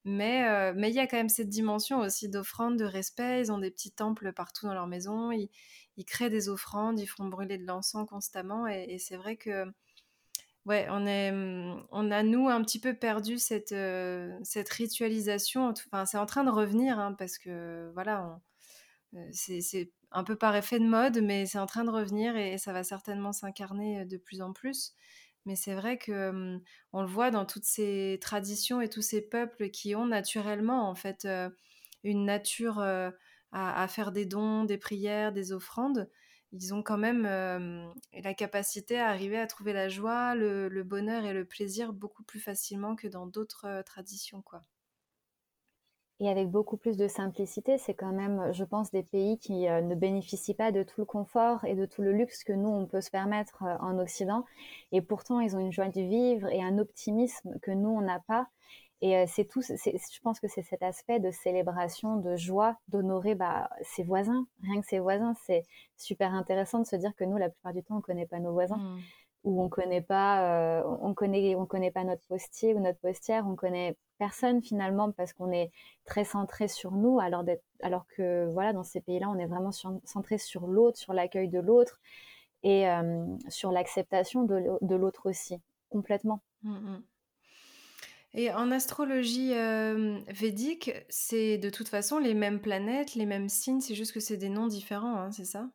Mais 0.05 0.73
mais 0.73 0.89
il 0.89 0.95
y 0.95 0.99
a 0.99 1.07
quand 1.07 1.17
même 1.17 1.29
cette 1.29 1.49
dimension 1.49 1.99
aussi 1.99 2.29
d'offrande, 2.29 2.77
de 2.77 2.85
respect. 2.85 3.41
Ils 3.41 3.51
ont 3.51 3.59
des 3.59 3.71
petits 3.71 3.91
temples 3.91 4.33
partout 4.33 4.67
dans 4.67 4.73
leur 4.73 4.87
maison. 4.87 5.31
Ils, 5.31 5.49
ils 5.97 6.05
créent 6.05 6.29
des 6.29 6.49
offrandes, 6.49 6.99
ils 6.99 7.07
font 7.07 7.25
brûler 7.25 7.57
de 7.57 7.65
l'encens 7.65 8.07
constamment. 8.07 8.67
et 8.67 8.97
c'est 8.99 9.17
vrai 9.17 9.35
que 9.35 9.65
Ouais, 10.67 10.85
on 10.89 11.05
est, 11.05 11.31
mmh, 11.31 11.87
on 11.91 12.11
a 12.11 12.23
nous 12.23 12.49
un 12.49 12.61
petit 12.61 12.79
peu 12.81 12.93
perdu 12.93 13.37
cette, 13.37 13.73
cette 14.43 14.69
ritualisation. 14.69 15.69
Enfin, 15.69 16.05
c'est 16.05 16.17
en 16.17 16.25
train 16.25 16.43
de 16.43 16.49
revenir 16.51 16.99
hein, 16.99 17.13
parce 17.13 17.37
que 17.37 17.89
voilà, 17.93 18.41
c'est 19.31 19.91
un 20.11 20.25
peu 20.25 20.35
par 20.35 20.55
effet 20.57 20.79
de 20.79 20.85
mode, 20.85 21.21
mais 21.23 21.45
c'est 21.45 21.59
en 21.59 21.67
train 21.67 21.85
de 21.85 21.89
revenir 21.89 22.35
et 22.35 22.57
ça 22.57 22.73
va 22.73 22.83
certainement 22.83 23.31
s'incarner 23.31 24.05
de 24.05 24.17
plus 24.17 24.41
en 24.41 24.51
plus. 24.51 24.93
Mais 25.45 25.55
c'est 25.55 25.73
vrai 25.73 25.97
que 25.97 26.31
mmh, 26.31 26.61
on 26.91 27.01
le 27.01 27.07
voit 27.07 27.31
dans 27.31 27.45
toutes 27.45 27.65
ces 27.65 28.19
traditions 28.21 28.81
et 28.81 28.89
tous 28.89 29.01
ces 29.01 29.21
peuples 29.21 29.69
qui 29.69 29.95
ont 29.95 30.05
naturellement 30.05 30.89
en 30.89 30.95
fait 30.95 31.25
une 32.03 32.25
nature 32.25 32.81
à, 33.53 33.87
faire 33.87 34.11
des 34.11 34.25
dons, 34.25 34.65
des 34.65 34.77
prières, 34.77 35.31
des 35.31 35.53
offrandes 35.53 36.09
ils 36.51 36.73
ont 36.73 36.81
quand 36.81 36.97
même 36.97 37.23
la 38.13 38.33
capacité 38.33 38.99
à 38.99 39.09
arriver 39.09 39.37
à 39.37 39.47
trouver 39.47 39.73
la 39.73 39.89
joie, 39.89 40.35
le, 40.35 40.83
bonheur 40.83 41.25
et 41.25 41.33
le 41.33 41.45
plaisir 41.45 41.93
beaucoup 41.93 42.23
plus 42.23 42.39
facilement 42.39 42.95
que 42.95 43.07
dans 43.07 43.27
d'autres 43.27 43.81
traditions, 43.83 44.41
quoi. 44.41 44.63
Et 46.19 46.29
avec 46.29 46.49
beaucoup 46.49 46.77
plus 46.77 46.97
de 46.97 47.07
simplicité, 47.07 47.77
c'est 47.77 47.93
quand 47.93 48.11
même, 48.11 48.51
je 48.51 48.63
pense, 48.63 48.89
des 48.89 49.03
pays 49.03 49.37
qui 49.37 49.67
ne 49.67 49.93
bénéficient 49.93 50.55
pas 50.55 50.71
de 50.71 50.81
tout 50.81 50.99
le 51.01 51.05
confort 51.05 51.63
et 51.65 51.75
de 51.75 51.85
tout 51.85 52.01
le 52.01 52.11
luxe 52.11 52.43
que 52.43 52.53
nous, 52.53 52.69
on 52.69 52.87
peut 52.87 53.01
se 53.01 53.11
permettre 53.11 53.61
en 53.81 53.99
Occident. 53.99 54.43
Et 54.91 55.03
pourtant, 55.03 55.39
ils 55.41 55.55
ont 55.55 55.59
une 55.59 55.71
joie 55.71 55.89
de 55.89 56.01
vivre 56.01 56.47
et 56.47 56.63
un 56.63 56.79
optimisme 56.79 57.59
que 57.61 57.69
nous, 57.69 57.89
on 57.89 58.01
n'a 58.01 58.19
pas. 58.19 58.47
Et 59.01 59.27
c'est 59.27 59.45
tout, 59.45 59.61
je 59.61 60.19
pense 60.23 60.39
que 60.39 60.47
c'est 60.47 60.63
cet 60.63 60.81
aspect 60.81 61.19
de 61.19 61.29
célébration, 61.29 62.17
de 62.17 62.35
joie, 62.35 62.77
d'honorer 62.87 63.35
bah, 63.35 63.69
ses 63.83 64.03
voisins, 64.03 64.47
rien 64.63 64.81
que 64.81 64.87
ses 64.87 64.99
voisins. 64.99 65.35
C'est 65.45 65.63
super 65.97 66.33
intéressant 66.33 66.79
de 66.79 66.85
se 66.85 66.95
dire 66.95 67.15
que 67.15 67.23
nous, 67.23 67.37
la 67.37 67.49
plupart 67.49 67.73
du 67.73 67.83
temps, 67.83 67.93
on 67.95 67.97
ne 67.97 68.01
connaît 68.01 68.25
pas 68.25 68.39
nos 68.39 68.53
voisins. 68.53 68.77
Mmh. 68.77 68.99
Ou 69.43 69.61
on 69.61 69.69
connaît 69.69 70.01
pas, 70.01 70.83
on 70.99 71.13
connaît, 71.13 71.55
on 71.55 71.65
connaît 71.67 71.91
pas 71.91 72.03
notre 72.03 72.25
postier 72.27 72.73
ou 72.73 72.79
notre 72.79 72.99
postière, 72.99 73.47
on 73.47 73.55
connaît 73.55 73.95
personne 74.17 74.61
finalement 74.61 75.11
parce 75.11 75.31
qu'on 75.31 75.51
est 75.51 75.71
très 76.05 76.25
centré 76.25 76.67
sur 76.67 76.91
nous, 76.91 77.19
alors, 77.19 77.45
alors 77.81 78.05
que 78.07 78.49
voilà, 78.51 78.73
dans 78.73 78.83
ces 78.83 78.99
pays-là, 78.99 79.29
on 79.29 79.37
est 79.37 79.45
vraiment 79.45 79.71
centré 79.71 80.37
sur 80.37 80.67
l'autre, 80.67 80.97
sur 80.97 81.13
l'accueil 81.13 81.47
de 81.47 81.59
l'autre 81.59 82.01
et 82.63 82.87
sur 83.47 83.71
l'acceptation 83.71 84.43
de 84.43 84.95
l'autre 84.95 85.29
aussi, 85.29 85.61
complètement. 85.89 86.41
Mmh, 86.63 86.71
mmh. 86.71 87.03
Et 88.33 88.51
en 88.53 88.71
astrologie 88.71 89.53
védique, 90.27 90.91
c'est 91.09 91.57
de 91.57 91.69
toute 91.69 91.87
façon 91.87 92.19
les 92.19 92.33
mêmes 92.33 92.59
planètes, 92.59 93.15
les 93.15 93.25
mêmes 93.25 93.49
signes, 93.49 93.81
c'est 93.81 93.95
juste 93.95 94.13
que 94.13 94.19
c'est 94.19 94.37
des 94.37 94.49
noms 94.49 94.67
différents, 94.67 95.17
hein, 95.17 95.31
c'est 95.31 95.45
ça? 95.45 95.69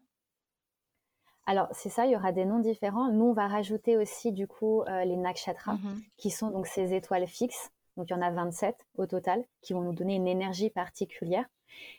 Alors, 1.44 1.66
c'est 1.72 1.88
ça, 1.88 2.06
il 2.06 2.12
y 2.12 2.16
aura 2.16 2.30
des 2.30 2.44
noms 2.44 2.60
différents. 2.60 3.10
Nous, 3.10 3.24
on 3.24 3.32
va 3.32 3.48
rajouter 3.48 3.96
aussi, 3.96 4.30
du 4.30 4.46
coup, 4.46 4.84
les 4.86 5.16
nakshatras, 5.16 5.74
mmh 5.74 6.00
qui 6.16 6.30
sont 6.30 6.50
donc 6.50 6.68
ces 6.68 6.94
étoiles 6.94 7.26
fixes. 7.26 7.72
Donc, 7.96 8.10
il 8.10 8.12
y 8.12 8.16
en 8.16 8.22
a 8.22 8.30
27 8.30 8.76
au 8.96 9.06
total, 9.06 9.44
qui 9.60 9.72
vont 9.72 9.80
nous 9.82 9.92
donner 9.92 10.14
une 10.14 10.28
énergie 10.28 10.70
particulière. 10.70 11.46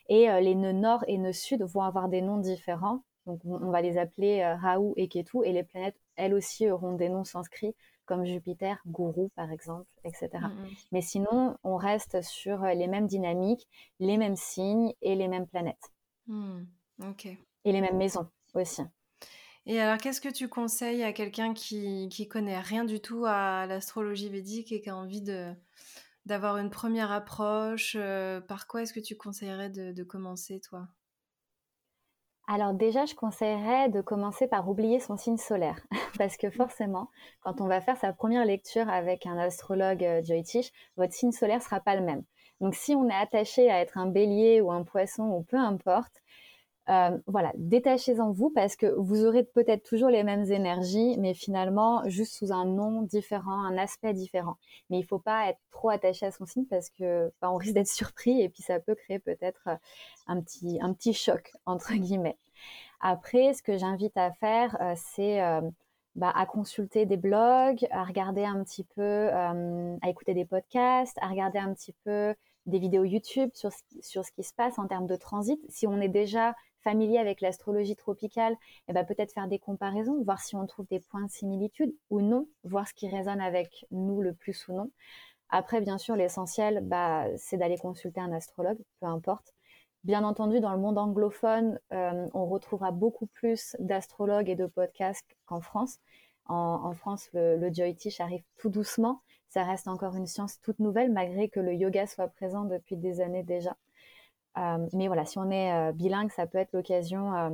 Et 0.08 0.28
les 0.40 0.54
nœuds 0.54 0.72
nord 0.72 1.04
et 1.08 1.18
nœuds 1.18 1.34
sud 1.34 1.62
vont 1.62 1.82
avoir 1.82 2.08
des 2.08 2.22
noms 2.22 2.38
différents. 2.38 3.02
Donc, 3.26 3.40
on 3.44 3.70
va 3.70 3.82
les 3.82 3.98
appeler 3.98 4.42
Rahu 4.62 4.94
et 4.96 5.08
Ketu. 5.08 5.44
Et 5.44 5.52
les 5.52 5.62
planètes, 5.62 6.00
elles 6.16 6.32
aussi, 6.32 6.70
auront 6.70 6.94
des 6.94 7.10
noms 7.10 7.24
sanscrits 7.24 7.74
comme 8.06 8.24
Jupiter, 8.24 8.78
Gourou 8.86 9.30
par 9.34 9.50
exemple, 9.50 9.86
etc. 10.04 10.28
Mm, 10.32 10.46
mm. 10.46 10.68
Mais 10.92 11.02
sinon, 11.02 11.58
on 11.64 11.76
reste 11.76 12.22
sur 12.22 12.64
euh, 12.64 12.74
les 12.74 12.86
mêmes 12.86 13.06
dynamiques, 13.06 13.68
les 14.00 14.16
mêmes 14.16 14.36
signes 14.36 14.92
et 15.02 15.14
les 15.14 15.28
mêmes 15.28 15.46
planètes. 15.46 15.92
Mm, 16.26 16.62
ok. 17.02 17.26
Et 17.26 17.72
les 17.72 17.80
mêmes 17.80 17.96
maisons 17.96 18.28
aussi. 18.54 18.82
Et 19.66 19.80
alors, 19.80 19.98
qu'est-ce 19.98 20.20
que 20.20 20.28
tu 20.28 20.48
conseilles 20.48 21.02
à 21.02 21.12
quelqu'un 21.12 21.54
qui, 21.54 22.08
qui 22.10 22.28
connaît 22.28 22.60
rien 22.60 22.84
du 22.84 23.00
tout 23.00 23.24
à 23.26 23.66
l'astrologie 23.66 24.28
védique 24.28 24.72
et 24.72 24.80
qui 24.82 24.90
a 24.90 24.96
envie 24.96 25.22
de 25.22 25.52
d'avoir 26.26 26.56
une 26.56 26.70
première 26.70 27.12
approche 27.12 27.96
euh, 27.98 28.40
Par 28.40 28.66
quoi 28.66 28.80
est-ce 28.80 28.94
que 28.94 29.00
tu 29.00 29.14
conseillerais 29.14 29.68
de 29.68 30.02
commencer, 30.04 30.58
toi? 30.58 30.88
Alors 32.46 32.74
déjà, 32.74 33.06
je 33.06 33.14
conseillerais 33.14 33.88
de 33.88 34.00
commencer 34.02 34.46
par 34.46 34.68
oublier 34.68 35.00
son 35.00 35.16
signe 35.16 35.38
solaire, 35.38 35.80
parce 36.18 36.36
que 36.36 36.50
forcément, 36.50 37.08
quand 37.40 37.60
on 37.60 37.66
va 37.66 37.80
faire 37.80 37.96
sa 37.96 38.12
première 38.12 38.44
lecture 38.44 38.88
avec 38.88 39.26
un 39.26 39.38
astrologue 39.38 40.04
euh, 40.04 40.22
Joytish, 40.22 40.70
votre 40.96 41.14
signe 41.14 41.32
solaire 41.32 41.62
sera 41.62 41.80
pas 41.80 41.96
le 41.96 42.02
même. 42.02 42.22
Donc 42.60 42.74
si 42.74 42.94
on 42.94 43.08
est 43.08 43.14
attaché 43.14 43.70
à 43.70 43.80
être 43.80 43.98
un 43.98 44.06
bélier 44.06 44.60
ou 44.60 44.70
un 44.70 44.84
poisson 44.84 45.24
ou 45.24 45.42
peu 45.42 45.56
importe, 45.56 46.22
euh, 46.90 47.16
voilà, 47.26 47.50
détachez-en 47.56 48.32
vous 48.32 48.50
parce 48.50 48.76
que 48.76 48.86
vous 48.86 49.24
aurez 49.24 49.42
peut-être 49.42 49.84
toujours 49.84 50.10
les 50.10 50.22
mêmes 50.22 50.44
énergies, 50.50 51.16
mais 51.18 51.32
finalement 51.32 52.02
juste 52.08 52.34
sous 52.34 52.52
un 52.52 52.66
nom 52.66 53.02
différent, 53.02 53.64
un 53.64 53.78
aspect 53.78 54.12
différent. 54.12 54.56
Mais 54.90 54.98
il 54.98 55.02
ne 55.02 55.06
faut 55.06 55.18
pas 55.18 55.48
être 55.48 55.60
trop 55.70 55.88
attaché 55.88 56.26
à 56.26 56.30
son 56.30 56.44
signe 56.44 56.66
parce 56.66 56.90
que 56.90 57.32
bah, 57.40 57.50
on 57.50 57.56
risque 57.56 57.74
d'être 57.74 57.88
surpris 57.88 58.42
et 58.42 58.50
puis 58.50 58.62
ça 58.62 58.80
peut 58.80 58.94
créer 58.94 59.18
peut-être 59.18 59.62
euh, 59.68 59.76
un 60.26 60.42
petit, 60.42 60.78
un 60.82 60.92
petit 60.92 61.14
choc 61.14 61.52
entre 61.66 61.94
guillemets. 61.94 62.38
Après, 63.00 63.54
ce 63.54 63.62
que 63.62 63.78
j'invite 63.78 64.16
à 64.16 64.32
faire, 64.32 64.76
euh, 64.80 64.94
c'est 64.96 65.40
bah, 66.14 66.32
à 66.34 66.46
consulter 66.46 67.06
des 67.06 67.16
blogs, 67.16 67.86
à 67.90 68.04
regarder 68.04 68.44
un 68.44 68.62
petit 68.62 68.84
peu, 68.84 69.30
à 69.30 70.08
écouter 70.08 70.32
des 70.32 70.44
podcasts, 70.44 71.18
à 71.20 71.28
regarder 71.28 71.58
un 71.58 71.74
petit 71.74 71.94
peu 72.04 72.34
des 72.66 72.78
vidéos 72.78 73.04
YouTube 73.04 73.50
sur, 73.52 73.70
sur 74.00 74.24
ce 74.24 74.32
qui 74.32 74.42
se 74.42 74.54
passe 74.54 74.78
en 74.78 74.86
termes 74.86 75.06
de 75.06 75.16
transit. 75.16 75.60
Si 75.68 75.86
on 75.86 76.00
est 76.00 76.08
déjà 76.08 76.54
familier 76.84 77.18
avec 77.18 77.40
l'astrologie 77.40 77.96
tropicale, 77.96 78.56
eh 78.88 78.92
ben, 78.92 79.04
peut-être 79.04 79.32
faire 79.32 79.48
des 79.48 79.58
comparaisons, 79.58 80.22
voir 80.22 80.40
si 80.40 80.54
on 80.54 80.66
trouve 80.66 80.86
des 80.88 81.00
points 81.00 81.24
de 81.24 81.30
similitude 81.30 81.94
ou 82.10 82.20
non, 82.20 82.46
voir 82.62 82.86
ce 82.86 82.94
qui 82.94 83.08
résonne 83.08 83.40
avec 83.40 83.86
nous 83.90 84.20
le 84.22 84.34
plus 84.34 84.68
ou 84.68 84.74
non. 84.74 84.90
Après, 85.48 85.80
bien 85.80 85.98
sûr, 85.98 86.16
l'essentiel, 86.16 86.80
bah, 86.82 87.26
c'est 87.36 87.56
d'aller 87.56 87.78
consulter 87.78 88.20
un 88.20 88.32
astrologue, 88.32 88.78
peu 89.00 89.06
importe. 89.06 89.54
Bien 90.04 90.22
entendu, 90.24 90.60
dans 90.60 90.72
le 90.72 90.80
monde 90.80 90.98
anglophone, 90.98 91.80
euh, 91.92 92.28
on 92.34 92.46
retrouvera 92.46 92.90
beaucoup 92.90 93.26
plus 93.26 93.74
d'astrologues 93.78 94.50
et 94.50 94.54
de 94.54 94.66
podcasts 94.66 95.36
qu'en 95.46 95.60
France. 95.60 95.98
En, 96.46 96.92
France, 96.92 97.30
le, 97.32 97.56
le 97.56 97.70
arrive 98.20 98.42
tout 98.58 98.68
doucement. 98.68 99.22
Ça 99.48 99.64
reste 99.64 99.88
encore 99.88 100.14
une 100.16 100.26
science 100.26 100.60
toute 100.60 100.78
nouvelle, 100.78 101.10
malgré 101.10 101.48
que 101.48 101.60
le 101.60 101.72
yoga 101.72 102.06
soit 102.06 102.28
présent 102.28 102.64
depuis 102.64 102.96
des 102.96 103.22
années 103.22 103.44
déjà. 103.44 103.76
Euh, 104.58 104.86
mais 104.92 105.08
voilà, 105.08 105.24
si 105.24 105.38
on 105.38 105.50
est 105.50 105.72
euh, 105.72 105.92
bilingue, 105.92 106.30
ça 106.30 106.46
peut 106.46 106.58
être 106.58 106.72
l'occasion 106.72 107.34
euh, 107.34 107.50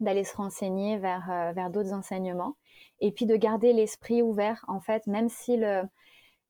d'aller 0.00 0.24
se 0.24 0.36
renseigner 0.36 0.98
vers, 0.98 1.52
vers 1.54 1.70
d'autres 1.70 1.92
enseignements 1.92 2.56
et 3.00 3.10
puis 3.10 3.26
de 3.26 3.34
garder 3.36 3.72
l'esprit 3.72 4.22
ouvert 4.22 4.64
en 4.68 4.80
fait 4.80 5.08
même 5.08 5.28
si 5.28 5.56
le, 5.56 5.82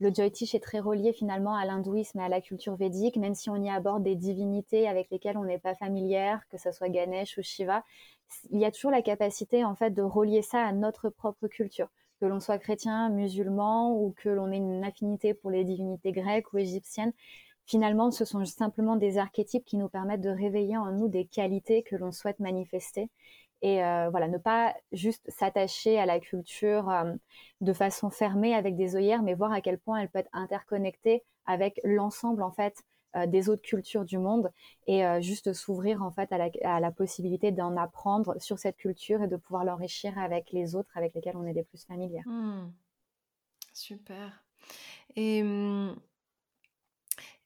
le 0.01 0.13
Joytish 0.15 0.55
est 0.55 0.61
très 0.61 0.81
relié 0.81 1.15
finalement 1.15 1.55
à 1.55 1.65
l'hindouisme 1.65 2.21
et 2.21 2.25
à 2.25 2.29
la 2.29 2.43
culture 2.43 2.77
védique 2.77 3.17
même 3.17 3.35
si 3.35 3.49
on 3.49 3.57
y 3.57 3.71
aborde 3.71 4.03
des 4.03 4.17
divinités 4.17 4.87
avec 4.87 5.11
lesquelles 5.11 5.39
on 5.39 5.45
n'est 5.45 5.59
pas 5.59 5.75
familière 5.75 6.47
que 6.51 6.59
ce 6.59 6.73
soit 6.73 6.91
Ganesh 6.91 7.39
ou 7.39 7.43
Shiva 7.43 7.85
il 8.51 8.61
y 8.61 8.67
a 8.67 8.71
toujours 8.71 8.91
la 8.91 9.01
capacité 9.01 9.65
en 9.65 9.75
fait 9.75 9.93
de 9.93 10.03
relier 10.03 10.43
ça 10.43 10.63
à 10.63 10.73
notre 10.73 11.09
propre 11.09 11.49
culture 11.49 11.89
que 12.21 12.27
l'on 12.27 12.41
soit 12.41 12.59
chrétien, 12.59 13.11
musulman 13.11 13.93
ou 13.93 14.15
que 14.17 14.29
l'on 14.29 14.51
ait 14.51 14.57
une 14.57 14.85
affinité 14.85 15.35
pour 15.35 15.51
les 15.51 15.65
divinités 15.65 16.13
grecques 16.13 16.53
ou 16.53 16.59
égyptiennes 16.59 17.13
Finalement, 17.69 18.11
ce 18.11 18.25
sont 18.25 18.43
simplement 18.47 18.97
des 18.97 19.19
archétypes 19.19 19.67
qui 19.67 19.77
nous 19.77 19.91
permettent 19.91 20.23
de 20.23 20.31
réveiller 20.31 20.79
en 20.79 20.91
nous 20.91 21.07
des 21.07 21.27
qualités 21.27 21.83
que 21.83 21.97
l'on 21.97 22.13
souhaite 22.13 22.41
manifester. 22.41 23.11
Et 23.61 23.85
euh, 23.85 24.09
voilà, 24.09 24.27
ne 24.27 24.39
pas 24.39 24.75
juste 24.93 25.31
s'attacher 25.31 25.99
à 25.99 26.07
la 26.07 26.19
culture 26.19 26.89
euh, 26.89 27.13
de 27.61 27.73
façon 27.75 28.09
fermée 28.09 28.55
avec 28.55 28.75
des 28.75 28.97
œillères, 28.97 29.23
mais 29.23 29.35
voir 29.35 29.53
à 29.53 29.61
quel 29.61 29.79
point 29.79 29.99
elle 29.99 30.09
peut 30.09 30.21
être 30.21 30.31
interconnectée 30.33 31.25
avec 31.45 31.79
l'ensemble 31.85 32.43
en 32.43 32.53
fait 32.53 32.75
euh, 33.17 33.27
des 33.27 33.51
autres 33.51 33.61
cultures 33.61 34.07
du 34.07 34.17
monde 34.17 34.51
et 34.87 35.03
juste 35.21 35.53
s'ouvrir 35.53 36.03
en 36.03 36.11
fait 36.11 36.33
à 36.33 36.81
la, 36.81 36.91
possibilité 36.91 37.53
d'en 37.53 37.77
apprendre 37.77 38.41
sur 38.41 38.59
cette 38.59 38.79
culture 38.79 39.23
et 39.23 39.29
de 39.29 39.37
pouvoir 39.37 39.67
l'enrichir 39.67 40.17
avec 40.19 40.53
les 40.53 40.75
autres 40.75 40.91
avec 40.95 41.13
lesquels 41.13 41.37
on 41.37 41.45
est 41.45 41.53
les 41.53 41.65
plus 41.65 41.85
familiers. 41.85 42.23
Mmh. 42.25 42.73
Super. 43.75 44.43
Et 45.17 45.43
hum, 45.43 45.97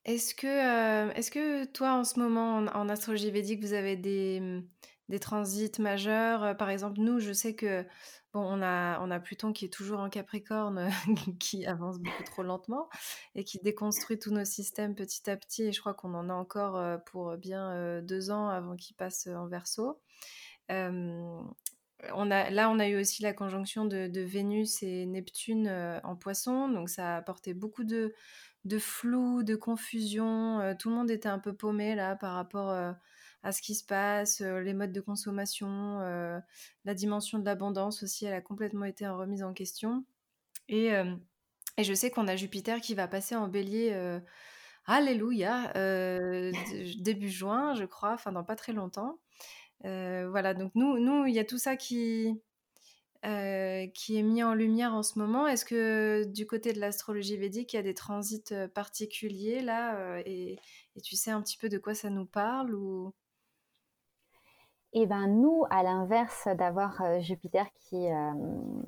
est-ce 0.05 0.35
que, 0.35 0.47
euh, 0.47 1.13
est-ce 1.13 1.31
que 1.31 1.65
toi, 1.65 1.93
en 1.95 2.05
ce 2.05 2.19
moment, 2.19 2.57
en, 2.57 2.89
astrologie 2.89 3.31
védique, 3.31 3.61
vous 3.61 3.73
avez 3.73 3.97
des, 3.97 4.41
mmh, 4.41 4.67
des 5.09 5.21
transits 5.21 5.81
majeurs? 5.81 6.43
Euh, 6.43 6.55
Par 6.55 6.71
exemple, 6.71 6.99
nous, 7.01 7.21
je 7.21 7.33
sais 7.33 7.55
que 7.55 7.85
bon, 8.33 8.41
on 8.41 8.63
a, 8.63 8.99
on 9.01 9.13
a 9.13 9.21
Pluton 9.21 9.53
qui 9.53 9.67
est 9.67 9.73
toujours 9.73 10.01
en 10.01 10.11
Capricorne, 10.11 10.91
qui 11.39 11.67
avance 11.67 12.01
beaucoup 12.01 12.25
trop 12.25 12.43
lentement 12.43 12.89
et 13.37 13.45
qui 13.45 13.59
déconstruit 13.63 14.19
tous 14.19 14.33
nos 14.33 14.45
systèmes 14.45 14.97
petit 14.97 15.31
à 15.31 15.37
petit. 15.37 15.65
Et 15.65 15.73
je 15.73 15.79
crois 15.79 15.95
qu'on 15.95 16.15
en 16.15 16.29
a 16.31 16.35
encore 16.35 16.77
euh, 16.77 16.99
pour 16.99 17.37
bien 17.37 18.03
deux 18.03 18.33
ans 18.33 18.49
avant 18.49 18.75
qu'il 18.75 18.97
passe 18.97 19.29
en 19.29 19.47
Verseau. 19.47 20.01
on 20.69 22.31
a, 22.31 22.51
là, 22.51 22.71
on 22.71 22.81
a 22.81 22.89
eu 22.89 22.99
aussi 22.99 23.23
la 23.23 23.33
conjonction 23.33 23.85
de, 23.85 24.09
de 24.09 24.21
Vénus 24.21 24.83
et 24.83 25.07
Neptune 25.07 26.01
en 26.03 26.17
Poisson, 26.17 26.69
donc 26.69 26.89
ça 26.89 27.15
a 27.15 27.17
apporté 27.19 27.55
beaucoup 27.55 27.85
de 27.85 28.13
de 28.65 28.79
flou, 28.79 29.43
de 29.43 29.57
confusion. 29.57 30.61
Euh, 30.61 30.75
tout 30.79 30.89
le 30.91 30.97
monde 30.97 31.11
était 31.11 31.29
un 31.29 31.39
peu 31.39 31.55
paumé 31.55 31.95
là 31.95 32.17
par 32.17 32.35
rapport 32.35 32.71
euh, 32.71 32.93
à 33.43 33.53
ce 33.53 33.61
qui 33.61 33.75
se 33.75 33.85
passe, 33.85 34.41
euh, 34.41 34.61
les 34.61 34.75
modes 34.75 34.93
de 34.93 35.01
consommation, 35.01 35.99
la 36.85 36.95
dimension 36.95 37.39
de 37.39 37.45
l'abondance 37.45 38.03
aussi, 38.03 38.27
elle 38.27 38.35
a 38.35 38.41
complètement 38.41 38.85
été 38.85 39.07
remise 39.09 39.43
en 39.43 39.53
question. 39.53 40.05
Et, 40.69 40.91
et 41.77 41.85
je 41.85 41.93
sais 41.93 42.11
qu'on 42.11 42.29
a 42.29 42.37
Jupiter 42.37 42.81
qui 42.81 42.95
va 42.95 43.09
passer 43.09 43.35
en 43.35 43.49
bélier, 43.49 44.21
alléluia, 44.87 45.73
début 46.99 47.29
juin, 47.29 47.75
je 47.75 47.85
crois, 47.85 48.13
enfin 48.13 48.33
dans 48.33 48.45
pas 48.45 48.57
très 48.57 48.73
longtemps. 48.73 49.19
voilà, 49.83 50.55
donc 50.55 50.73
nous, 50.75 50.99
nous, 50.99 51.27
il 51.27 51.35
y 51.35 51.41
a 51.41 51.45
tout 51.45 51.59
ça 51.59 51.77
qui, 51.77 52.41
qui 53.23 54.19
est 54.19 54.23
mis 54.23 54.43
en 54.43 54.55
lumière 54.55 54.95
en 54.95 55.03
ce 55.03 55.19
moment. 55.19 55.47
Est-ce 55.47 55.65
que 55.65 56.25
du 56.25 56.47
côté 56.47 56.73
de 56.73 56.81
l'astrologie 56.81 57.37
védique, 57.37 57.73
il 57.73 57.77
y 57.77 57.79
a 57.79 57.83
des 57.83 57.95
transits 57.95 58.53
particuliers 58.75 59.63
là 59.63 60.21
et, 60.27 60.59
et, 60.97 61.01
tu 61.01 61.17
sais 61.17 61.31
un 61.31 61.41
petit 61.41 61.57
peu 61.57 61.69
de 61.69 61.79
quoi 61.79 61.95
ça 61.95 62.11
nous 62.11 62.27
parle 62.27 62.75
ou... 62.75 63.15
Eh 64.95 65.07
ben 65.07 65.27
nous, 65.27 65.65
à 65.71 65.83
l'inverse 65.83 66.49
d'avoir 66.59 67.01
euh, 67.01 67.19
Jupiter 67.21 67.67
qui, 67.77 68.11
euh, 68.11 68.33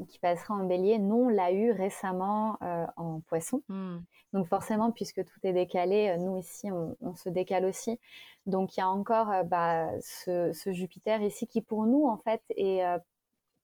qui 0.07 0.19
passera 0.19 0.53
en 0.53 0.67
bélier, 0.67 0.99
nous, 0.99 1.15
on 1.15 1.29
l'a 1.29 1.51
eu 1.51 1.71
récemment 1.71 2.59
euh, 2.63 2.85
en 2.97 3.21
poisson. 3.21 3.63
Hmm. 3.69 4.01
Donc 4.35 4.47
forcément, 4.47 4.93
puisque 4.93 5.25
tout 5.25 5.39
est 5.45 5.55
décalé, 5.55 6.15
nous 6.19 6.37
ici, 6.37 6.71
on, 6.71 7.15
se 7.15 7.31
décale 7.31 7.65
aussi. 7.65 7.99
Donc 8.45 8.77
il 8.77 8.81
y 8.81 8.83
a 8.83 8.89
encore 8.89 9.33
bah, 9.47 9.89
ce, 10.03 10.53
ce, 10.53 10.73
Jupiter 10.73 11.23
ici 11.23 11.47
qui, 11.47 11.63
pour 11.63 11.87
nous, 11.87 12.07
en 12.07 12.19
fait, 12.19 12.43
est 12.51 12.83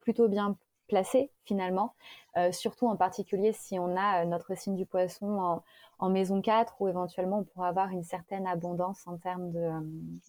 plutôt 0.01 0.29
bien 0.29 0.57
placé 0.91 1.31
finalement, 1.45 1.95
euh, 2.37 2.51
surtout 2.53 2.89
en 2.89 2.97
particulier 2.97 3.53
si 3.53 3.79
on 3.79 3.97
a 3.97 4.23
euh, 4.23 4.25
notre 4.25 4.57
signe 4.57 4.75
du 4.75 4.87
poisson 4.87 5.63
en, 5.99 6.09
maison 6.09 6.41
4 6.41 6.77
où 6.81 6.89
éventuellement 6.89 7.41
on 7.41 7.45
pourra 7.45 7.69
avoir 7.69 7.91
une 7.91 8.03
certaine 8.03 8.47
abondance 8.47 9.07
en 9.07 9.19
termes 9.19 9.53
euh, 9.55 9.81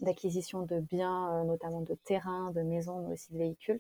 d'acquisition 0.02 0.62
de, 0.62 0.80
biens, 0.80 1.44
notamment 1.46 1.82
de 1.82 1.96
terrains, 1.96 2.52
de 2.52 2.62
maisons, 2.62 3.00
mais 3.00 3.14
aussi 3.14 3.32
de 3.32 3.38
véhicules. 3.38 3.80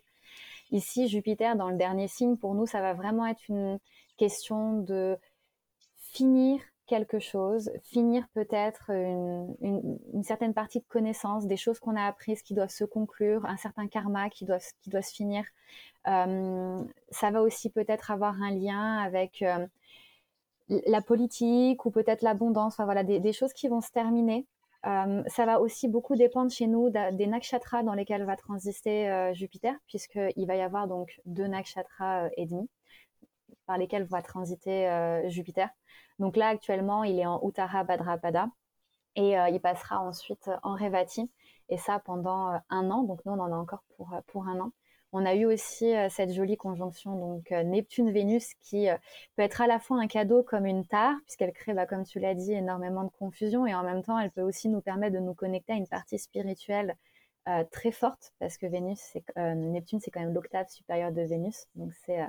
Ici, 0.72 1.10
Jupiter, 1.10 1.56
dans 1.56 1.70
le 1.70 1.78
dernier 1.78 2.08
signe, 2.08 2.38
pour 2.38 2.56
nous, 2.56 2.66
ça 2.66 2.82
va 2.82 2.94
vraiment 2.94 3.28
être 3.28 3.44
une 3.50 3.78
question 4.18 4.80
de 4.80 5.18
finir 5.98 6.62
quelque 6.92 7.20
chose, 7.20 7.72
finir 7.84 8.28
peut-être 8.34 8.92
une, 8.92 10.24
certaine 10.24 10.54
partie 10.54 10.82
de 10.82 10.86
connaissances, 10.89 11.48
des 11.48 11.56
choses 11.56 11.80
qu'on 11.80 11.96
a 11.96 12.04
apprises 12.04 12.42
qui 12.42 12.54
doivent 12.54 12.70
se 12.82 12.84
conclure, 12.84 13.46
un 13.46 13.56
certain 13.56 13.88
karma 13.88 14.30
qui 14.30 14.44
doit, 14.44 14.60
qui 14.82 14.89
doit 14.89 15.02
se 15.02 15.14
finir. 15.14 15.46
Euh, 16.10 16.84
ça 17.10 17.32
va 17.32 17.42
aussi 17.44 17.70
peut-être 17.70 18.12
avoir 18.12 18.42
un 18.42 18.52
lien 18.52 18.98
avec 18.98 19.42
euh, 19.42 19.66
la 20.68 21.02
politique 21.02 21.86
ou 21.86 21.92
peut-être 21.92 22.24
l'abondance, 22.24 22.76
voilà, 22.76 23.06
des, 23.06 23.34
choses 23.34 23.54
qui 23.54 23.70
vont 23.70 23.80
se 23.80 23.92
terminer. 23.92 24.46
Euh, 24.86 25.24
ça 25.28 25.46
va 25.46 25.62
aussi 25.62 25.88
beaucoup 25.88 26.18
dépendre 26.18 26.52
chez 26.52 26.68
nous 26.68 26.89
des 26.89 27.28
nakshatras 27.28 27.84
dans 27.84 27.94
lesquels 27.94 28.26
va 28.26 28.36
transiter 28.36 29.32
Jupiter, 29.34 29.76
puisqu'il 29.88 30.46
va 30.46 30.58
y 30.58 30.62
avoir 30.62 30.89
donc 30.89 31.22
deux 31.26 31.48
nakshatras 31.48 32.28
et 32.36 32.48
demi 32.48 32.68
par 33.72 33.78
lesquels 33.78 34.03
va 34.03 34.22
transiter 34.22 34.89
Jupiter. 35.30 35.69
Donc 36.19 36.36
là, 36.36 36.49
actuellement, 36.49 37.05
il 37.05 37.17
est 37.17 37.26
en 37.26 37.41
Uttara 37.41 37.86
Bhadrapada 37.86 38.49
et 39.15 39.39
euh, 39.39 39.49
il 39.49 39.59
passera 39.59 39.99
ensuite 40.01 40.49
en 40.63 40.76
Revati 40.76 41.32
et 41.69 41.78
ça 41.78 41.99
pendant 41.99 42.53
euh, 42.53 42.57
un 42.69 42.91
an. 42.91 43.03
Donc 43.03 43.26
nous, 43.26 43.34
on 43.34 43.39
en 43.39 43.51
a 43.51 43.55
encore 43.55 43.84
pour, 43.95 44.13
euh, 44.13 44.22
pour 44.28 44.47
un 44.47 44.59
an. 44.59 44.72
On 45.13 45.26
a 45.26 45.34
eu 45.36 45.45
aussi 45.45 45.93
cette 46.09 46.32
jolie 46.32 46.55
conjonction 46.55 47.17
donc 47.17 47.51
Neptune-Vénus 47.51 48.53
qui 48.61 48.88
peut 49.36 49.41
être 49.41 49.59
à 49.59 49.67
la 49.67 49.78
fois 49.78 49.97
un 49.99 50.07
cadeau 50.07 50.41
comme 50.41 50.65
une 50.65 50.86
tare 50.86 51.15
puisqu'elle 51.26 51.51
crée, 51.51 51.74
bah, 51.74 51.86
comme 51.86 52.05
tu 52.05 52.22
l'as 52.22 52.34
dit, 52.34 52.53
énormément 52.53 53.03
de 53.03 53.09
confusion 53.09 53.67
et 53.67 53.76
en 53.76 53.84
même 53.84 54.03
temps 54.03 54.17
elle 54.17 54.32
peut 54.32 54.41
aussi 54.41 54.69
nous 54.69 54.80
permettre 54.80 55.13
de 55.15 55.19
nous 55.19 55.34
connecter 55.34 55.74
à 55.74 55.76
une 55.76 55.88
partie 55.89 56.17
spirituelle 56.17 56.95
très 57.72 57.91
forte 57.91 58.32
parce 58.39 58.57
que 58.57 58.67
Vénus, 58.67 59.17
Neptune 59.36 59.99
c'est 59.99 60.11
quand 60.11 60.22
même 60.22 60.34
l'octave 60.34 60.69
supérieure 60.69 61.11
de 61.11 61.24
Vénus 61.24 61.67
donc 61.76 61.91
c'est 62.05 62.22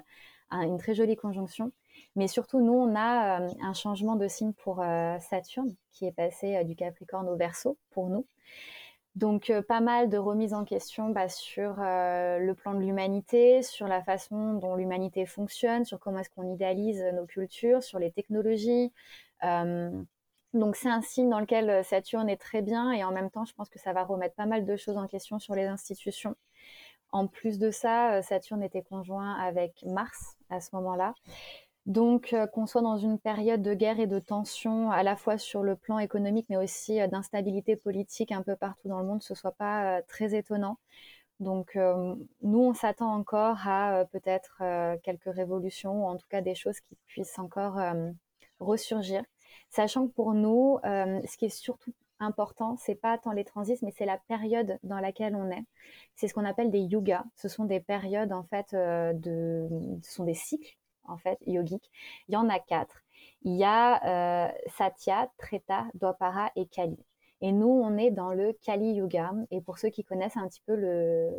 une 0.60 0.78
très 0.78 0.94
jolie 0.94 1.16
conjonction. 1.16 1.72
Mais 2.16 2.28
surtout, 2.28 2.60
nous, 2.60 2.72
on 2.72 2.94
a 2.94 3.40
euh, 3.40 3.48
un 3.62 3.74
changement 3.74 4.16
de 4.16 4.28
signe 4.28 4.52
pour 4.52 4.82
euh, 4.82 5.18
Saturne 5.20 5.74
qui 5.92 6.06
est 6.06 6.12
passé 6.12 6.56
euh, 6.56 6.64
du 6.64 6.76
Capricorne 6.76 7.28
au 7.28 7.36
Verseau 7.36 7.78
pour 7.90 8.08
nous. 8.08 8.26
Donc, 9.14 9.52
pas 9.68 9.80
mal 9.80 10.08
de 10.08 10.16
remises 10.16 10.54
en 10.54 10.64
question 10.64 11.10
bah, 11.10 11.28
sur 11.28 11.74
le 11.76 12.52
plan 12.52 12.72
de 12.72 12.80
l'humanité, 12.80 13.60
sur 13.60 13.86
la 13.86 14.02
façon 14.02 14.54
dont 14.54 14.74
l'humanité 14.74 15.26
fonctionne, 15.26 15.84
sur 15.84 16.00
comment 16.00 16.20
est-ce 16.20 16.30
qu'on 16.30 16.50
idéalise 16.50 17.04
nos 17.12 17.26
cultures, 17.26 17.82
sur 17.82 17.98
les 17.98 18.10
technologies. 18.10 18.90
donc, 19.42 20.76
c'est 20.76 20.88
un 20.88 21.02
signe 21.02 21.28
dans 21.28 21.40
lequel 21.40 21.84
Saturne 21.84 22.30
est 22.30 22.38
très 22.38 22.62
bien 22.62 22.90
et 22.90 23.04
en 23.04 23.12
même 23.12 23.30
temps, 23.30 23.44
je 23.44 23.52
pense 23.52 23.68
que 23.68 23.78
ça 23.78 23.92
va 23.92 24.02
remettre 24.02 24.34
pas 24.34 24.46
mal 24.46 24.64
de 24.64 24.76
choses 24.76 24.96
en 24.96 25.06
question 25.06 25.38
sur 25.38 25.54
les 25.54 25.66
institutions. 25.66 26.34
En 27.12 27.26
plus 27.26 27.58
de 27.58 27.70
ça, 27.70 28.22
Saturne 28.22 28.62
était 28.62 28.82
conjoint 28.82 29.34
avec 29.34 29.84
Mars 29.86 30.36
à 30.50 30.60
ce 30.60 30.74
moment-là. 30.74 31.14
Donc, 31.86 32.32
euh, 32.32 32.46
qu'on 32.46 32.66
soit 32.66 32.82
dans 32.82 32.96
une 32.96 33.18
période 33.18 33.60
de 33.60 33.74
guerre 33.74 33.98
et 33.98 34.06
de 34.06 34.20
tension, 34.20 34.92
à 34.92 35.02
la 35.02 35.16
fois 35.16 35.36
sur 35.36 35.64
le 35.64 35.74
plan 35.74 35.98
économique, 35.98 36.46
mais 36.48 36.56
aussi 36.56 37.00
euh, 37.00 37.08
d'instabilité 37.08 37.74
politique 37.74 38.30
un 38.30 38.42
peu 38.42 38.54
partout 38.54 38.88
dans 38.88 39.00
le 39.00 39.06
monde, 39.06 39.22
ce 39.22 39.34
soit 39.34 39.52
pas 39.52 39.98
euh, 39.98 40.02
très 40.06 40.36
étonnant. 40.36 40.78
Donc, 41.40 41.76
nous, 42.42 42.60
on 42.60 42.72
s'attend 42.72 43.12
encore 43.12 43.66
à 43.66 44.04
peut-être 44.12 44.62
quelques 45.02 45.34
révolutions, 45.34 46.04
ou 46.04 46.06
en 46.06 46.16
tout 46.16 46.28
cas 46.28 46.40
des 46.40 46.54
choses 46.54 46.78
qui 46.78 46.96
puissent 47.08 47.36
encore 47.36 47.80
ressurgir. 48.60 49.24
Sachant 49.68 50.06
que 50.06 50.12
pour 50.12 50.34
nous, 50.34 50.78
ce 50.84 51.36
qui 51.36 51.46
est 51.46 51.48
surtout 51.48 51.92
important, 52.22 52.76
c'est 52.78 52.94
pas 52.94 53.18
tant 53.18 53.32
les 53.32 53.44
transits, 53.44 53.78
mais 53.82 53.92
c'est 53.96 54.06
la 54.06 54.18
période 54.28 54.78
dans 54.82 55.00
laquelle 55.00 55.36
on 55.36 55.50
est. 55.50 55.64
C'est 56.14 56.28
ce 56.28 56.34
qu'on 56.34 56.44
appelle 56.44 56.70
des 56.70 56.80
yugas. 56.80 57.24
Ce 57.36 57.48
sont 57.48 57.64
des 57.64 57.80
périodes, 57.80 58.32
en 58.32 58.44
fait, 58.44 58.72
de, 58.72 59.68
ce 60.02 60.12
sont 60.12 60.24
des 60.24 60.34
cycles 60.34 60.76
en 61.04 61.16
fait, 61.18 61.38
yogique. 61.46 61.90
Il 62.28 62.34
y 62.34 62.36
en 62.36 62.48
a 62.48 62.58
quatre. 62.58 63.02
Il 63.42 63.56
y 63.56 63.64
a 63.64 64.46
euh, 64.46 64.52
Satya, 64.76 65.30
Treta, 65.38 65.86
Dwapara 65.94 66.50
et 66.56 66.66
Kali. 66.66 66.98
Et 67.42 67.50
nous, 67.50 67.68
on 67.68 67.98
est 67.98 68.12
dans 68.12 68.32
le 68.32 68.52
Kali 68.52 68.92
Yoga. 68.92 69.32
Et 69.50 69.60
pour 69.60 69.78
ceux 69.78 69.88
qui 69.88 70.04
connaissent 70.04 70.36
un 70.36 70.46
petit 70.46 70.62
peu 70.64 70.76
le, 70.76 71.30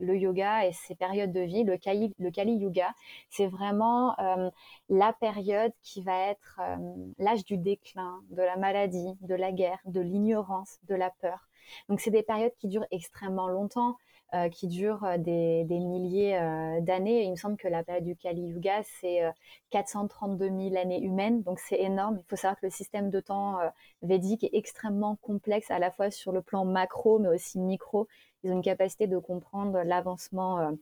yoga 0.00 0.66
et 0.66 0.72
ses 0.72 0.96
périodes 0.96 1.32
de 1.32 1.40
vie, 1.40 1.62
le 1.62 1.76
Kali, 1.76 2.12
le 2.18 2.30
Kali 2.32 2.56
Yoga, 2.56 2.92
c'est 3.30 3.46
vraiment 3.46 4.18
euh, 4.18 4.50
la 4.88 5.12
période 5.12 5.72
qui 5.82 6.02
va 6.02 6.28
être 6.28 6.60
euh, 6.60 6.76
l'âge 7.18 7.44
du 7.44 7.56
déclin, 7.56 8.20
de 8.30 8.42
la 8.42 8.56
maladie, 8.56 9.16
de 9.20 9.34
la 9.36 9.52
guerre, 9.52 9.78
de 9.84 10.00
l'ignorance, 10.00 10.80
de 10.88 10.96
la 10.96 11.10
peur. 11.10 11.47
Donc, 11.88 12.00
c'est 12.00 12.10
des 12.10 12.22
périodes 12.22 12.54
qui 12.58 12.68
durent 12.68 12.86
extrêmement 12.90 13.48
longtemps. 13.48 13.96
Euh, 14.34 14.50
qui 14.50 14.66
dure 14.66 15.04
euh, 15.04 15.16
des, 15.16 15.64
milliers 15.70 16.36
euh, 16.36 16.82
d'années. 16.82 17.24
Il 17.24 17.30
me 17.30 17.36
semble 17.36 17.56
que 17.56 17.66
la 17.66 17.82
période 17.82 18.04
du 18.04 18.14
Kali 18.14 18.42
Yuga, 18.42 18.82
c'est 19.00 19.22
432 19.70 20.48
000 20.48 20.76
années 20.76 21.00
humaines, 21.00 21.42
donc 21.42 21.58
c'est 21.58 21.80
énorme. 21.80 22.18
Il 22.18 22.24
faut 22.28 22.36
savoir 22.36 22.60
que 22.60 22.66
le 22.66 22.70
système 22.70 23.08
de 23.08 23.20
temps 23.20 23.56
védique 24.02 24.44
est 24.44 24.50
extrêmement 24.52 25.16
complexe, 25.16 25.70
à 25.70 25.78
la 25.78 25.90
fois 25.90 26.10
sur 26.10 26.32
le 26.32 26.42
plan 26.42 26.66
macro, 26.66 27.18
mais 27.18 27.28
aussi 27.28 27.58
micro. 27.58 28.06
Ils 28.42 28.50
ont 28.50 28.56
une 28.56 28.62
capacité 28.62 29.06
de 29.06 29.16
comprendre 29.16 29.80
l'avancement 29.82 30.72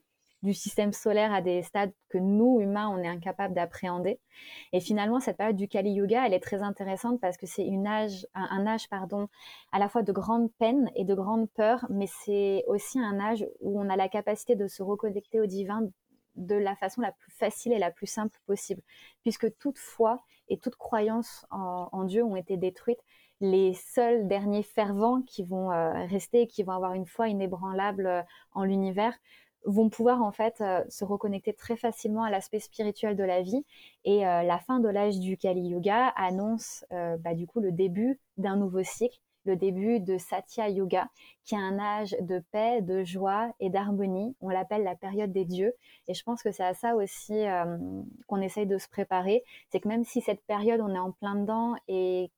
du 0.46 0.54
système 0.54 0.92
solaire 0.92 1.34
à 1.34 1.42
des 1.42 1.62
stades 1.62 1.92
que 2.08 2.18
nous, 2.18 2.60
humains, 2.60 2.88
on 2.88 2.98
est 2.98 3.08
incapable 3.08 3.52
d'appréhender. 3.54 4.18
Et 4.72 4.80
finalement, 4.80 5.20
cette 5.20 5.36
période 5.36 5.56
du 5.56 5.68
Kali 5.68 5.90
Yuga, 5.90 6.26
elle 6.26 6.32
est 6.32 6.40
très 6.40 6.62
intéressante 6.62 7.20
parce 7.20 7.36
que 7.36 7.46
c'est 7.46 7.68
âge, 7.86 8.26
un, 8.34 8.66
âge 8.66 8.88
pardon, 8.88 9.28
à 9.72 9.78
la 9.78 9.88
fois 9.88 10.02
de 10.02 10.12
grande 10.12 10.50
peine 10.58 10.90
et 10.94 11.04
de 11.04 11.14
grande 11.14 11.50
peur, 11.50 11.84
mais 11.90 12.06
c'est 12.06 12.64
aussi 12.66 12.98
un 12.98 13.20
âge 13.20 13.46
où 13.60 13.80
on 13.80 13.90
a 13.90 13.96
la 13.96 14.08
capacité 14.08 14.54
de 14.54 14.68
se 14.68 14.82
reconnecter 14.82 15.40
au 15.40 15.46
divin 15.46 15.82
de 16.36 16.54
la 16.54 16.76
façon 16.76 17.00
la 17.00 17.12
plus 17.12 17.32
facile 17.32 17.72
et 17.72 17.78
la 17.78 17.90
plus 17.90 18.06
simple 18.06 18.38
possible, 18.46 18.82
puisque 19.22 19.56
toute 19.58 19.78
foi 19.78 20.22
et 20.48 20.58
toute 20.58 20.76
croyance 20.76 21.46
en, 21.50 22.04
Dieu 22.04 22.22
ont 22.22 22.36
été 22.36 22.56
détruites. 22.56 23.02
Les 23.40 23.74
seuls 23.74 24.28
derniers 24.28 24.62
fervents 24.62 25.20
qui 25.22 25.42
vont 25.42 25.70
euh, 25.70 25.92
rester, 26.06 26.46
qui 26.46 26.62
vont 26.62 26.72
avoir 26.72 26.94
une 26.94 27.04
foi 27.04 27.28
inébranlable 27.28 28.06
euh, 28.06 28.22
en 28.52 28.64
l'univers, 28.64 29.12
vont 29.66 29.90
pouvoir 29.90 30.22
en 30.22 30.32
fait 30.32 30.60
euh, 30.60 30.82
se 30.88 31.04
reconnecter 31.04 31.52
très 31.52 31.76
facilement 31.76 32.22
à 32.22 32.30
l'aspect 32.30 32.60
spirituel 32.60 33.16
de 33.16 33.24
la 33.24 33.42
vie. 33.42 33.64
Et 34.04 34.26
euh, 34.26 34.42
la 34.42 34.58
fin 34.58 34.80
de 34.80 34.88
l'âge 34.88 35.18
du 35.18 35.36
Kali 35.36 35.68
Yuga 35.68 36.08
annonce 36.16 36.84
euh, 36.92 37.16
bah, 37.18 37.34
du 37.34 37.46
coup 37.46 37.60
le 37.60 37.72
début 37.72 38.18
d'un 38.36 38.56
nouveau 38.56 38.82
cycle, 38.84 39.18
le 39.44 39.56
début 39.56 40.00
de 40.00 40.18
Satya 40.18 40.68
Yuga, 40.68 41.08
qui 41.44 41.54
est 41.54 41.58
un 41.58 41.78
âge 41.78 42.16
de 42.20 42.42
paix, 42.50 42.80
de 42.80 43.04
joie 43.04 43.52
et 43.60 43.70
d'harmonie. 43.70 44.34
On 44.40 44.48
l'appelle 44.48 44.82
la 44.82 44.96
période 44.96 45.32
des 45.32 45.44
dieux. 45.44 45.72
Et 46.08 46.14
je 46.14 46.22
pense 46.24 46.42
que 46.42 46.50
c'est 46.50 46.64
à 46.64 46.74
ça 46.74 46.96
aussi 46.96 47.44
qu'on 48.26 48.40
essaye 48.40 48.66
de 48.66 48.76
se 48.76 48.88
préparer. 48.88 49.44
C'est 49.70 49.78
que 49.78 49.86
même 49.86 50.02
si 50.02 50.20
cette 50.20 50.44
période, 50.46 50.80
on 50.80 50.92
est 50.92 50.98
en 50.98 51.12
plein 51.12 51.36
dedans 51.36 51.74
et 51.86 52.32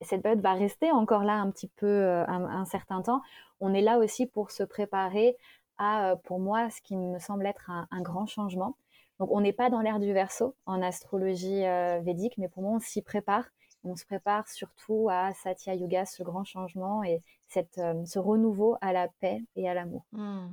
cette 0.00 0.22
période 0.22 0.42
va 0.42 0.52
rester 0.52 0.92
encore 0.92 1.24
là 1.24 1.34
un 1.34 1.50
petit 1.50 1.66
peu 1.66 2.04
un 2.28 2.64
certain 2.66 3.02
temps, 3.02 3.20
on 3.58 3.74
est 3.74 3.82
là 3.82 3.98
aussi 3.98 4.26
pour 4.26 4.52
se 4.52 4.62
préparer 4.62 5.36
euh, 5.82 6.16
pour 6.16 6.38
moi, 6.38 6.70
ce 6.70 6.80
qui 6.80 6.96
me 6.96 7.18
semble 7.18 7.46
être 7.46 7.70
un, 7.70 8.02
grand 8.02 8.26
changement. 8.26 8.76
Donc, 9.18 9.30
on 9.32 9.40
n'est 9.40 9.52
pas 9.52 9.70
dans 9.70 9.80
l'ère 9.80 9.98
du 9.98 10.12
verso 10.12 10.54
en 10.66 10.82
astrologie 10.82 11.64
euh, 11.66 12.00
védique, 12.00 12.34
mais 12.38 12.48
pour 12.48 12.62
moi, 12.62 12.72
on 12.76 12.80
s'y 12.80 13.02
prépare. 13.02 13.44
On 13.84 13.96
se 13.96 14.04
prépare 14.04 14.48
surtout 14.48 15.08
à 15.10 15.32
Satya 15.34 15.74
Yoga, 15.74 16.06
ce 16.06 16.22
grand 16.22 16.44
changement 16.44 17.02
et 17.02 17.20
cette, 17.48 17.78
euh, 17.78 18.04
ce 18.06 18.18
renouveau 18.20 18.76
à 18.80 18.92
la 18.92 19.08
paix 19.08 19.42
et 19.56 19.68
à 19.68 19.74
l'amour. 19.74 20.04
Hmm. 20.12 20.50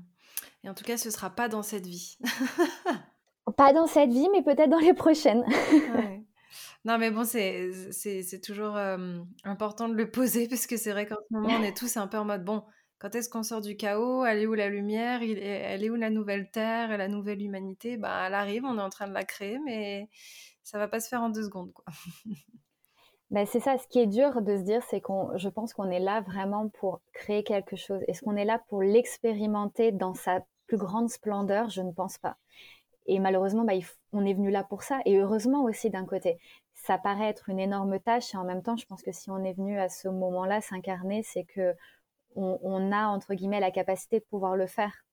Et 0.63 0.69
en 0.69 0.73
tout 0.73 0.83
cas, 0.83 0.97
ce 0.97 1.09
ne 1.09 1.13
sera 1.13 1.29
pas 1.29 1.47
dans 1.47 1.63
cette 1.63 1.85
vie. 1.85 2.17
Pas 3.57 3.73
dans 3.73 3.87
cette 3.87 4.11
vie, 4.11 4.29
mais 4.31 4.43
peut-être 4.43 4.69
dans 4.69 4.77
les 4.79 4.93
prochaines. 4.93 5.43
Non, 6.85 6.97
mais 6.97 7.11
bon, 7.11 7.25
c'est, 7.25 7.91
c'est, 7.91 8.39
toujours 8.41 8.77
important 9.43 9.89
de 9.89 9.95
le 9.95 10.09
poser 10.09 10.47
parce 10.47 10.65
que 10.65 10.77
c'est 10.77 10.91
vrai 10.91 11.05
qu'en 11.05 11.17
ce 11.17 11.33
moment, 11.33 11.49
on 11.59 11.63
est 11.63 11.75
tous 11.75 11.97
un 11.97 12.07
peu 12.07 12.17
en 12.17 12.23
mode 12.23 12.45
bon, 12.45 12.63
quand 12.99 13.15
est-ce 13.15 13.29
qu'on 13.29 13.43
sort 13.43 13.61
du 13.61 13.77
chaos? 13.77 14.25
Elle 14.25 14.39
est 14.39 14.47
où 14.47 14.53
la 14.53 14.69
lumière? 14.69 15.21
Elle 15.21 15.83
est 15.83 15.89
où 15.89 15.95
la 15.95 16.09
nouvelle 16.09 16.49
Terre 16.51 16.91
et 16.91 16.97
la 16.97 17.07
nouvelle 17.07 17.41
humanité? 17.41 17.97
Bah, 17.97 18.25
Elle 18.27 18.33
arrive, 18.33 18.65
on 18.65 18.77
est 18.77 18.81
en 18.81 18.89
train 18.89 19.07
de 19.07 19.13
la 19.13 19.23
créer, 19.23 19.57
mais 19.59 20.09
ça 20.63 20.77
va 20.77 20.87
pas 20.87 20.99
se 20.99 21.07
faire 21.07 21.21
en 21.21 21.29
deux 21.29 21.43
secondes. 21.43 21.73
Quoi. 21.73 21.85
Ben, 23.31 23.45
c'est 23.45 23.59
ça, 23.59 23.77
ce 23.77 23.87
qui 23.87 23.99
est 23.99 24.07
dur 24.07 24.41
de 24.41 24.57
se 24.57 24.63
dire, 24.63 24.81
c'est 24.89 25.01
qu'on, 25.01 25.37
je 25.37 25.49
pense 25.49 25.73
qu'on 25.73 25.91
est 25.91 25.99
là 25.99 26.21
vraiment 26.21 26.67
pour 26.67 26.99
créer 27.13 27.43
quelque 27.43 27.75
chose. 27.75 28.01
Est-ce 28.07 28.23
qu'on 28.23 28.35
est 28.35 28.43
là 28.43 28.59
pour 28.69 28.81
l'expérimenter 28.81 29.91
dans 29.91 30.15
sa 30.15 30.43
plus 30.65 30.77
grande 30.77 31.11
splendeur? 31.11 31.69
Je 31.69 31.83
ne 31.83 31.91
pense 31.91 32.17
pas. 32.17 32.37
Et 33.05 33.19
malheureusement, 33.19 33.65
bah, 33.65 33.73
on 34.13 34.25
est 34.25 34.33
venu 34.33 34.49
là 34.49 34.63
pour 34.63 34.81
ça. 34.81 35.01
Et 35.05 35.19
heureusement 35.19 35.63
aussi 35.63 35.91
d'un 35.91 36.05
côté. 36.05 36.39
Ça 36.73 36.97
paraît 36.97 37.29
être 37.29 37.49
une 37.49 37.59
énorme 37.59 37.99
tâche 37.99 38.33
et 38.33 38.37
en 38.37 38.45
même 38.45 38.63
temps, 38.63 38.77
je 38.77 38.87
pense 38.87 39.03
que 39.03 39.11
si 39.11 39.29
on 39.29 39.43
est 39.43 39.53
venu 39.53 39.79
à 39.79 39.89
ce 39.89 40.07
moment-là 40.07 40.61
s'incarner, 40.61 41.21
c'est 41.21 41.43
que 41.43 41.75
on, 42.35 42.91
a 42.91 43.07
entre 43.07 43.33
guillemets 43.33 43.59
la 43.59 43.71
capacité 43.71 44.19
de 44.19 44.25
pouvoir 44.25 44.55
le 44.55 44.67
faire. 44.67 45.05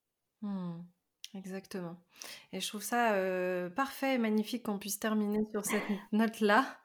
Mmh. 0.42 0.80
exactement. 1.34 1.96
Et 2.52 2.60
je 2.60 2.68
trouve 2.68 2.82
ça 2.82 3.14
euh, 3.14 3.70
parfait 3.70 4.14
et 4.14 4.18
magnifique 4.18 4.64
qu'on 4.64 4.78
puisse 4.78 4.98
terminer 4.98 5.44
sur 5.50 5.64
cette 5.64 5.82
note-là. 6.12 6.78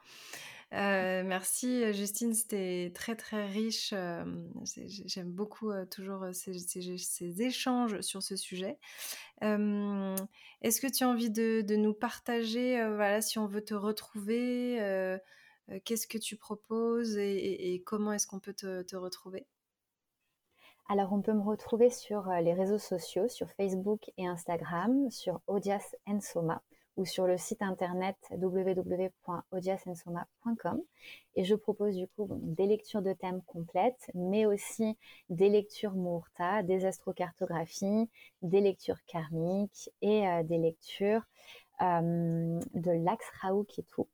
Euh, 0.74 1.24
merci 1.26 1.92
Justine, 1.94 2.34
c'était 2.34 2.94
très 2.96 3.16
très 3.16 3.46
riche. 3.46 3.94
J'aime 5.06 5.32
beaucoup 5.32 5.72
toujours 5.92 6.28
ces, 6.32 7.42
échanges 7.42 8.00
sur 8.02 8.24
ce 8.24 8.38
sujet. 8.38 8.80
Est-ce 9.42 10.80
que 10.82 10.88
tu 10.88 11.04
as 11.04 11.10
envie 11.10 11.30
de, 11.30 11.76
nous 11.76 11.94
partager, 11.94 12.78
voilà, 12.88 13.22
si 13.22 13.38
on 13.38 13.48
veut 13.48 13.64
te 13.64 13.74
retrouver, 13.74 14.80
qu'est-ce 15.80 16.08
que 16.08 16.18
tu 16.18 16.36
proposes 16.36 17.18
et, 17.18 17.82
comment 17.86 18.14
est-ce 18.14 18.28
qu'on 18.28 18.40
peut 18.40 18.54
te, 18.54 18.96
retrouver? 18.96 19.48
Alors, 20.90 21.14
on 21.14 21.22
peut 21.22 21.34
me 21.34 21.42
retrouver 21.42 21.90
sur 21.90 22.28
les 22.42 22.54
réseaux 22.54 22.78
sociaux, 22.78 23.30
sur 23.30 23.50
Facebook 23.52 24.12
et 24.18 24.28
Instagram, 24.28 25.10
sur 25.10 25.40
Odias 25.48 25.96
Soma 26.20 26.62
ou 26.98 27.06
sur 27.06 27.28
le 27.28 27.38
site 27.38 27.62
internet 27.62 28.18
www.odiasensoma.com. 28.32 30.82
Et 31.36 31.46
je 31.46 31.56
propose 31.56 31.96
du 31.96 32.08
coup 32.08 32.28
des 32.30 32.68
lectures 32.68 33.02
de 33.02 33.14
thèmes 33.14 33.42
complètes, 33.44 34.12
mais 34.14 34.46
aussi 34.46 34.98
des 35.30 35.48
lectures 35.50 35.94
Murta, 35.94 36.64
des 36.64 36.86
astrocartographies, 36.86 38.10
des 38.42 38.60
lectures 38.62 39.04
karmiques 39.08 39.90
et 40.02 40.28
euh, 40.28 40.44
des 40.44 40.58
lectures 40.58 41.24
euh, 41.82 42.60
de 42.74 42.92
l'Axe 42.92 43.30
Raoult 43.42 43.68
et 43.78 43.84
tout. 43.84 44.10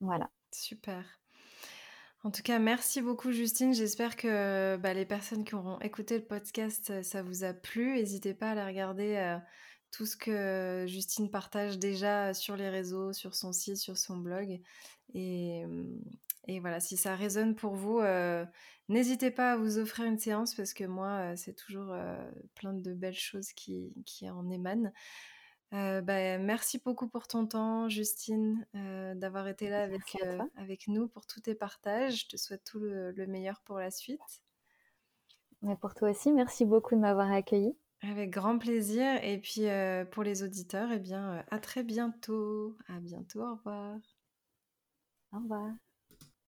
Voilà. 0.00 0.30
Super. 0.50 1.21
En 2.24 2.30
tout 2.30 2.42
cas, 2.42 2.58
merci 2.58 3.02
beaucoup 3.02 3.32
Justine. 3.32 3.74
J'espère 3.74 4.16
que 4.16 4.76
bah, 4.76 4.94
les 4.94 5.04
personnes 5.04 5.44
qui 5.44 5.54
auront 5.54 5.80
écouté 5.80 6.18
le 6.18 6.24
podcast, 6.24 7.02
ça 7.02 7.22
vous 7.22 7.42
a 7.42 7.52
plu. 7.52 7.94
N'hésitez 7.94 8.32
pas 8.32 8.50
à 8.50 8.54
la 8.54 8.66
regarder. 8.66 9.16
Euh, 9.16 9.38
tout 9.92 10.06
ce 10.06 10.16
que 10.16 10.86
Justine 10.88 11.30
partage 11.30 11.78
déjà 11.78 12.34
sur 12.34 12.56
les 12.56 12.70
réseaux, 12.70 13.12
sur 13.12 13.34
son 13.34 13.52
site, 13.52 13.76
sur 13.76 13.98
son 13.98 14.16
blog. 14.16 14.60
Et, 15.14 15.64
voilà, 16.60 16.80
si 16.80 16.96
ça 16.96 17.14
résonne 17.14 17.54
pour 17.54 17.74
vous, 17.74 18.00
euh, 18.00 18.44
n'hésitez 18.88 19.30
pas 19.30 19.52
à 19.52 19.56
vous 19.56 19.78
offrir 19.78 20.06
une 20.06 20.18
séance 20.18 20.54
parce 20.54 20.72
que 20.72 20.84
moi, 20.84 21.32
euh, 21.32 21.36
c'est 21.36 21.54
toujours 21.54 21.92
euh, 21.92 22.16
plein 22.54 22.72
de 22.72 22.94
belles 22.94 23.12
choses 23.12 23.52
qui, 23.52 23.92
en 24.22 24.50
émanent. 24.50 24.90
Bah, 25.72 26.38
merci 26.38 26.78
beaucoup 26.84 27.08
pour 27.08 27.26
ton 27.26 27.46
temps, 27.46 27.88
Justine, 27.88 28.66
d'avoir 28.74 29.48
été 29.48 29.70
là 29.70 29.82
avec, 29.82 30.16
avec 30.56 30.86
nous 30.86 31.08
pour 31.08 31.26
tous 31.26 31.40
tes 31.40 31.54
partages. 31.54 32.24
Je 32.24 32.28
te 32.28 32.36
souhaite 32.36 32.64
tout 32.64 32.78
le, 32.78 33.10
le 33.10 33.26
meilleur 33.26 33.60
pour 33.62 33.78
la 33.78 33.90
suite. 33.90 34.42
Mais 35.62 35.76
pour 35.76 35.94
toi 35.94 36.10
aussi, 36.10 36.32
merci 36.32 36.64
beaucoup 36.64 36.94
de 36.94 37.00
m'avoir 37.00 37.30
accueilli. 37.30 37.74
Avec 38.02 38.30
grand 38.30 38.58
plaisir. 38.58 39.22
Et 39.22 39.38
puis 39.38 39.68
euh, 39.68 40.04
pour 40.04 40.24
les 40.24 40.42
auditeurs, 40.42 40.90
eh 40.92 40.98
bien, 40.98 41.34
euh, 41.34 41.42
à 41.50 41.58
très 41.58 41.84
bientôt. 41.84 42.76
À 42.88 42.98
bientôt. 42.98 43.42
Au 43.42 43.54
revoir. 43.54 43.98
Au 45.32 45.38
revoir. 45.38 45.72